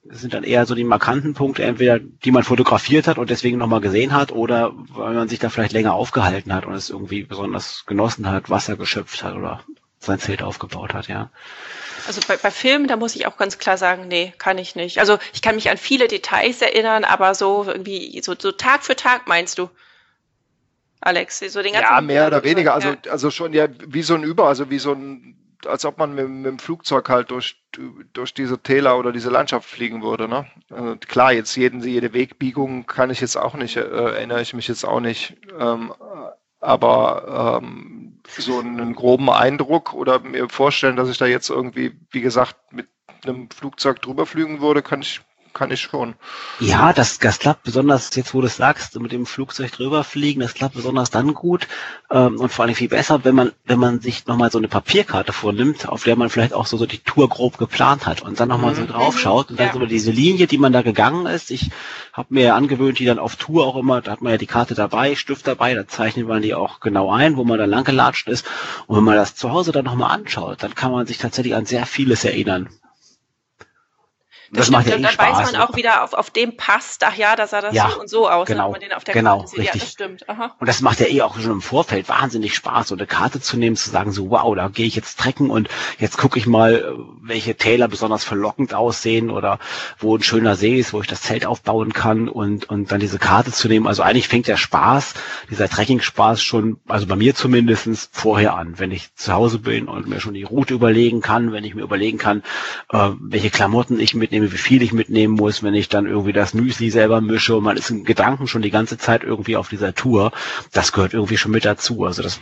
das 0.03 0.21
sind 0.21 0.33
dann 0.33 0.43
eher 0.43 0.65
so 0.65 0.73
die 0.73 0.83
markanten 0.83 1.35
Punkte, 1.35 1.63
entweder 1.63 1.99
die 1.99 2.31
man 2.31 2.43
fotografiert 2.43 3.07
hat 3.07 3.19
und 3.19 3.29
deswegen 3.29 3.59
nochmal 3.59 3.81
gesehen 3.81 4.13
hat, 4.13 4.31
oder 4.31 4.73
weil 4.89 5.13
man 5.13 5.29
sich 5.29 5.39
da 5.39 5.49
vielleicht 5.49 5.73
länger 5.73 5.93
aufgehalten 5.93 6.53
hat 6.53 6.65
und 6.65 6.73
es 6.73 6.89
irgendwie 6.89 7.23
besonders 7.23 7.85
genossen 7.85 8.27
hat, 8.29 8.49
Wasser 8.49 8.77
geschöpft 8.77 9.23
hat 9.23 9.35
oder 9.35 9.63
sein 9.99 10.19
Zelt 10.19 10.41
aufgebaut 10.41 10.93
hat, 10.93 11.07
ja. 11.07 11.29
Also 12.05 12.21
bei, 12.27 12.37
bei 12.37 12.51
Filmen, 12.51 12.87
da 12.87 12.95
muss 12.95 13.15
ich 13.15 13.27
auch 13.27 13.37
ganz 13.37 13.57
klar 13.57 13.77
sagen, 13.77 14.07
nee, 14.07 14.33
kann 14.37 14.57
ich 14.57 14.75
nicht. 14.75 14.99
Also 14.99 15.17
ich 15.33 15.41
kann 15.41 15.55
mich 15.55 15.69
an 15.69 15.77
viele 15.77 16.07
Details 16.07 16.61
erinnern, 16.61 17.03
aber 17.03 17.35
so 17.35 17.65
irgendwie, 17.65 18.21
so, 18.21 18.35
so 18.37 18.51
Tag 18.51 18.83
für 18.83 18.95
Tag 18.95 19.27
meinst 19.27 19.57
du? 19.57 19.69
Alex, 21.01 21.39
so 21.39 21.61
den 21.61 21.73
ganzen 21.73 21.93
Ja, 21.93 22.01
mehr 22.01 22.27
oder 22.27 22.43
weniger. 22.43 22.73
Also, 22.73 22.89
ja. 22.89 23.11
also 23.11 23.31
schon 23.31 23.53
ja 23.53 23.67
wie 23.85 24.01
so 24.01 24.15
ein 24.15 24.23
Über, 24.23 24.47
also 24.47 24.69
wie 24.69 24.79
so 24.79 24.93
ein, 24.93 25.35
als 25.65 25.85
ob 25.85 25.97
man 25.97 26.13
mit, 26.15 26.27
mit 26.29 26.45
dem 26.45 26.59
Flugzeug 26.59 27.09
halt 27.09 27.31
durch, 27.31 27.61
durch 28.13 28.33
diese 28.33 28.59
Täler 28.59 28.97
oder 28.97 29.11
diese 29.11 29.29
Landschaft 29.29 29.67
fliegen 29.67 30.01
würde. 30.01 30.27
Ne? 30.27 30.45
Also 30.69 30.95
klar, 31.07 31.33
jetzt 31.33 31.55
jeden, 31.55 31.81
jede 31.81 32.13
Wegbiegung 32.13 32.85
kann 32.85 33.09
ich 33.09 33.21
jetzt 33.21 33.37
auch 33.37 33.55
nicht, 33.55 33.77
äh, 33.77 33.81
erinnere 33.81 34.41
ich 34.41 34.53
mich 34.53 34.67
jetzt 34.67 34.85
auch 34.85 34.99
nicht. 34.99 35.35
Ähm, 35.59 35.93
aber 36.59 37.61
ähm, 37.61 38.21
so 38.37 38.59
einen 38.59 38.93
groben 38.93 39.29
Eindruck 39.29 39.93
oder 39.93 40.19
mir 40.19 40.49
vorstellen, 40.49 40.95
dass 40.95 41.09
ich 41.09 41.17
da 41.17 41.25
jetzt 41.25 41.49
irgendwie, 41.49 41.95
wie 42.11 42.21
gesagt, 42.21 42.57
mit 42.71 42.87
einem 43.23 43.49
Flugzeug 43.49 44.01
drüber 44.01 44.25
fliegen 44.25 44.61
würde, 44.61 44.81
kann 44.81 45.01
ich 45.01 45.21
kann 45.57 45.71
ich 45.71 45.81
schon. 45.81 46.13
Ja, 46.59 46.93
das, 46.93 47.17
das 47.17 47.39
klappt 47.39 47.63
besonders, 47.63 48.15
jetzt 48.15 48.33
wo 48.33 48.41
du 48.41 48.47
es 48.47 48.57
sagst, 48.57 48.99
mit 48.99 49.11
dem 49.11 49.25
Flugzeug 49.25 49.71
drüber 49.71 50.03
fliegen, 50.03 50.41
das 50.41 50.53
klappt 50.53 50.75
besonders 50.75 51.09
dann 51.09 51.33
gut 51.33 51.67
ähm, 52.11 52.39
und 52.39 52.51
vor 52.51 52.65
allem 52.65 52.75
viel 52.75 52.89
besser, 52.89 53.23
wenn 53.25 53.35
man, 53.35 53.51
wenn 53.65 53.79
man 53.79 53.99
sich 53.99 54.27
nochmal 54.27 54.51
so 54.51 54.59
eine 54.59 54.67
Papierkarte 54.67 55.33
vornimmt, 55.33 55.89
auf 55.89 56.03
der 56.03 56.15
man 56.15 56.29
vielleicht 56.29 56.53
auch 56.53 56.67
so, 56.67 56.77
so 56.77 56.85
die 56.85 56.99
Tour 56.99 57.27
grob 57.27 57.57
geplant 57.57 58.05
hat 58.05 58.21
und 58.21 58.39
dann 58.39 58.49
nochmal 58.49 58.73
mhm. 58.73 58.77
so 58.77 58.85
draufschaut 58.85 59.49
und 59.49 59.59
dann 59.59 59.67
ja. 59.67 59.73
so 59.73 59.85
diese 59.85 60.11
Linie, 60.11 60.45
die 60.45 60.59
man 60.59 60.73
da 60.73 60.83
gegangen 60.83 61.25
ist. 61.25 61.49
Ich 61.49 61.71
habe 62.13 62.33
mir 62.33 62.53
angewöhnt, 62.53 62.99
die 62.99 63.05
dann 63.05 63.19
auf 63.19 63.35
Tour 63.35 63.65
auch 63.65 63.77
immer, 63.77 64.01
da 64.01 64.11
hat 64.11 64.21
man 64.21 64.31
ja 64.31 64.37
die 64.37 64.45
Karte 64.45 64.75
dabei, 64.75 65.15
Stift 65.15 65.47
dabei, 65.47 65.73
da 65.73 65.87
zeichnet 65.87 66.27
man 66.27 66.43
die 66.43 66.53
auch 66.53 66.79
genau 66.79 67.11
ein, 67.11 67.35
wo 67.35 67.43
man 67.43 67.57
dann 67.57 67.69
lang 67.69 67.83
gelatscht 67.83 68.27
ist. 68.27 68.45
Und 68.85 68.97
wenn 68.97 69.03
man 69.03 69.15
das 69.15 69.35
zu 69.35 69.51
Hause 69.51 69.71
dann 69.71 69.85
nochmal 69.85 70.11
anschaut, 70.11 70.61
dann 70.61 70.75
kann 70.75 70.91
man 70.91 71.07
sich 71.07 71.17
tatsächlich 71.17 71.55
an 71.55 71.65
sehr 71.65 71.87
vieles 71.87 72.23
erinnern. 72.23 72.69
Das, 74.51 74.67
das 74.67 74.71
macht 74.71 74.87
ja 74.87 74.95
eh 74.95 75.01
dann 75.01 75.11
Spaß. 75.11 75.39
weiß 75.39 75.51
man 75.51 75.61
auch 75.61 75.75
wieder 75.75 76.03
auf, 76.03 76.13
auf 76.13 76.29
dem 76.29 76.55
passt, 76.55 77.03
ach 77.03 77.15
ja, 77.15 77.35
da 77.35 77.47
sah 77.47 77.61
das 77.61 77.73
ja, 77.73 77.89
so 77.89 77.99
und 77.99 78.09
so 78.09 78.29
aus, 78.29 78.47
genau, 78.47 78.65
wenn 78.65 78.71
man 78.71 78.81
den 78.81 78.93
auf 78.93 79.03
der 79.03 79.13
genau, 79.13 79.39
Karte 79.39 79.49
sieht. 79.49 79.59
Richtig. 79.59 79.75
Ja, 79.75 79.85
das 79.85 79.91
stimmt. 79.91 80.29
Aha. 80.29 80.55
Und 80.59 80.67
das 80.67 80.81
macht 80.81 80.99
ja 80.99 81.07
eh 81.07 81.21
auch 81.21 81.37
schon 81.39 81.51
im 81.51 81.61
Vorfeld 81.61 82.07
wahnsinnig 82.07 82.55
Spaß, 82.55 82.89
so 82.89 82.95
eine 82.95 83.07
Karte 83.07 83.41
zu 83.41 83.57
nehmen, 83.57 83.75
zu 83.75 83.89
sagen, 83.89 84.11
so 84.11 84.29
wow, 84.29 84.55
da 84.55 84.69
gehe 84.69 84.85
ich 84.85 84.95
jetzt 84.95 85.19
trecken 85.19 85.49
und 85.49 85.69
jetzt 85.99 86.17
gucke 86.17 86.39
ich 86.39 86.47
mal, 86.47 86.95
welche 87.21 87.55
Täler 87.55 87.87
besonders 87.87 88.23
verlockend 88.23 88.73
aussehen 88.73 89.29
oder 89.29 89.59
wo 89.99 90.15
ein 90.15 90.23
schöner 90.23 90.55
See 90.55 90.79
ist, 90.79 90.93
wo 90.93 91.01
ich 91.01 91.07
das 91.07 91.21
Zelt 91.21 91.45
aufbauen 91.45 91.93
kann 91.93 92.29
und, 92.29 92.69
und 92.69 92.91
dann 92.91 92.99
diese 92.99 93.19
Karte 93.19 93.51
zu 93.51 93.67
nehmen. 93.67 93.87
Also 93.87 94.03
eigentlich 94.03 94.27
fängt 94.27 94.47
der 94.47 94.57
Spaß, 94.57 95.13
dieser 95.49 95.69
Trekking-Spaß 95.69 96.41
schon, 96.41 96.79
also 96.87 97.07
bei 97.07 97.15
mir 97.15 97.35
zumindestens 97.35 98.09
vorher 98.11 98.55
an, 98.55 98.79
wenn 98.79 98.91
ich 98.91 99.13
zu 99.15 99.33
Hause 99.33 99.59
bin 99.59 99.87
und 99.87 100.07
mir 100.07 100.19
schon 100.19 100.33
die 100.33 100.43
Route 100.43 100.73
überlegen 100.73 101.21
kann, 101.21 101.51
wenn 101.51 101.63
ich 101.63 101.75
mir 101.75 101.83
überlegen 101.83 102.17
kann, 102.17 102.43
äh, 102.91 103.09
welche 103.19 103.49
Klamotten 103.49 103.99
ich 103.99 104.13
mitnehme, 104.13 104.36
mitnehme, 104.39 104.53
wie 104.53 104.57
viel 104.57 104.81
ich 104.81 104.93
mitnehmen 104.93 105.33
muss, 105.33 105.63
wenn 105.63 105.73
ich 105.73 105.89
dann 105.89 106.05
irgendwie 106.05 106.33
das 106.33 106.53
Müsli 106.53 106.89
selber 106.89 107.21
mische 107.21 107.55
und 107.55 107.63
man 107.63 107.77
ist 107.77 107.89
in 107.89 108.03
Gedanken 108.03 108.47
schon 108.47 108.61
die 108.61 108.71
ganze 108.71 108.97
Zeit 108.97 109.23
irgendwie 109.23 109.57
auf 109.57 109.69
dieser 109.69 109.93
Tour. 109.93 110.31
Das 110.71 110.91
gehört 110.91 111.13
irgendwie 111.13 111.37
schon 111.37 111.51
mit 111.51 111.65
dazu. 111.65 112.05
Also 112.05 112.21
das 112.21 112.39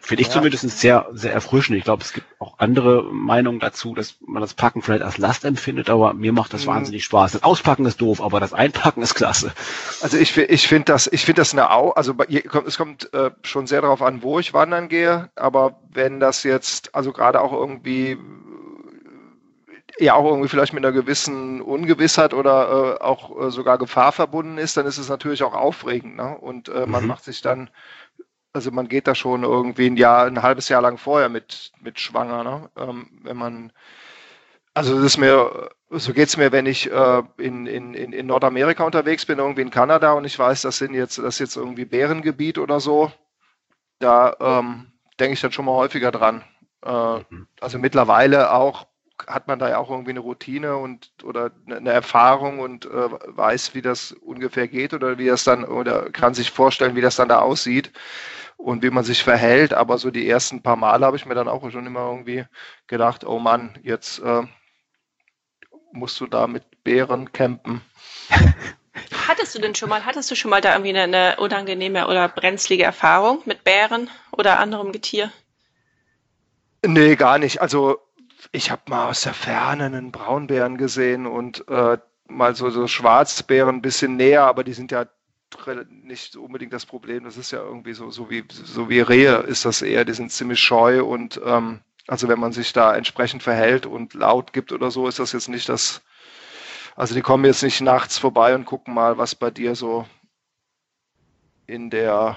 finde 0.00 0.22
ich 0.22 0.28
ja. 0.28 0.34
zumindest 0.34 0.68
sehr, 0.78 1.08
sehr 1.12 1.32
erfrischend. 1.32 1.78
Ich 1.78 1.84
glaube, 1.84 2.02
es 2.02 2.12
gibt 2.12 2.26
auch 2.38 2.58
andere 2.58 3.04
Meinungen 3.12 3.58
dazu, 3.58 3.94
dass 3.94 4.16
man 4.24 4.40
das 4.40 4.54
Packen 4.54 4.82
vielleicht 4.82 5.02
als 5.02 5.18
Last 5.18 5.44
empfindet, 5.44 5.90
aber 5.90 6.14
mir 6.14 6.32
macht 6.32 6.52
das 6.52 6.64
mhm. 6.64 6.70
wahnsinnig 6.70 7.04
Spaß. 7.04 7.32
Das 7.32 7.42
Auspacken 7.42 7.86
ist 7.86 8.00
doof, 8.00 8.20
aber 8.20 8.38
das 8.38 8.52
Einpacken 8.52 9.02
ist 9.02 9.14
klasse. 9.14 9.52
Also 10.02 10.16
ich, 10.16 10.36
ich 10.36 10.68
finde 10.68 10.86
das, 10.86 11.08
ich 11.12 11.24
finde 11.24 11.40
das 11.40 11.52
eine 11.52 11.70
Au, 11.70 11.90
also 11.90 12.14
es 12.66 12.76
kommt 12.78 13.12
äh, 13.14 13.30
schon 13.42 13.66
sehr 13.66 13.82
darauf 13.82 14.02
an, 14.02 14.22
wo 14.22 14.38
ich 14.38 14.54
wandern 14.54 14.88
gehe, 14.88 15.30
aber 15.34 15.80
wenn 15.92 16.20
das 16.20 16.44
jetzt, 16.44 16.94
also 16.94 17.12
gerade 17.12 17.40
auch 17.40 17.52
irgendwie 17.52 18.16
ja 19.98 20.14
auch 20.14 20.24
irgendwie 20.24 20.48
vielleicht 20.48 20.72
mit 20.72 20.84
einer 20.84 20.92
gewissen 20.92 21.60
Ungewissheit 21.60 22.34
oder 22.34 22.98
äh, 23.00 23.02
auch 23.02 23.46
äh, 23.46 23.50
sogar 23.50 23.78
Gefahr 23.78 24.12
verbunden 24.12 24.58
ist, 24.58 24.76
dann 24.76 24.86
ist 24.86 24.98
es 24.98 25.08
natürlich 25.08 25.42
auch 25.42 25.54
aufregend. 25.54 26.16
Ne? 26.16 26.36
Und 26.36 26.68
äh, 26.68 26.86
man 26.86 27.02
mhm. 27.02 27.08
macht 27.08 27.24
sich 27.24 27.40
dann, 27.40 27.70
also 28.52 28.70
man 28.70 28.88
geht 28.88 29.06
da 29.06 29.14
schon 29.14 29.42
irgendwie 29.42 29.86
ein 29.86 29.96
Jahr, 29.96 30.26
ein 30.26 30.42
halbes 30.42 30.68
Jahr 30.68 30.82
lang 30.82 30.98
vorher 30.98 31.28
mit, 31.28 31.72
mit 31.80 32.00
schwanger, 32.00 32.44
ne? 32.44 32.70
Ähm, 32.76 33.20
wenn 33.22 33.36
man, 33.36 33.72
also 34.74 34.94
das 34.94 35.04
ist 35.04 35.18
mir, 35.18 35.70
so 35.90 36.12
geht's 36.12 36.36
mir, 36.36 36.52
wenn 36.52 36.66
ich 36.66 36.90
äh, 36.90 37.22
in, 37.38 37.66
in, 37.66 37.94
in 37.94 38.26
Nordamerika 38.26 38.84
unterwegs 38.84 39.24
bin, 39.24 39.38
irgendwie 39.38 39.62
in 39.62 39.70
Kanada 39.70 40.12
und 40.12 40.24
ich 40.24 40.38
weiß, 40.38 40.62
das 40.62 40.78
sind 40.78 40.94
jetzt, 40.94 41.18
das 41.18 41.34
ist 41.34 41.38
jetzt 41.38 41.56
irgendwie 41.56 41.84
Bärengebiet 41.84 42.58
oder 42.58 42.80
so, 42.80 43.12
da 43.98 44.36
ähm, 44.40 44.92
denke 45.18 45.34
ich 45.34 45.40
dann 45.40 45.52
schon 45.52 45.64
mal 45.64 45.72
häufiger 45.72 46.10
dran. 46.10 46.44
Äh, 46.84 47.18
mhm. 47.30 47.48
also 47.60 47.78
mittlerweile 47.78 48.52
auch 48.52 48.86
hat 49.26 49.48
man 49.48 49.58
da 49.58 49.68
ja 49.68 49.78
auch 49.78 49.90
irgendwie 49.90 50.10
eine 50.10 50.20
Routine 50.20 50.76
und 50.76 51.10
oder 51.24 51.50
eine 51.66 51.90
Erfahrung 51.90 52.58
und 52.58 52.86
äh, 52.86 53.08
weiß, 53.26 53.74
wie 53.74 53.82
das 53.82 54.12
ungefähr 54.12 54.68
geht 54.68 54.94
oder 54.94 55.18
wie 55.18 55.26
das 55.26 55.44
dann 55.44 55.64
oder 55.64 56.10
kann 56.10 56.34
sich 56.34 56.50
vorstellen, 56.50 56.96
wie 56.96 57.00
das 57.00 57.16
dann 57.16 57.28
da 57.28 57.40
aussieht 57.40 57.92
und 58.56 58.82
wie 58.82 58.90
man 58.90 59.04
sich 59.04 59.22
verhält. 59.22 59.74
Aber 59.74 59.98
so 59.98 60.10
die 60.10 60.28
ersten 60.28 60.62
paar 60.62 60.76
Male 60.76 61.04
habe 61.04 61.16
ich 61.16 61.26
mir 61.26 61.34
dann 61.34 61.48
auch 61.48 61.70
schon 61.70 61.86
immer 61.86 62.10
irgendwie 62.10 62.44
gedacht, 62.86 63.24
oh 63.24 63.38
Mann, 63.38 63.78
jetzt 63.82 64.18
äh, 64.20 64.42
musst 65.92 66.20
du 66.20 66.26
da 66.26 66.46
mit 66.46 66.84
Bären 66.84 67.32
campen. 67.32 67.80
Hattest 69.28 69.54
du 69.54 69.58
denn 69.60 69.74
schon 69.74 69.88
mal, 69.88 70.04
hattest 70.04 70.30
du 70.30 70.34
schon 70.34 70.50
mal 70.50 70.60
da 70.60 70.72
irgendwie 70.72 70.96
eine, 70.96 71.02
eine 71.02 71.36
unangenehme 71.38 72.06
oder 72.06 72.28
brenzlige 72.28 72.84
Erfahrung 72.84 73.42
mit 73.44 73.64
Bären 73.64 74.08
oder 74.32 74.58
anderem 74.58 74.92
Getier? 74.92 75.30
Nee, 76.84 77.16
gar 77.16 77.38
nicht. 77.38 77.60
Also 77.60 77.98
ich 78.52 78.70
habe 78.70 78.82
mal 78.88 79.08
aus 79.08 79.22
der 79.22 79.34
Ferne 79.34 79.84
einen 79.84 80.12
Braunbären 80.12 80.76
gesehen 80.76 81.26
und 81.26 81.66
äh, 81.68 81.98
mal 82.28 82.54
so, 82.54 82.70
so 82.70 82.86
Schwarzbären 82.86 83.76
ein 83.76 83.82
bisschen 83.82 84.16
näher, 84.16 84.44
aber 84.44 84.64
die 84.64 84.72
sind 84.72 84.92
ja 84.92 85.06
nicht 85.88 86.36
unbedingt 86.36 86.72
das 86.72 86.86
Problem. 86.86 87.24
Das 87.24 87.36
ist 87.36 87.50
ja 87.50 87.60
irgendwie 87.60 87.94
so, 87.94 88.10
so 88.10 88.30
wie, 88.30 88.44
so 88.50 88.88
wie 88.88 89.00
Rehe 89.00 89.38
ist 89.38 89.64
das 89.64 89.82
eher, 89.82 90.04
die 90.04 90.12
sind 90.12 90.32
ziemlich 90.32 90.60
scheu 90.60 91.04
und 91.04 91.40
ähm, 91.44 91.80
also 92.08 92.28
wenn 92.28 92.38
man 92.38 92.52
sich 92.52 92.72
da 92.72 92.94
entsprechend 92.94 93.42
verhält 93.42 93.86
und 93.86 94.14
laut 94.14 94.52
gibt 94.52 94.72
oder 94.72 94.90
so, 94.90 95.08
ist 95.08 95.18
das 95.18 95.32
jetzt 95.32 95.48
nicht 95.48 95.68
das, 95.68 96.02
also 96.94 97.14
die 97.14 97.22
kommen 97.22 97.44
jetzt 97.44 97.62
nicht 97.62 97.80
nachts 97.80 98.18
vorbei 98.18 98.54
und 98.54 98.64
gucken 98.64 98.94
mal, 98.94 99.18
was 99.18 99.34
bei 99.34 99.50
dir 99.50 99.74
so 99.74 100.06
in 101.66 101.90
der 101.90 102.36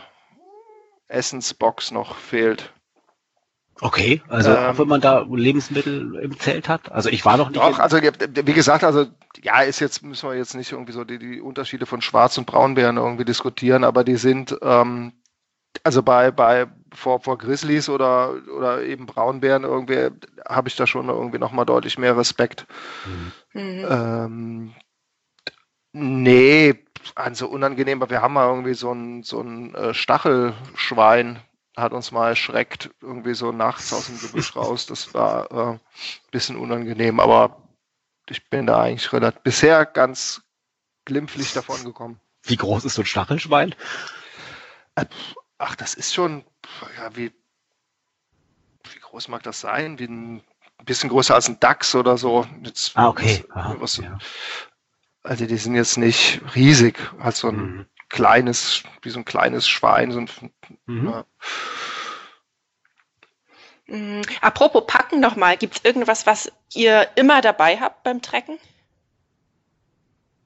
Essensbox 1.08 1.91
noch 1.91 2.15
fehlt. 2.15 2.74
Okay, 3.82 4.22
also 4.28 4.52
ähm, 4.52 4.58
auch 4.58 4.78
wenn 4.78 4.88
man 4.88 5.02
da 5.02 5.26
Lebensmittel 5.30 6.15
im 6.15 6.38
Zelt 6.38 6.68
hat. 6.68 6.92
Also 6.92 7.10
ich 7.10 7.24
war 7.24 7.38
noch 7.38 7.50
nicht. 7.50 7.62
Doch, 7.62 7.80
also 7.80 7.98
wie 7.98 8.54
gesagt, 8.54 8.84
also 8.84 9.06
ja, 9.42 9.62
ist 9.62 9.80
jetzt 9.80 10.04
müssen 10.04 10.30
wir 10.30 10.36
jetzt 10.36 10.56
nicht 10.56 10.72
irgendwie 10.72 10.92
so 10.92 11.06
die, 11.06 11.18
die 11.18 11.39
Unterschiede 11.39 11.86
von 11.86 12.02
Schwarz- 12.02 12.38
und 12.38 12.46
Braunbären 12.46 12.98
irgendwie 12.98 13.26
diskutieren, 13.26 13.86
aber 13.86 14.04
die 14.04 14.18
sind 14.18 14.58
ähm, 14.62 15.13
also 15.84 16.04
bei 16.04 16.32
bei 16.32 16.68
vor 16.94 17.22
vor 17.22 17.38
Grizzlies 17.38 17.88
oder 17.88 18.34
oder 18.58 18.84
eben 18.84 19.06
Braunbären 19.06 19.63
irgendwie 19.63 20.10
habe 20.48 20.68
ich 20.68 20.76
da 20.76 20.86
schon 20.86 21.08
irgendwie 21.08 21.39
noch 21.39 21.54
mal 21.54 21.65
deutlich 21.65 21.98
mehr 21.98 22.18
Respekt. 22.18 22.65
Mhm. 23.54 23.86
Ähm, 23.89 24.74
nee, 25.94 26.76
also 27.15 27.48
unangenehm, 27.48 28.02
aber 28.02 28.10
wir 28.10 28.22
haben 28.22 28.34
mal 28.34 28.50
irgendwie 28.50 28.74
so 28.74 28.92
ein 28.92 29.24
so 29.24 29.39
ein 29.39 29.74
äh, 29.74 29.94
Stachelschwein 29.94 31.39
hat 31.80 31.94
uns 31.94 32.12
mal 32.12 32.30
erschreckt, 32.30 32.89
irgendwie 33.02 33.34
so 33.34 33.52
nachts 33.52 33.94
aus 33.94 34.08
dem 34.08 34.20
Gebüsch 34.20 34.56
raus. 34.56 34.86
Das 34.86 35.13
war 35.13 35.52
äh, 35.52 35.74
ein 35.74 35.80
bisschen 36.32 36.58
unangenehm, 36.58 37.20
aber 37.20 37.62
ich 38.30 38.50
bin 38.50 38.68
da 38.68 38.82
eigentlich 38.82 39.12
relativ 39.12 39.42
bisher 39.42 39.86
ganz 39.86 40.42
glimpflich 41.06 41.54
davon 41.54 41.84
gekommen. 41.84 42.20
Wie 42.44 42.56
groß 42.56 42.86
ist 42.86 42.96
so 42.96 43.02
ein 43.02 43.06
Stachelschwein? 43.06 43.76
Äh, 44.96 45.06
ach, 45.58 45.76
das 45.76 45.94
ist 45.94 46.13
schon, 46.13 46.44
ja, 46.98 47.15
wie, 47.15 47.32
wie 48.92 49.00
groß 49.00 49.28
mag 49.28 49.44
das 49.44 49.62
sein? 49.62 50.00
Wie 50.00 50.08
ein, 50.08 50.44
bisschen 50.86 51.10
größer 51.10 51.36
als 51.36 51.50
ein 51.50 51.60
Dachs 51.60 51.94
oder 51.94 52.18
so. 52.18 52.48
Jetzt, 52.63 52.96
ah, 52.96 53.10
okay. 53.10 53.44
Aha, 53.50 53.76
was, 53.80 53.98
ja. 53.98 54.18
Also 55.24 55.46
die 55.46 55.58
sind 55.58 55.76
jetzt 55.76 55.98
nicht 55.98 56.42
riesig, 56.56 56.98
halt 57.20 57.36
so 57.36 57.50
ein 57.50 57.58
mhm 57.58 57.86
kleines, 58.10 58.84
wie 59.02 59.10
so 59.10 59.19
ein 59.19 59.26
kleines 59.26 59.67
Schwein. 59.67 60.12
So 60.12 60.19
ein, 60.19 60.30
mhm. 60.86 61.10
ja. 61.10 61.26
Mhm. 63.88 64.22
Apropos 64.41 64.84
Packen 64.86 65.19
nochmal, 65.19 65.58
gibt 65.58 65.78
es 65.78 65.86
irgendwas, 65.86 66.26
was 66.26 66.52
ihr 66.74 67.08
immer 67.15 67.41
dabei 67.41 67.80
habt 67.80 68.04
beim 68.04 68.22
Trecken? 68.22 68.60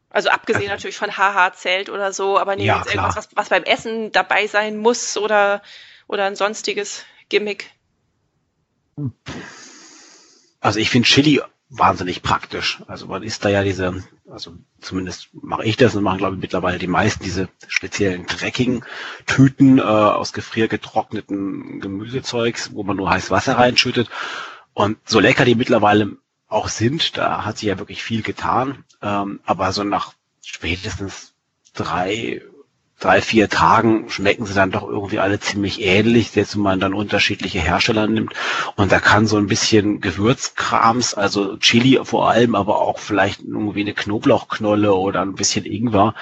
Also 0.09 0.29
abgesehen 0.29 0.69
also, 0.69 0.73
natürlich 0.73 0.97
von 0.97 1.17
HH-Zelt 1.17 1.89
oder 1.89 2.13
so, 2.13 2.37
aber 2.37 2.55
nee, 2.55 2.65
ja, 2.65 2.83
irgendwas, 2.85 3.15
was, 3.15 3.29
was, 3.33 3.49
beim 3.49 3.63
Essen 3.63 4.11
dabei 4.11 4.45
sein 4.45 4.77
muss 4.77 5.17
oder, 5.17 5.63
oder 6.07 6.25
ein 6.25 6.35
sonstiges 6.35 7.03
Gimmick? 7.29 7.71
Also 10.59 10.79
ich 10.79 10.91
finde 10.91 11.07
Chili 11.07 11.41
wahnsinnig 11.75 12.21
praktisch. 12.21 12.81
Also 12.87 13.07
man 13.07 13.23
ist 13.23 13.43
da 13.43 13.49
ja 13.49 13.63
diese, 13.63 14.03
also 14.29 14.53
zumindest 14.79 15.29
mache 15.33 15.65
ich 15.65 15.75
das 15.75 15.95
und 15.95 16.03
machen 16.03 16.19
glaube 16.19 16.35
ich 16.35 16.41
mittlerweile 16.41 16.77
die 16.77 16.87
meisten 16.87 17.23
diese 17.23 17.49
speziellen 17.67 18.27
Trekking-Tüten 18.27 19.79
äh, 19.79 19.81
aus 19.81 20.33
gefriergetrockneten 20.33 21.79
Gemüsezeugs, 21.79 22.73
wo 22.73 22.83
man 22.83 22.97
nur 22.97 23.09
heiß 23.09 23.31
Wasser 23.31 23.57
reinschüttet. 23.57 24.09
Und 24.73 24.97
so 25.05 25.19
lecker 25.19 25.45
die 25.45 25.55
mittlerweile 25.55 26.17
auch 26.47 26.67
sind, 26.67 27.17
da 27.17 27.43
hat 27.43 27.57
sich 27.57 27.69
ja 27.69 27.79
wirklich 27.79 28.03
viel 28.03 28.21
getan. 28.21 28.83
Ähm, 29.01 29.39
aber 29.43 29.71
so 29.71 29.83
nach 29.83 30.13
spätestens 30.43 31.33
drei 31.73 32.43
drei, 33.03 33.21
vier 33.21 33.49
Tagen 33.49 34.09
schmecken 34.09 34.45
sie 34.45 34.53
dann 34.53 34.71
doch 34.71 34.87
irgendwie 34.87 35.19
alle 35.19 35.39
ziemlich 35.39 35.81
ähnlich, 35.81 36.31
selbst 36.31 36.55
wenn 36.55 36.63
man 36.63 36.79
dann 36.79 36.93
unterschiedliche 36.93 37.59
Hersteller 37.59 38.07
nimmt. 38.07 38.33
Und 38.75 38.91
da 38.91 38.99
kann 38.99 39.27
so 39.27 39.37
ein 39.37 39.47
bisschen 39.47 39.99
Gewürzkrams, 39.99 41.13
also 41.13 41.57
Chili 41.57 41.99
vor 42.03 42.29
allem, 42.29 42.55
aber 42.55 42.79
auch 42.79 42.99
vielleicht 42.99 43.41
irgendwie 43.41 43.81
eine 43.81 43.93
Knoblauchknolle 43.93 44.93
oder 44.93 45.21
ein 45.21 45.35
bisschen 45.35 45.65
Ingwer, 45.65 46.15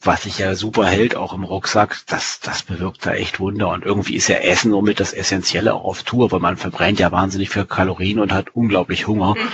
was 0.00 0.22
sich 0.22 0.38
ja 0.38 0.54
super 0.54 0.86
hält, 0.86 1.16
auch 1.16 1.32
im 1.32 1.42
Rucksack, 1.42 2.02
das, 2.06 2.38
das 2.40 2.62
bewirkt 2.62 3.04
da 3.04 3.14
echt 3.14 3.40
Wunder. 3.40 3.70
Und 3.70 3.84
irgendwie 3.84 4.14
ist 4.14 4.28
ja 4.28 4.36
Essen 4.36 4.70
somit 4.70 5.00
das 5.00 5.12
Essentielle 5.12 5.74
auch 5.74 5.84
auf 5.84 6.04
Tour, 6.04 6.30
weil 6.30 6.40
man 6.40 6.56
verbrennt 6.56 7.00
ja 7.00 7.10
wahnsinnig 7.10 7.50
viel 7.50 7.64
Kalorien 7.64 8.20
und 8.20 8.32
hat 8.32 8.54
unglaublich 8.54 9.08
Hunger. 9.08 9.34
Mhm. 9.34 9.48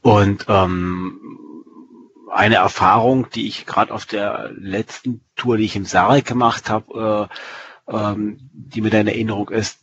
Und 0.00 0.46
ähm, 0.48 1.20
eine 2.30 2.56
Erfahrung, 2.56 3.30
die 3.30 3.46
ich 3.46 3.66
gerade 3.66 3.92
auf 3.92 4.06
der 4.06 4.50
letzten 4.54 5.20
Tour, 5.36 5.56
die 5.56 5.64
ich 5.64 5.76
im 5.76 5.84
Sarek 5.84 6.24
gemacht 6.24 6.70
habe, 6.70 7.28
äh, 7.88 7.94
ähm, 7.96 8.38
die 8.52 8.80
mir 8.80 8.90
da 8.90 9.00
in 9.00 9.06
Erinnerung 9.06 9.50
ist, 9.50 9.78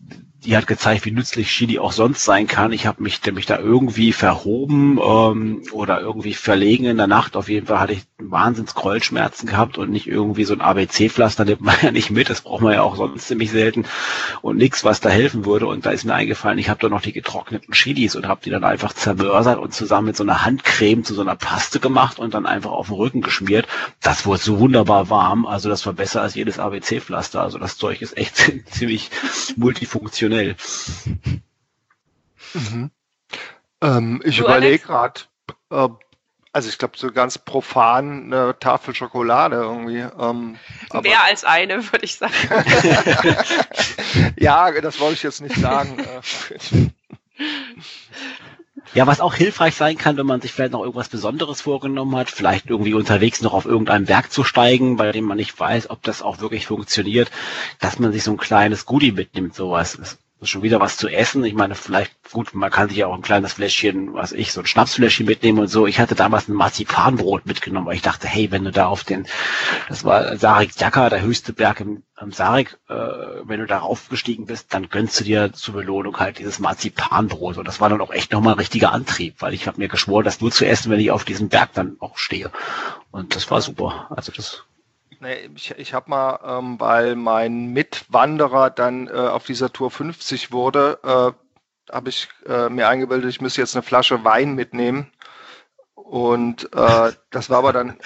die 0.46 0.58
hat 0.58 0.68
gezeigt, 0.68 1.06
wie 1.06 1.12
nützlich 1.12 1.48
Chili 1.48 1.80
auch 1.80 1.92
sonst 1.92 2.26
sein 2.26 2.48
kann. 2.48 2.72
Ich 2.72 2.86
habe 2.86 3.02
mich, 3.02 3.22
mich 3.32 3.46
da 3.46 3.58
irgendwie 3.58 4.12
verhoben 4.14 5.00
ähm, 5.04 5.64
oder 5.72 6.02
irgendwie 6.02 6.34
verlegen 6.34 6.86
in 6.86 6.98
der 6.98 7.08
Nacht. 7.08 7.36
Auf 7.36 7.50
jeden 7.50 7.68
Fall 7.68 7.80
hatte 7.80 7.94
ich 7.94 8.04
Wahnsinns 8.18 8.76
Kreuzschmerzen 8.76 9.48
gehabt 9.48 9.78
und 9.78 9.90
nicht 9.90 10.08
irgendwie 10.08 10.44
so 10.44 10.54
ein 10.54 10.62
ABC-Pflaster 10.62 11.46
nimmt 11.46 11.62
man 11.62 11.76
ja 11.82 11.92
nicht 11.92 12.12
mit. 12.12 12.30
Das 12.30 12.42
braucht 12.42 12.62
man 12.62 12.74
ja 12.74 12.82
auch 12.82 12.96
sonst 12.96 13.28
ziemlich 13.28 13.52
selten 13.52 13.86
und 14.42 14.58
nichts, 14.58 14.84
was 14.84 15.00
da 15.00 15.10
helfen 15.10 15.46
würde. 15.46 15.68
Und 15.68 15.86
da 15.86 15.92
ist 15.92 16.04
mir 16.04 16.14
eingefallen, 16.14 16.60
ich 16.60 16.70
habe 16.70 16.80
da 16.82 16.90
noch 16.90 17.02
die 17.02 17.14
getrockneten 17.14 17.74
Chilis 17.74 18.16
und 18.16 18.28
habe 18.28 18.42
die 18.44 18.50
dann 18.50 18.64
einfach 18.64 18.94
zerbörsert 18.94 19.60
und 19.60 19.74
zusammen 19.74 20.08
mit 20.08 20.18
so 20.18 20.24
einer 20.24 20.46
Handcreme 20.46 21.04
zu 21.04 21.14
so 21.14 21.22
einer 21.22 21.36
Paste 21.36 21.80
gemacht 21.80 22.20
und 22.20 22.34
dann 22.34 22.46
einfach 22.46 22.72
auf 22.72 22.88
den 22.88 22.96
Rücken 22.96 23.22
geschmiert. 23.22 23.68
Das 24.02 24.26
wurde 24.26 24.42
so 24.42 24.60
wunderbar 24.60 25.10
warm. 25.10 25.46
Also 25.46 25.70
das 25.70 25.86
war 25.86 25.94
besser 25.94 26.22
als 26.22 26.36
jedes 26.36 26.60
ABC-Pflaster. 26.60 27.42
Also 27.42 27.58
das 27.58 27.78
Zeug 27.78 28.02
ist 28.02 28.18
echt 28.18 28.52
ziemlich 28.72 29.10
multifunktional 29.56 30.33
sensationell. 30.34 30.56
Mhm. 32.56 32.92
Ähm, 33.82 34.22
ich 34.24 34.38
überlege 34.38 34.78
gerade, 34.78 35.22
äh, 35.72 35.90
also 36.52 36.70
ich 36.70 36.78
glaube 36.78 36.98
so 36.98 37.12
ganz 37.12 37.40
profan 37.40 38.32
eine 38.32 38.60
Tafel 38.60 38.94
Schokolade 38.94 39.56
irgendwie. 39.56 40.06
Ähm, 40.20 40.58
Mehr 41.02 41.24
als 41.24 41.44
eine, 41.44 41.84
würde 41.92 42.06
ich 42.06 42.16
sagen. 42.16 42.34
ja, 44.38 44.72
das 44.82 45.00
wollte 45.00 45.16
ich 45.16 45.24
jetzt 45.24 45.42
nicht 45.42 45.56
sagen. 45.56 45.98
Äh, 45.98 46.90
ja, 48.94 49.08
was 49.08 49.20
auch 49.20 49.34
hilfreich 49.34 49.76
sein 49.76 49.98
kann, 49.98 50.18
wenn 50.18 50.28
man 50.28 50.42
sich 50.42 50.54
vielleicht 50.54 50.74
noch 50.74 50.82
irgendwas 50.82 51.10
Besonderes 51.10 51.62
vorgenommen 51.62 52.16
hat, 52.16 52.30
vielleicht 52.30 52.70
irgendwie 52.70 52.94
unterwegs 52.94 53.42
noch 53.42 53.54
auf 53.54 53.66
irgendeinem 53.66 54.06
Berg 54.06 54.32
zu 54.32 54.44
steigen, 54.44 54.96
bei 54.98 55.12
dem 55.12 55.26
man 55.26 55.38
nicht 55.38 55.60
weiß, 55.60 55.90
ob 55.90 56.04
das 56.04 56.22
auch 56.22 56.40
wirklich 56.40 56.68
funktioniert, 56.68 57.32
dass 57.80 57.98
man 57.98 58.12
sich 58.12 58.24
so 58.24 58.32
ein 58.32 58.38
kleines 58.38 58.86
Goodie 58.86 59.12
mitnimmt, 59.12 59.56
sowas 59.56 59.96
ist 59.96 60.20
schon 60.46 60.64
wieder 60.64 60.80
was 60.80 60.98
zu 60.98 61.08
essen. 61.08 61.44
Ich 61.44 61.54
meine, 61.54 61.76
vielleicht, 61.76 62.14
gut, 62.32 62.54
man 62.54 62.72
kann 62.72 62.90
sich 62.90 62.98
ja 62.98 63.08
auch 63.08 63.16
ein 63.16 63.22
kleines 63.22 63.54
Fläschchen, 63.54 64.14
was 64.14 64.32
ich, 64.32 64.52
so 64.52 64.62
ein 64.62 64.66
Schnapsfläschchen 64.66 65.26
mitnehmen 65.26 65.60
und 65.60 65.68
so. 65.68 65.88
Ich 65.88 66.00
hatte 66.00 66.16
damals 66.16 66.48
ein 66.48 66.54
Marzipanbrot 66.54 67.46
mitgenommen, 67.46 67.88
weil 67.88 67.96
ich 67.96 68.02
dachte, 68.02 68.28
hey, 68.28 68.52
wenn 68.52 68.64
du 68.64 68.72
da 68.72 68.88
auf 68.88 69.04
den, 69.04 69.28
das 69.90 70.04
war 70.04 70.38
Sarik 70.38 70.80
Jaka, 70.80 71.10
der 71.10 71.22
höchste 71.22 71.54
Berg 71.54 71.80
im, 71.80 72.04
im 72.20 72.32
Sarik, 72.32 72.78
äh, 72.90 72.94
wenn 72.94 73.60
du 73.60 73.66
da 73.66 73.80
raufgestiegen 73.80 74.46
bist, 74.46 74.74
dann 74.74 74.90
gönnst 74.90 75.20
du 75.20 75.24
dir 75.24 75.54
zur 75.54 75.76
Belohnung 75.76 76.18
halt 76.18 76.40
dieses 76.40 76.60
Marzipanbrot. 76.60 77.58
Und 77.58 77.68
das 77.68 77.82
war 77.82 77.90
dann 77.90 78.02
auch 78.02 78.12
echt 78.12 78.32
nochmal 78.32 78.54
ein 78.54 78.60
richtiger 78.60 78.92
Antrieb, 78.92 79.36
weil 79.40 79.54
ich 79.54 79.68
habe 79.68 79.80
mir 79.80 79.88
geschworen, 79.88 80.26
das 80.26 80.42
nur 80.42 80.52
zu 80.52 80.66
essen, 80.66 80.92
wenn 80.92 81.00
ich 81.00 81.12
auf 81.12 81.26
diesem 81.26 81.50
Berg 81.50 81.74
dann 81.74 81.98
auch 82.00 82.18
stehe. 82.18 82.52
Und 83.12 83.36
das 83.36 83.50
war 83.52 83.62
super. 83.62 84.08
Also 84.10 84.32
das 84.32 84.64
Nee, 85.24 85.50
ich, 85.56 85.72
ich 85.78 85.94
habe 85.94 86.10
mal, 86.10 86.38
ähm, 86.46 86.82
weil 86.82 87.16
mein 87.16 87.68
Mitwanderer 87.68 88.70
dann 88.70 89.08
äh, 89.08 89.12
auf 89.12 89.46
dieser 89.46 89.72
Tour 89.72 89.90
50 89.90 90.52
wurde, 90.52 91.00
äh, 91.02 91.94
habe 91.94 92.10
ich 92.10 92.28
äh, 92.46 92.68
mir 92.68 92.90
eingebildet, 92.90 93.30
ich 93.30 93.40
müsste 93.40 93.62
jetzt 93.62 93.74
eine 93.74 93.84
Flasche 93.84 94.26
Wein 94.26 94.54
mitnehmen. 94.54 95.10
Und 95.96 96.66
äh, 96.74 97.14
das 97.32 97.50
war 97.50 97.60
aber 97.60 97.72
dann 97.72 97.98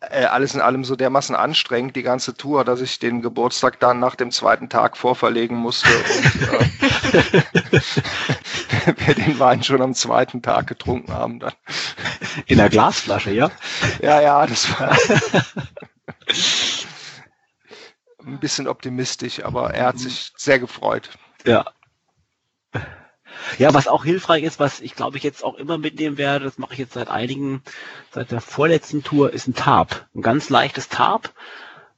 äh, 0.00 0.26
alles 0.26 0.54
in 0.54 0.60
allem 0.60 0.84
so 0.84 0.94
dermaßen 0.94 1.34
anstrengend, 1.34 1.96
die 1.96 2.02
ganze 2.02 2.34
Tour, 2.34 2.66
dass 2.66 2.82
ich 2.82 2.98
den 2.98 3.22
Geburtstag 3.22 3.80
dann 3.80 3.98
nach 3.98 4.14
dem 4.14 4.30
zweiten 4.30 4.68
Tag 4.68 4.98
vorverlegen 4.98 5.56
musste 5.56 5.88
und 5.88 6.82
äh, 7.72 7.80
wir 9.06 9.14
den 9.14 9.38
Wein 9.38 9.62
schon 9.62 9.80
am 9.80 9.94
zweiten 9.94 10.42
Tag 10.42 10.66
getrunken 10.66 11.14
haben 11.14 11.40
dann. 11.40 11.54
In 12.44 12.58
der 12.58 12.68
Glasflasche, 12.68 13.30
ja? 13.30 13.50
Ja, 14.02 14.20
ja, 14.20 14.46
das 14.46 14.68
war 14.78 14.94
ein 18.24 18.40
bisschen 18.40 18.68
optimistisch, 18.68 19.44
aber 19.44 19.74
er 19.74 19.86
hat 19.86 19.98
sich 19.98 20.32
sehr 20.36 20.58
gefreut. 20.58 21.10
Ja. 21.44 21.66
Ja, 23.58 23.72
was 23.72 23.88
auch 23.88 24.04
hilfreich 24.04 24.42
ist, 24.42 24.58
was 24.58 24.80
ich 24.80 24.94
glaube 24.94 25.16
ich 25.16 25.22
jetzt 25.22 25.44
auch 25.44 25.54
immer 25.54 25.78
mitnehmen 25.78 26.18
werde, 26.18 26.44
das 26.44 26.58
mache 26.58 26.72
ich 26.72 26.78
jetzt 26.78 26.94
seit 26.94 27.08
einigen, 27.08 27.62
seit 28.10 28.30
der 28.30 28.40
vorletzten 28.40 29.02
Tour, 29.02 29.32
ist 29.32 29.46
ein 29.46 29.54
Tarp. 29.54 30.06
Ein 30.14 30.22
ganz 30.22 30.50
leichtes 30.50 30.88
Tarp, 30.88 31.32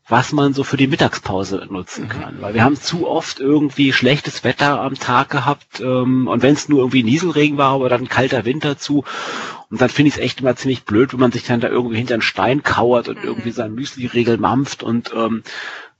was 0.07 0.33
man 0.33 0.53
so 0.53 0.65
für 0.65 0.77
die 0.77 0.87
Mittagspause 0.87 1.67
nutzen 1.71 2.05
mhm. 2.05 2.09
kann. 2.09 2.43
Weil 2.43 2.55
wir 2.55 2.63
haben 2.65 2.77
zu 2.77 3.09
oft 3.09 3.41
irgendwie 3.41 3.93
schlechtes 3.93 4.45
Wetter 4.45 4.81
am 4.81 4.95
Tag 4.97 5.31
gehabt 5.31 5.81
ähm, 5.81 6.29
und 6.29 6.43
wenn 6.43 6.55
es 6.55 6.69
nur 6.69 6.81
irgendwie 6.81 7.03
Nieselregen 7.03 7.59
war 7.59 7.79
oder 7.79 7.91
dann 7.91 8.09
kalter 8.09 8.45
Winter 8.45 8.77
zu 8.77 9.05
und 9.71 9.81
dann 9.81 9.89
finde 9.89 10.09
ich 10.09 10.17
es 10.17 10.21
echt 10.21 10.41
immer 10.41 10.57
ziemlich 10.57 10.85
blöd, 10.85 11.13
wenn 11.13 11.21
man 11.21 11.33
sich 11.33 11.45
dann 11.45 11.61
da 11.61 11.69
irgendwie 11.69 11.97
hinter 11.97 12.15
einen 12.15 12.23
Stein 12.23 12.63
kauert 12.63 13.09
und 13.09 13.19
mhm. 13.19 13.25
irgendwie 13.25 13.53
sein 13.53 13.75
Müsli-Regel 13.75 14.37
mampft 14.39 14.83
und 14.83 15.13
ähm, 15.15 15.43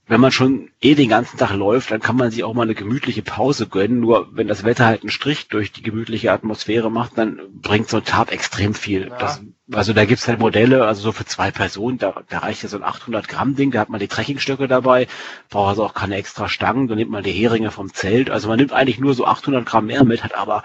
wenn 0.07 0.19
man 0.19 0.33
schon 0.33 0.69
eh 0.81 0.93
den 0.93 1.07
ganzen 1.07 1.37
Tag 1.37 1.53
läuft, 1.53 1.91
dann 1.91 2.01
kann 2.01 2.17
man 2.17 2.31
sich 2.31 2.43
auch 2.43 2.53
mal 2.53 2.63
eine 2.63 2.75
gemütliche 2.75 3.21
Pause 3.21 3.67
gönnen. 3.67 4.01
Nur 4.01 4.27
wenn 4.35 4.49
das 4.49 4.65
Wetter 4.65 4.85
halt 4.85 5.03
einen 5.03 5.09
Strich 5.09 5.47
durch 5.47 5.71
die 5.71 5.83
gemütliche 5.83 6.33
Atmosphäre 6.33 6.91
macht, 6.91 7.17
dann 7.17 7.39
bringt 7.61 7.87
so 7.87 7.97
ein 7.97 8.03
Tab 8.03 8.29
extrem 8.29 8.73
viel. 8.73 9.07
Ja. 9.07 9.17
Das 9.17 9.41
also 9.73 9.93
da 9.93 10.05
gibt's 10.05 10.27
halt 10.27 10.39
Modelle, 10.39 10.85
also 10.85 11.01
so 11.01 11.11
für 11.11 11.25
zwei 11.25 11.51
Personen, 11.51 11.97
da, 11.97 12.13
da 12.29 12.39
reicht 12.39 12.63
ja 12.63 12.69
so 12.69 12.77
ein 12.77 12.83
800 12.83 13.27
Gramm 13.27 13.55
Ding, 13.55 13.71
da 13.71 13.79
hat 13.79 13.89
man 13.89 13.99
die 13.99 14.07
Trekkingstöcke 14.07 14.67
dabei, 14.67 15.07
braucht 15.49 15.69
also 15.69 15.85
auch 15.85 15.93
keine 15.93 16.15
extra 16.15 16.49
Stangen, 16.49 16.87
da 16.87 16.95
nimmt 16.95 17.11
man 17.11 17.23
die 17.23 17.31
Heringe 17.31 17.71
vom 17.71 17.93
Zelt, 17.93 18.29
also 18.29 18.47
man 18.47 18.57
nimmt 18.57 18.73
eigentlich 18.73 18.99
nur 18.99 19.13
so 19.13 19.25
800 19.25 19.65
Gramm 19.65 19.85
mehr 19.85 20.03
mit, 20.03 20.23
hat 20.23 20.35
aber 20.35 20.63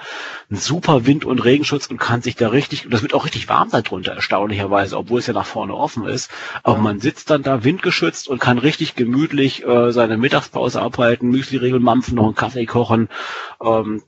einen 0.51 0.59
super 0.59 1.07
Wind- 1.07 1.25
und 1.25 1.45
Regenschutz 1.45 1.87
und 1.87 1.99
kann 1.99 2.23
sich 2.23 2.37
da 2.37 2.49
richtig, 2.49 2.85
und 2.85 2.93
das 2.93 3.03
wird 3.03 3.15
auch 3.15 3.25
richtig 3.25 3.49
warm 3.49 3.71
darunter, 3.71 4.13
erstaunlicherweise, 4.13 4.97
obwohl 4.97 5.21
es 5.21 5.27
ja 5.27 5.35
nach 5.35 5.47
vorne 5.47 5.75
offen 5.75 6.07
ist, 6.07 6.31
aber 6.63 6.79
man 6.79 7.01
sitzt 7.01 7.31
dann 7.31 7.43
da 7.43 7.65
windgeschützt 7.65 8.29
und 8.29 8.41
kann 8.41 8.59
richtig 8.59 8.95
gemütlich 8.95 9.65
äh, 9.65 9.93
seine 9.93 10.17
Mittagspause 10.17 10.81
abhalten, 10.81 11.31
Müsli-Regeln 11.31 11.83
mampfen, 11.83 12.17
noch 12.17 12.25
einen 12.25 12.35
Kaffee 12.35 12.67
kochen, 12.67 13.09
ähm, 13.63 14.03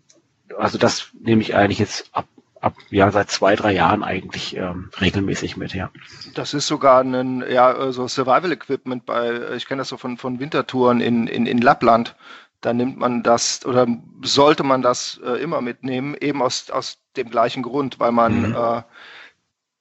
also 0.56 0.78
das 0.78 1.10
nehme 1.20 1.42
ich 1.42 1.54
eigentlich 1.54 1.78
jetzt 1.78 2.08
ab 2.12 2.26
ab 2.60 2.74
ja 2.90 3.10
seit 3.10 3.30
zwei 3.30 3.56
drei 3.56 3.72
Jahren 3.72 4.02
eigentlich 4.02 4.56
ähm, 4.56 4.90
regelmäßig 5.00 5.56
mit 5.56 5.74
ja 5.74 5.90
das 6.34 6.54
ist 6.54 6.66
sogar 6.66 7.02
ein 7.02 7.44
ja 7.48 7.92
so 7.92 8.08
Survival 8.08 8.52
Equipment 8.52 9.06
bei 9.06 9.54
ich 9.56 9.66
kenne 9.66 9.80
das 9.80 9.88
so 9.88 9.96
von 9.96 10.16
von 10.16 10.40
Wintertouren 10.40 11.00
in 11.00 11.26
in, 11.26 11.46
in 11.46 11.58
Lappland 11.58 12.16
da 12.60 12.72
nimmt 12.72 12.98
man 12.98 13.22
das 13.22 13.64
oder 13.64 13.86
sollte 14.22 14.64
man 14.64 14.82
das 14.82 15.20
äh, 15.24 15.42
immer 15.42 15.60
mitnehmen 15.60 16.16
eben 16.20 16.42
aus 16.42 16.70
aus 16.70 16.98
dem 17.16 17.30
gleichen 17.30 17.62
Grund 17.62 18.00
weil 18.00 18.12
man 18.12 18.50
mhm. 18.50 18.54
äh, 18.54 18.82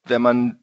wenn 0.05 0.21
man 0.21 0.59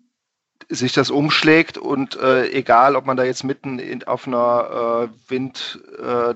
sich 0.68 0.92
das 0.92 1.10
umschlägt 1.10 1.78
und 1.78 2.16
äh, 2.16 2.48
egal 2.50 2.96
ob 2.96 3.06
man 3.06 3.16
da 3.16 3.24
jetzt 3.24 3.44
mitten 3.44 3.78
in, 3.78 4.04
auf 4.04 4.26
einer 4.26 5.08
äh, 5.10 5.30
Wind 5.30 5.80
äh, 5.98 6.34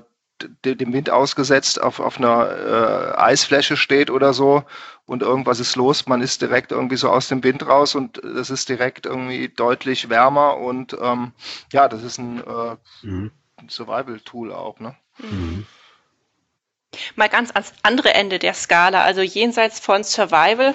dem 0.65 0.93
Wind 0.93 1.09
ausgesetzt 1.09 1.81
auf, 1.81 1.99
auf 1.99 2.17
einer 2.17 3.15
äh, 3.15 3.17
Eisfläche 3.17 3.77
steht 3.77 4.09
oder 4.09 4.33
so 4.33 4.63
und 5.05 5.21
irgendwas 5.23 5.59
ist 5.59 5.75
los, 5.75 6.07
man 6.07 6.21
ist 6.21 6.41
direkt 6.41 6.71
irgendwie 6.71 6.97
so 6.97 7.09
aus 7.09 7.27
dem 7.27 7.43
Wind 7.43 7.65
raus 7.65 7.95
und 7.95 8.17
es 8.23 8.49
ist 8.49 8.69
direkt 8.69 9.05
irgendwie 9.05 9.49
deutlich 9.49 10.09
wärmer 10.09 10.57
und 10.57 10.95
ähm, 11.01 11.33
ja, 11.73 11.87
das 11.87 12.03
ist 12.03 12.19
ein, 12.19 12.43
äh, 12.45 12.75
mhm. 13.01 13.31
Survival-Tool 13.67 14.53
auch, 14.53 14.79
ne? 14.79 14.95
Mhm. 15.17 15.65
Mal 17.15 17.29
ganz 17.29 17.51
ans 17.51 17.73
andere 17.83 18.13
Ende 18.13 18.39
der 18.39 18.53
Skala, 18.53 19.03
also 19.03 19.21
jenseits 19.21 19.79
von 19.79 20.03
Survival, 20.03 20.73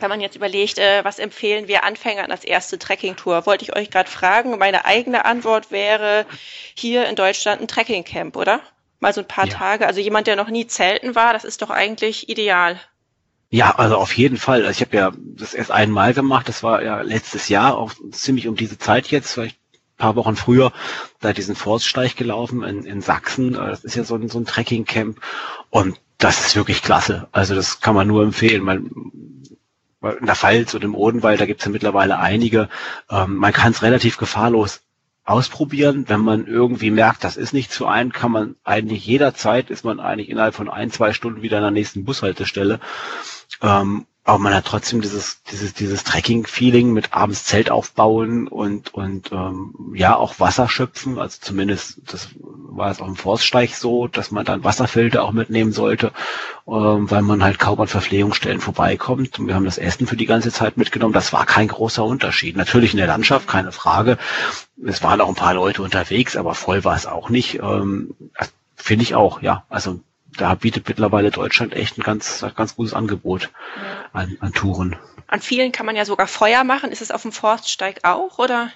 wenn 0.00 0.08
man 0.08 0.20
jetzt 0.20 0.36
überlegt, 0.36 0.78
äh, 0.78 1.04
was 1.04 1.18
empfehlen 1.18 1.68
wir 1.68 1.84
Anfängern 1.84 2.30
als 2.30 2.44
erste 2.44 2.78
Trekkingtour, 2.78 3.46
wollte 3.46 3.64
ich 3.64 3.76
euch 3.76 3.90
gerade 3.90 4.10
fragen. 4.10 4.58
Meine 4.58 4.84
eigene 4.84 5.24
Antwort 5.24 5.70
wäre 5.70 6.26
hier 6.74 7.06
in 7.06 7.16
Deutschland 7.16 7.60
ein 7.60 7.68
Trekkingcamp, 7.68 8.36
oder? 8.36 8.60
Mal 9.04 9.12
so 9.12 9.20
ein 9.20 9.28
paar 9.28 9.46
ja. 9.46 9.52
Tage. 9.52 9.86
Also 9.86 10.00
jemand, 10.00 10.26
der 10.26 10.34
noch 10.34 10.48
nie 10.48 10.66
zelten 10.66 11.14
war, 11.14 11.34
das 11.34 11.44
ist 11.44 11.60
doch 11.60 11.68
eigentlich 11.68 12.30
ideal. 12.30 12.80
Ja, 13.50 13.74
also 13.76 13.96
auf 13.96 14.16
jeden 14.16 14.38
Fall. 14.38 14.64
Also 14.64 14.70
ich 14.70 14.80
habe 14.80 14.96
ja 14.96 15.12
das 15.14 15.52
erst 15.52 15.70
einmal 15.70 16.14
gemacht. 16.14 16.48
Das 16.48 16.62
war 16.62 16.82
ja 16.82 17.02
letztes 17.02 17.50
Jahr, 17.50 17.76
auch 17.76 17.92
ziemlich 18.12 18.48
um 18.48 18.56
diese 18.56 18.78
Zeit 18.78 19.08
jetzt, 19.08 19.34
vielleicht 19.34 19.58
ein 19.74 19.98
paar 19.98 20.16
Wochen 20.16 20.36
früher, 20.36 20.72
da 21.20 21.34
diesen 21.34 21.54
Forststeig 21.54 22.16
gelaufen 22.16 22.62
in, 22.62 22.86
in 22.86 23.02
Sachsen. 23.02 23.52
Das 23.52 23.84
ist 23.84 23.94
ja 23.94 24.04
so 24.04 24.14
ein, 24.14 24.30
so 24.30 24.38
ein 24.38 24.46
Trekkingcamp. 24.46 25.20
Und 25.68 26.00
das 26.16 26.46
ist 26.46 26.56
wirklich 26.56 26.80
klasse. 26.80 27.28
Also 27.30 27.54
das 27.54 27.82
kann 27.82 27.94
man 27.94 28.08
nur 28.08 28.22
empfehlen. 28.22 28.62
Man, 28.62 28.90
in 30.18 30.24
der 30.24 30.34
Pfalz 30.34 30.72
und 30.72 30.82
im 30.82 30.94
Odenwald, 30.94 31.42
da 31.42 31.44
gibt's 31.44 31.66
ja 31.66 31.70
mittlerweile 31.70 32.20
einige. 32.20 32.70
Ähm, 33.10 33.36
man 33.36 33.52
kann 33.52 33.72
es 33.72 33.82
relativ 33.82 34.16
gefahrlos 34.16 34.80
ausprobieren. 35.24 36.04
Wenn 36.08 36.20
man 36.20 36.46
irgendwie 36.46 36.90
merkt, 36.90 37.24
das 37.24 37.36
ist 37.36 37.52
nichts 37.52 37.76
für 37.76 37.88
einen, 37.88 38.12
kann 38.12 38.30
man 38.30 38.56
eigentlich 38.64 39.06
jederzeit, 39.06 39.70
ist 39.70 39.84
man 39.84 40.00
eigentlich 40.00 40.28
innerhalb 40.28 40.54
von 40.54 40.68
ein, 40.68 40.90
zwei 40.90 41.12
Stunden 41.12 41.42
wieder 41.42 41.58
an 41.58 41.64
der 41.64 41.70
nächsten 41.70 42.04
Bushaltestelle. 42.04 42.80
Ähm, 43.62 44.06
aber 44.26 44.38
man 44.38 44.54
hat 44.54 44.64
trotzdem 44.64 45.02
dieses 45.02 45.42
dieses 45.44 45.74
dieses 45.74 46.02
Trekking-Feeling 46.02 46.92
mit 46.92 47.12
abends 47.12 47.44
Zelt 47.44 47.70
aufbauen 47.70 48.48
und 48.48 48.94
und 48.94 49.30
ähm, 49.32 49.74
ja 49.94 50.16
auch 50.16 50.40
Wasser 50.40 50.66
schöpfen. 50.68 51.18
Also 51.18 51.38
zumindest 51.42 52.00
das 52.06 52.30
war 52.40 52.90
es 52.90 53.02
auch 53.02 53.06
im 53.06 53.16
Forststeig 53.16 53.74
so, 53.74 54.08
dass 54.08 54.30
man 54.30 54.46
dann 54.46 54.64
Wasserfilter 54.64 55.22
auch 55.22 55.32
mitnehmen 55.32 55.72
sollte, 55.72 56.12
ähm, 56.66 57.10
weil 57.10 57.20
man 57.20 57.44
halt 57.44 57.58
kaum 57.58 57.78
an 57.80 57.86
Verpflegungsstellen 57.86 58.60
vorbeikommt. 58.60 59.38
Und 59.38 59.46
wir 59.46 59.54
haben 59.54 59.66
das 59.66 59.78
Essen 59.78 60.06
für 60.06 60.16
die 60.16 60.26
ganze 60.26 60.50
Zeit 60.50 60.78
mitgenommen. 60.78 61.12
Das 61.12 61.34
war 61.34 61.44
kein 61.44 61.68
großer 61.68 62.02
Unterschied. 62.02 62.56
Natürlich 62.56 62.92
in 62.92 62.98
der 62.98 63.06
Landschaft 63.06 63.46
keine 63.46 63.72
Frage. 63.72 64.16
Es 64.84 65.02
waren 65.02 65.20
auch 65.20 65.28
ein 65.28 65.34
paar 65.34 65.54
Leute 65.54 65.82
unterwegs, 65.82 66.36
aber 66.36 66.54
voll 66.54 66.82
war 66.82 66.96
es 66.96 67.06
auch 67.06 67.28
nicht. 67.28 67.60
Ähm, 67.62 68.14
Finde 68.74 69.02
ich 69.02 69.14
auch, 69.14 69.42
ja. 69.42 69.64
Also 69.68 70.00
da 70.36 70.54
bietet 70.54 70.88
mittlerweile 70.88 71.30
Deutschland 71.30 71.74
echt 71.74 71.98
ein 71.98 72.02
ganz, 72.02 72.44
ganz 72.54 72.76
gutes 72.76 72.94
Angebot 72.94 73.50
ja. 73.76 74.08
an, 74.12 74.36
an 74.40 74.52
Touren. 74.52 74.96
An 75.26 75.40
vielen 75.40 75.72
kann 75.72 75.86
man 75.86 75.96
ja 75.96 76.04
sogar 76.04 76.26
Feuer 76.26 76.64
machen. 76.64 76.92
Ist 76.92 77.02
es 77.02 77.10
auf 77.10 77.22
dem 77.22 77.32
Forststeig 77.32 78.00
auch, 78.04 78.38
oder? 78.38 78.70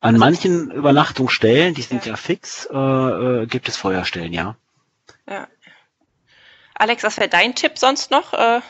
An 0.00 0.16
manchen 0.16 0.70
Übernachtungsstellen, 0.70 1.74
die 1.74 1.82
sind 1.82 2.04
ja, 2.06 2.12
ja 2.12 2.16
fix, 2.16 2.68
äh, 2.72 2.76
äh, 2.76 3.46
gibt 3.46 3.68
es 3.68 3.76
Feuerstellen, 3.76 4.32
ja. 4.32 4.56
Ja. 5.28 5.46
Alex, 6.74 7.04
was 7.04 7.18
wäre 7.18 7.28
dein 7.28 7.54
Tipp 7.54 7.78
sonst 7.78 8.10
noch? 8.10 8.32
Äh, 8.32 8.60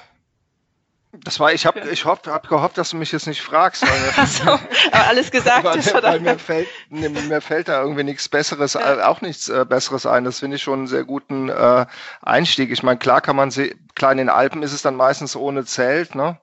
das 1.12 1.38
war, 1.38 1.52
ich 1.52 1.66
habe 1.66 1.80
ich 1.90 2.06
hab, 2.06 2.26
hab 2.26 2.48
gehofft, 2.48 2.78
dass 2.78 2.90
du 2.90 2.96
mich 2.96 3.12
jetzt 3.12 3.26
nicht 3.26 3.42
fragst. 3.42 3.82
Weil, 3.82 4.26
so, 4.26 4.42
aber 4.44 5.06
alles 5.08 5.30
gesagt 5.30 5.64
weil, 5.64 5.78
ist, 5.78 5.94
oder? 5.94 6.08
Weil 6.08 6.20
mir 6.20 6.38
fällt, 6.38 6.68
mir 6.88 7.40
fällt 7.42 7.68
da 7.68 7.82
irgendwie 7.82 8.04
nichts 8.04 8.28
Besseres, 8.30 8.74
ja. 8.74 9.00
Äh, 9.00 9.02
auch 9.02 9.20
nichts 9.20 9.48
äh, 9.50 9.66
Besseres 9.68 10.06
ein. 10.06 10.24
Das 10.24 10.40
finde 10.40 10.56
ich 10.56 10.62
schon 10.62 10.80
einen 10.80 10.88
sehr 10.88 11.04
guten 11.04 11.50
äh, 11.50 11.86
Einstieg. 12.22 12.70
Ich 12.70 12.82
meine, 12.82 12.98
klar 12.98 13.20
kann 13.20 13.36
man 13.36 13.50
sie, 13.50 13.76
klar 13.94 14.12
in 14.12 14.18
den 14.18 14.30
Alpen 14.30 14.62
ist 14.62 14.72
es 14.72 14.80
dann 14.80 14.96
meistens 14.96 15.36
ohne 15.36 15.66
Zelt, 15.66 16.14
ne? 16.14 16.38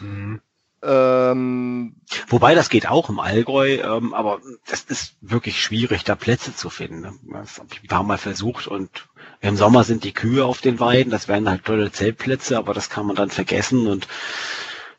Mhm. 0.00 0.06
Mhm. 0.06 0.40
Ähm, 0.82 1.96
Wobei 2.28 2.54
das 2.54 2.68
geht 2.68 2.86
auch 2.86 3.08
im 3.08 3.18
Allgäu, 3.18 3.78
ähm, 3.82 4.12
aber 4.12 4.40
das 4.68 4.82
ist 4.82 5.16
wirklich 5.22 5.60
schwierig, 5.62 6.04
da 6.04 6.14
Plätze 6.14 6.54
zu 6.54 6.68
finden. 6.68 7.00
Ne? 7.00 7.14
Das 7.32 7.58
habe 7.58 7.68
ich 7.72 7.82
ein 7.82 7.88
paar 7.88 8.02
Mal 8.02 8.18
versucht 8.18 8.66
und 8.66 9.08
im 9.48 9.56
Sommer 9.56 9.84
sind 9.84 10.04
die 10.04 10.12
Kühe 10.12 10.44
auf 10.44 10.60
den 10.60 10.80
Weiden, 10.80 11.10
das 11.10 11.28
wären 11.28 11.48
halt 11.48 11.64
tolle 11.64 11.90
Zeltplätze, 11.92 12.56
aber 12.58 12.74
das 12.74 12.90
kann 12.90 13.06
man 13.06 13.16
dann 13.16 13.30
vergessen 13.30 13.86
und 13.86 14.06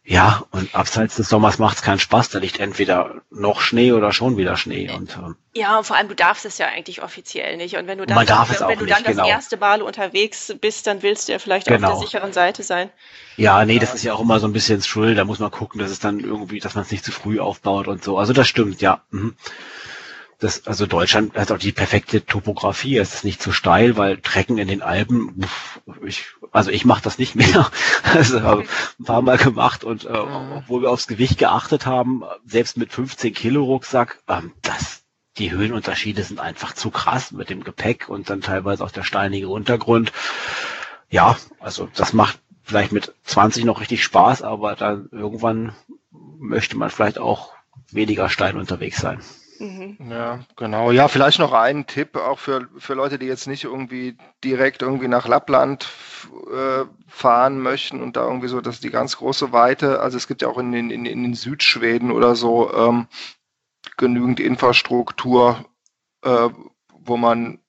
Ja, 0.10 0.44
und 0.52 0.74
abseits 0.74 1.18
des 1.18 1.28
Sommers 1.28 1.60
macht 1.60 1.76
es 1.78 1.82
keinen 1.84 2.00
Spaß. 2.00 2.30
Da 2.30 2.40
liegt 2.40 2.62
entweder 2.62 3.16
noch 3.30 3.60
Schnee 3.60 3.92
oder 3.92 4.14
schon 4.14 4.38
wieder 4.38 4.56
Schnee. 4.56 4.90
Und, 4.90 5.18
ähm, 5.18 5.36
ja, 5.54 5.78
und 5.78 5.84
vor 5.86 5.98
allem, 5.98 6.08
du 6.08 6.16
darfst 6.16 6.46
es 6.46 6.58
ja 6.60 6.68
eigentlich 6.68 7.04
offiziell 7.04 7.58
nicht. 7.58 7.76
Und 7.76 7.88
wenn 7.88 7.98
du 7.98 8.06
dann, 8.06 8.18
es 8.24 8.30
wenn, 8.62 8.68
wenn 8.70 8.80
du 8.80 8.86
nicht, 8.86 8.96
dann 8.96 9.04
das 9.04 9.18
genau. 9.18 9.28
erste 9.28 9.58
Mal 9.58 9.82
unterwegs 9.82 10.56
bist, 10.62 10.88
dann 10.88 11.02
willst 11.04 11.28
du 11.28 11.34
ja 11.34 11.40
vielleicht 11.40 11.68
Genau. 11.68 11.90
auf 11.92 12.00
der 12.00 12.08
sicheren 12.08 12.32
Seite 12.32 12.64
sein. 12.64 12.90
ja, 13.36 13.66
nee, 13.66 13.80
das 13.80 13.94
ist 13.96 14.04
ja 14.04 14.14
auch 14.14 14.22
immer 14.22 14.40
so 14.40 14.48
ein 14.48 14.54
bisschen 14.54 14.82
schuld. 14.82 15.18
Da 15.18 15.26
muss 15.26 15.40
man 15.40 15.52
gucken, 15.52 15.80
dass 15.82 15.92
es 15.92 16.00
dann 16.00 16.22
irgendwie, 16.22 16.60
dass 16.62 16.76
man 16.76 16.86
es 16.86 16.92
nicht 16.92 17.04
zu 17.04 17.12
früh 17.12 17.42
aufbaut 17.42 17.90
und 17.90 18.02
so. 18.02 18.18
Also 18.18 18.32
das 18.32 18.48
stimmt, 18.48 18.80
ja. 18.82 19.02
Mhm. 19.12 19.36
Das, 20.40 20.68
also 20.68 20.86
Deutschland 20.86 21.36
hat 21.36 21.52
auch 21.52 21.58
die 21.58 21.72
perfekte 21.72 22.24
Topografie. 22.24 22.98
Es 22.98 23.16
ist 23.16 23.24
nicht 23.24 23.42
zu 23.42 23.52
steil, 23.52 23.98
weil 23.98 24.18
Trecken 24.18 24.60
in 24.60 24.68
den 24.68 24.84
Alpen, 24.84 25.48
ich, 26.06 26.26
also 26.52 26.70
ich 26.70 26.86
mache 26.86 27.02
das 27.02 27.18
nicht 27.18 27.36
mehr. 27.36 27.72
Also 28.04 28.42
habe 28.42 28.64
ein 29.00 29.04
paar 29.04 29.22
Mal 29.22 29.38
gemacht 29.38 29.84
und 29.84 30.06
äh, 30.06 30.10
obwohl 30.10 30.84
wir 30.84 30.92
aufs 30.92 31.08
Gewicht 31.08 31.38
geachtet 31.38 31.86
haben, 31.86 32.24
selbst 32.46 32.78
mit 32.78 32.94
15 32.94 33.34
Kilo 33.34 33.64
Rucksack, 33.64 34.20
ähm, 34.28 34.54
das, 34.62 35.04
die 35.38 35.52
Höhenunterschiede 35.52 36.24
sind 36.24 36.40
einfach 36.40 36.74
zu 36.74 36.90
krass 36.90 37.32
mit 37.32 37.50
dem 37.50 37.64
Gepäck 37.64 38.08
und 38.08 38.30
dann 38.30 38.42
teilweise 38.42 38.84
auch 38.84 38.92
der 38.92 39.04
steinige 39.04 39.50
Untergrund. 39.50 40.14
Ja, 41.10 41.36
also 41.60 41.90
das 41.96 42.14
macht 42.14 42.40
vielleicht 42.64 42.92
mit 42.92 43.14
20 43.24 43.66
noch 43.66 43.82
richtig 43.82 44.04
Spaß, 44.04 44.42
aber 44.42 44.76
dann 44.76 45.10
irgendwann 45.12 45.74
möchte 46.12 46.78
man 46.78 46.90
vielleicht 46.90 47.18
auch 47.18 47.54
weniger 47.92 48.30
steil 48.30 48.58
unterwegs 48.58 48.98
sein. 48.98 49.20
Mhm. 49.60 49.98
Ja, 50.10 50.40
genau. 50.56 50.92
Ja, 50.92 51.08
vielleicht 51.08 51.40
noch 51.40 51.54
einen 51.54 51.88
Tipp 51.88 52.16
auch 52.16 52.38
für, 52.38 52.68
für 52.78 52.94
Leute, 52.94 53.18
die 53.18 53.26
jetzt 53.26 53.48
nicht 53.48 53.64
irgendwie 53.64 54.16
direkt 54.44 54.82
irgendwie 54.84 55.08
nach 55.08 55.28
Lappland 55.28 55.88
äh, 56.52 56.86
fahren 57.08 57.60
möchten 57.60 58.02
und 58.02 58.16
da 58.18 58.26
irgendwie 58.26 58.50
so, 58.50 58.62
dass 58.62 58.80
die 58.80 58.92
ganz 58.92 59.18
große 59.18 59.52
Weite, 59.52 60.00
also 60.00 60.18
es 60.18 60.28
gibt 60.28 60.44
ja 60.44 60.48
auch 60.48 60.60
in 60.60 60.72
den, 60.72 60.92
in, 60.92 61.06
in 61.06 61.24
den 61.24 61.34
Südschweden 61.34 62.12
oder 62.12 62.36
so 62.36 62.72
ähm, 62.74 63.08
genügend 63.98 64.40
Infrastruktur, 64.40 65.66
äh, 66.24 66.50
wo 66.92 67.18
man 67.18 67.60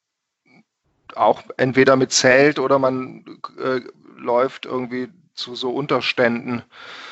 auch 1.14 1.42
entweder 1.56 1.96
mit 1.96 2.12
Zelt 2.12 2.58
oder 2.58 2.78
man 2.78 3.24
äh, 3.58 3.80
läuft 4.16 4.66
irgendwie 4.66 5.08
zu 5.38 5.54
so 5.54 5.70
Unterständen. 5.70 6.62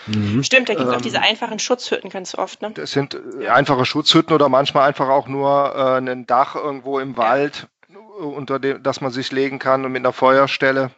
Mhm. 0.07 0.43
Stimmt, 0.43 0.69
da 0.69 0.75
gibt 0.75 0.87
es 0.87 0.93
auch 0.93 0.97
Ähm, 0.97 1.03
diese 1.03 1.23
einfachen 1.23 1.59
Schutzhütten 1.59 2.11
ganz 2.11 2.35
oft, 2.35 2.61
ne? 2.61 2.73
Das 2.73 2.93
sind 2.93 3.19
äh, 3.41 3.49
einfache 3.49 3.85
Schutzhütten 3.85 4.35
oder 4.35 4.49
manchmal 4.49 4.89
einfach 4.89 5.09
auch 5.09 5.29
nur 5.29 5.75
äh, 5.75 5.99
ein 5.99 6.27
Dach 6.27 6.55
irgendwo 6.55 6.99
im 6.99 7.17
Wald, 7.17 7.69
äh, 7.89 8.23
unter 8.23 8.59
dem, 8.59 8.83
das 8.83 9.01
man 9.01 9.13
sich 9.13 9.33
legen 9.33 9.59
kann 9.59 9.85
und 9.85 9.93
mit 9.93 10.01
einer 10.01 10.13
Feuerstelle. 10.13 10.91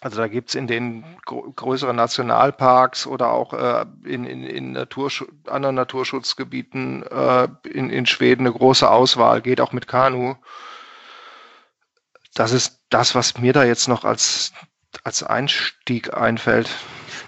Also 0.00 0.18
da 0.18 0.28
gibt's 0.28 0.54
in 0.54 0.66
den 0.66 1.04
gro 1.24 1.52
größeren 1.56 1.96
Nationalparks 1.96 3.06
oder 3.06 3.32
auch 3.32 3.52
äh, 3.54 3.86
in, 4.04 4.24
in, 4.24 4.44
in 4.44 4.72
Natursch 4.72 5.24
anderen 5.46 5.74
Naturschutzgebieten 5.74 7.02
äh, 7.02 7.48
in, 7.64 7.90
in 7.90 8.06
Schweden 8.06 8.46
eine 8.46 8.54
große 8.54 8.88
Auswahl, 8.88 9.40
geht 9.40 9.60
auch 9.60 9.72
mit 9.72 9.88
Kanu. 9.88 10.34
Das 12.34 12.52
ist 12.52 12.82
das, 12.90 13.14
was 13.14 13.38
mir 13.38 13.54
da 13.54 13.64
jetzt 13.64 13.88
noch 13.88 14.04
als, 14.04 14.52
als 15.04 15.22
Einstieg 15.22 16.14
einfällt. 16.14 16.68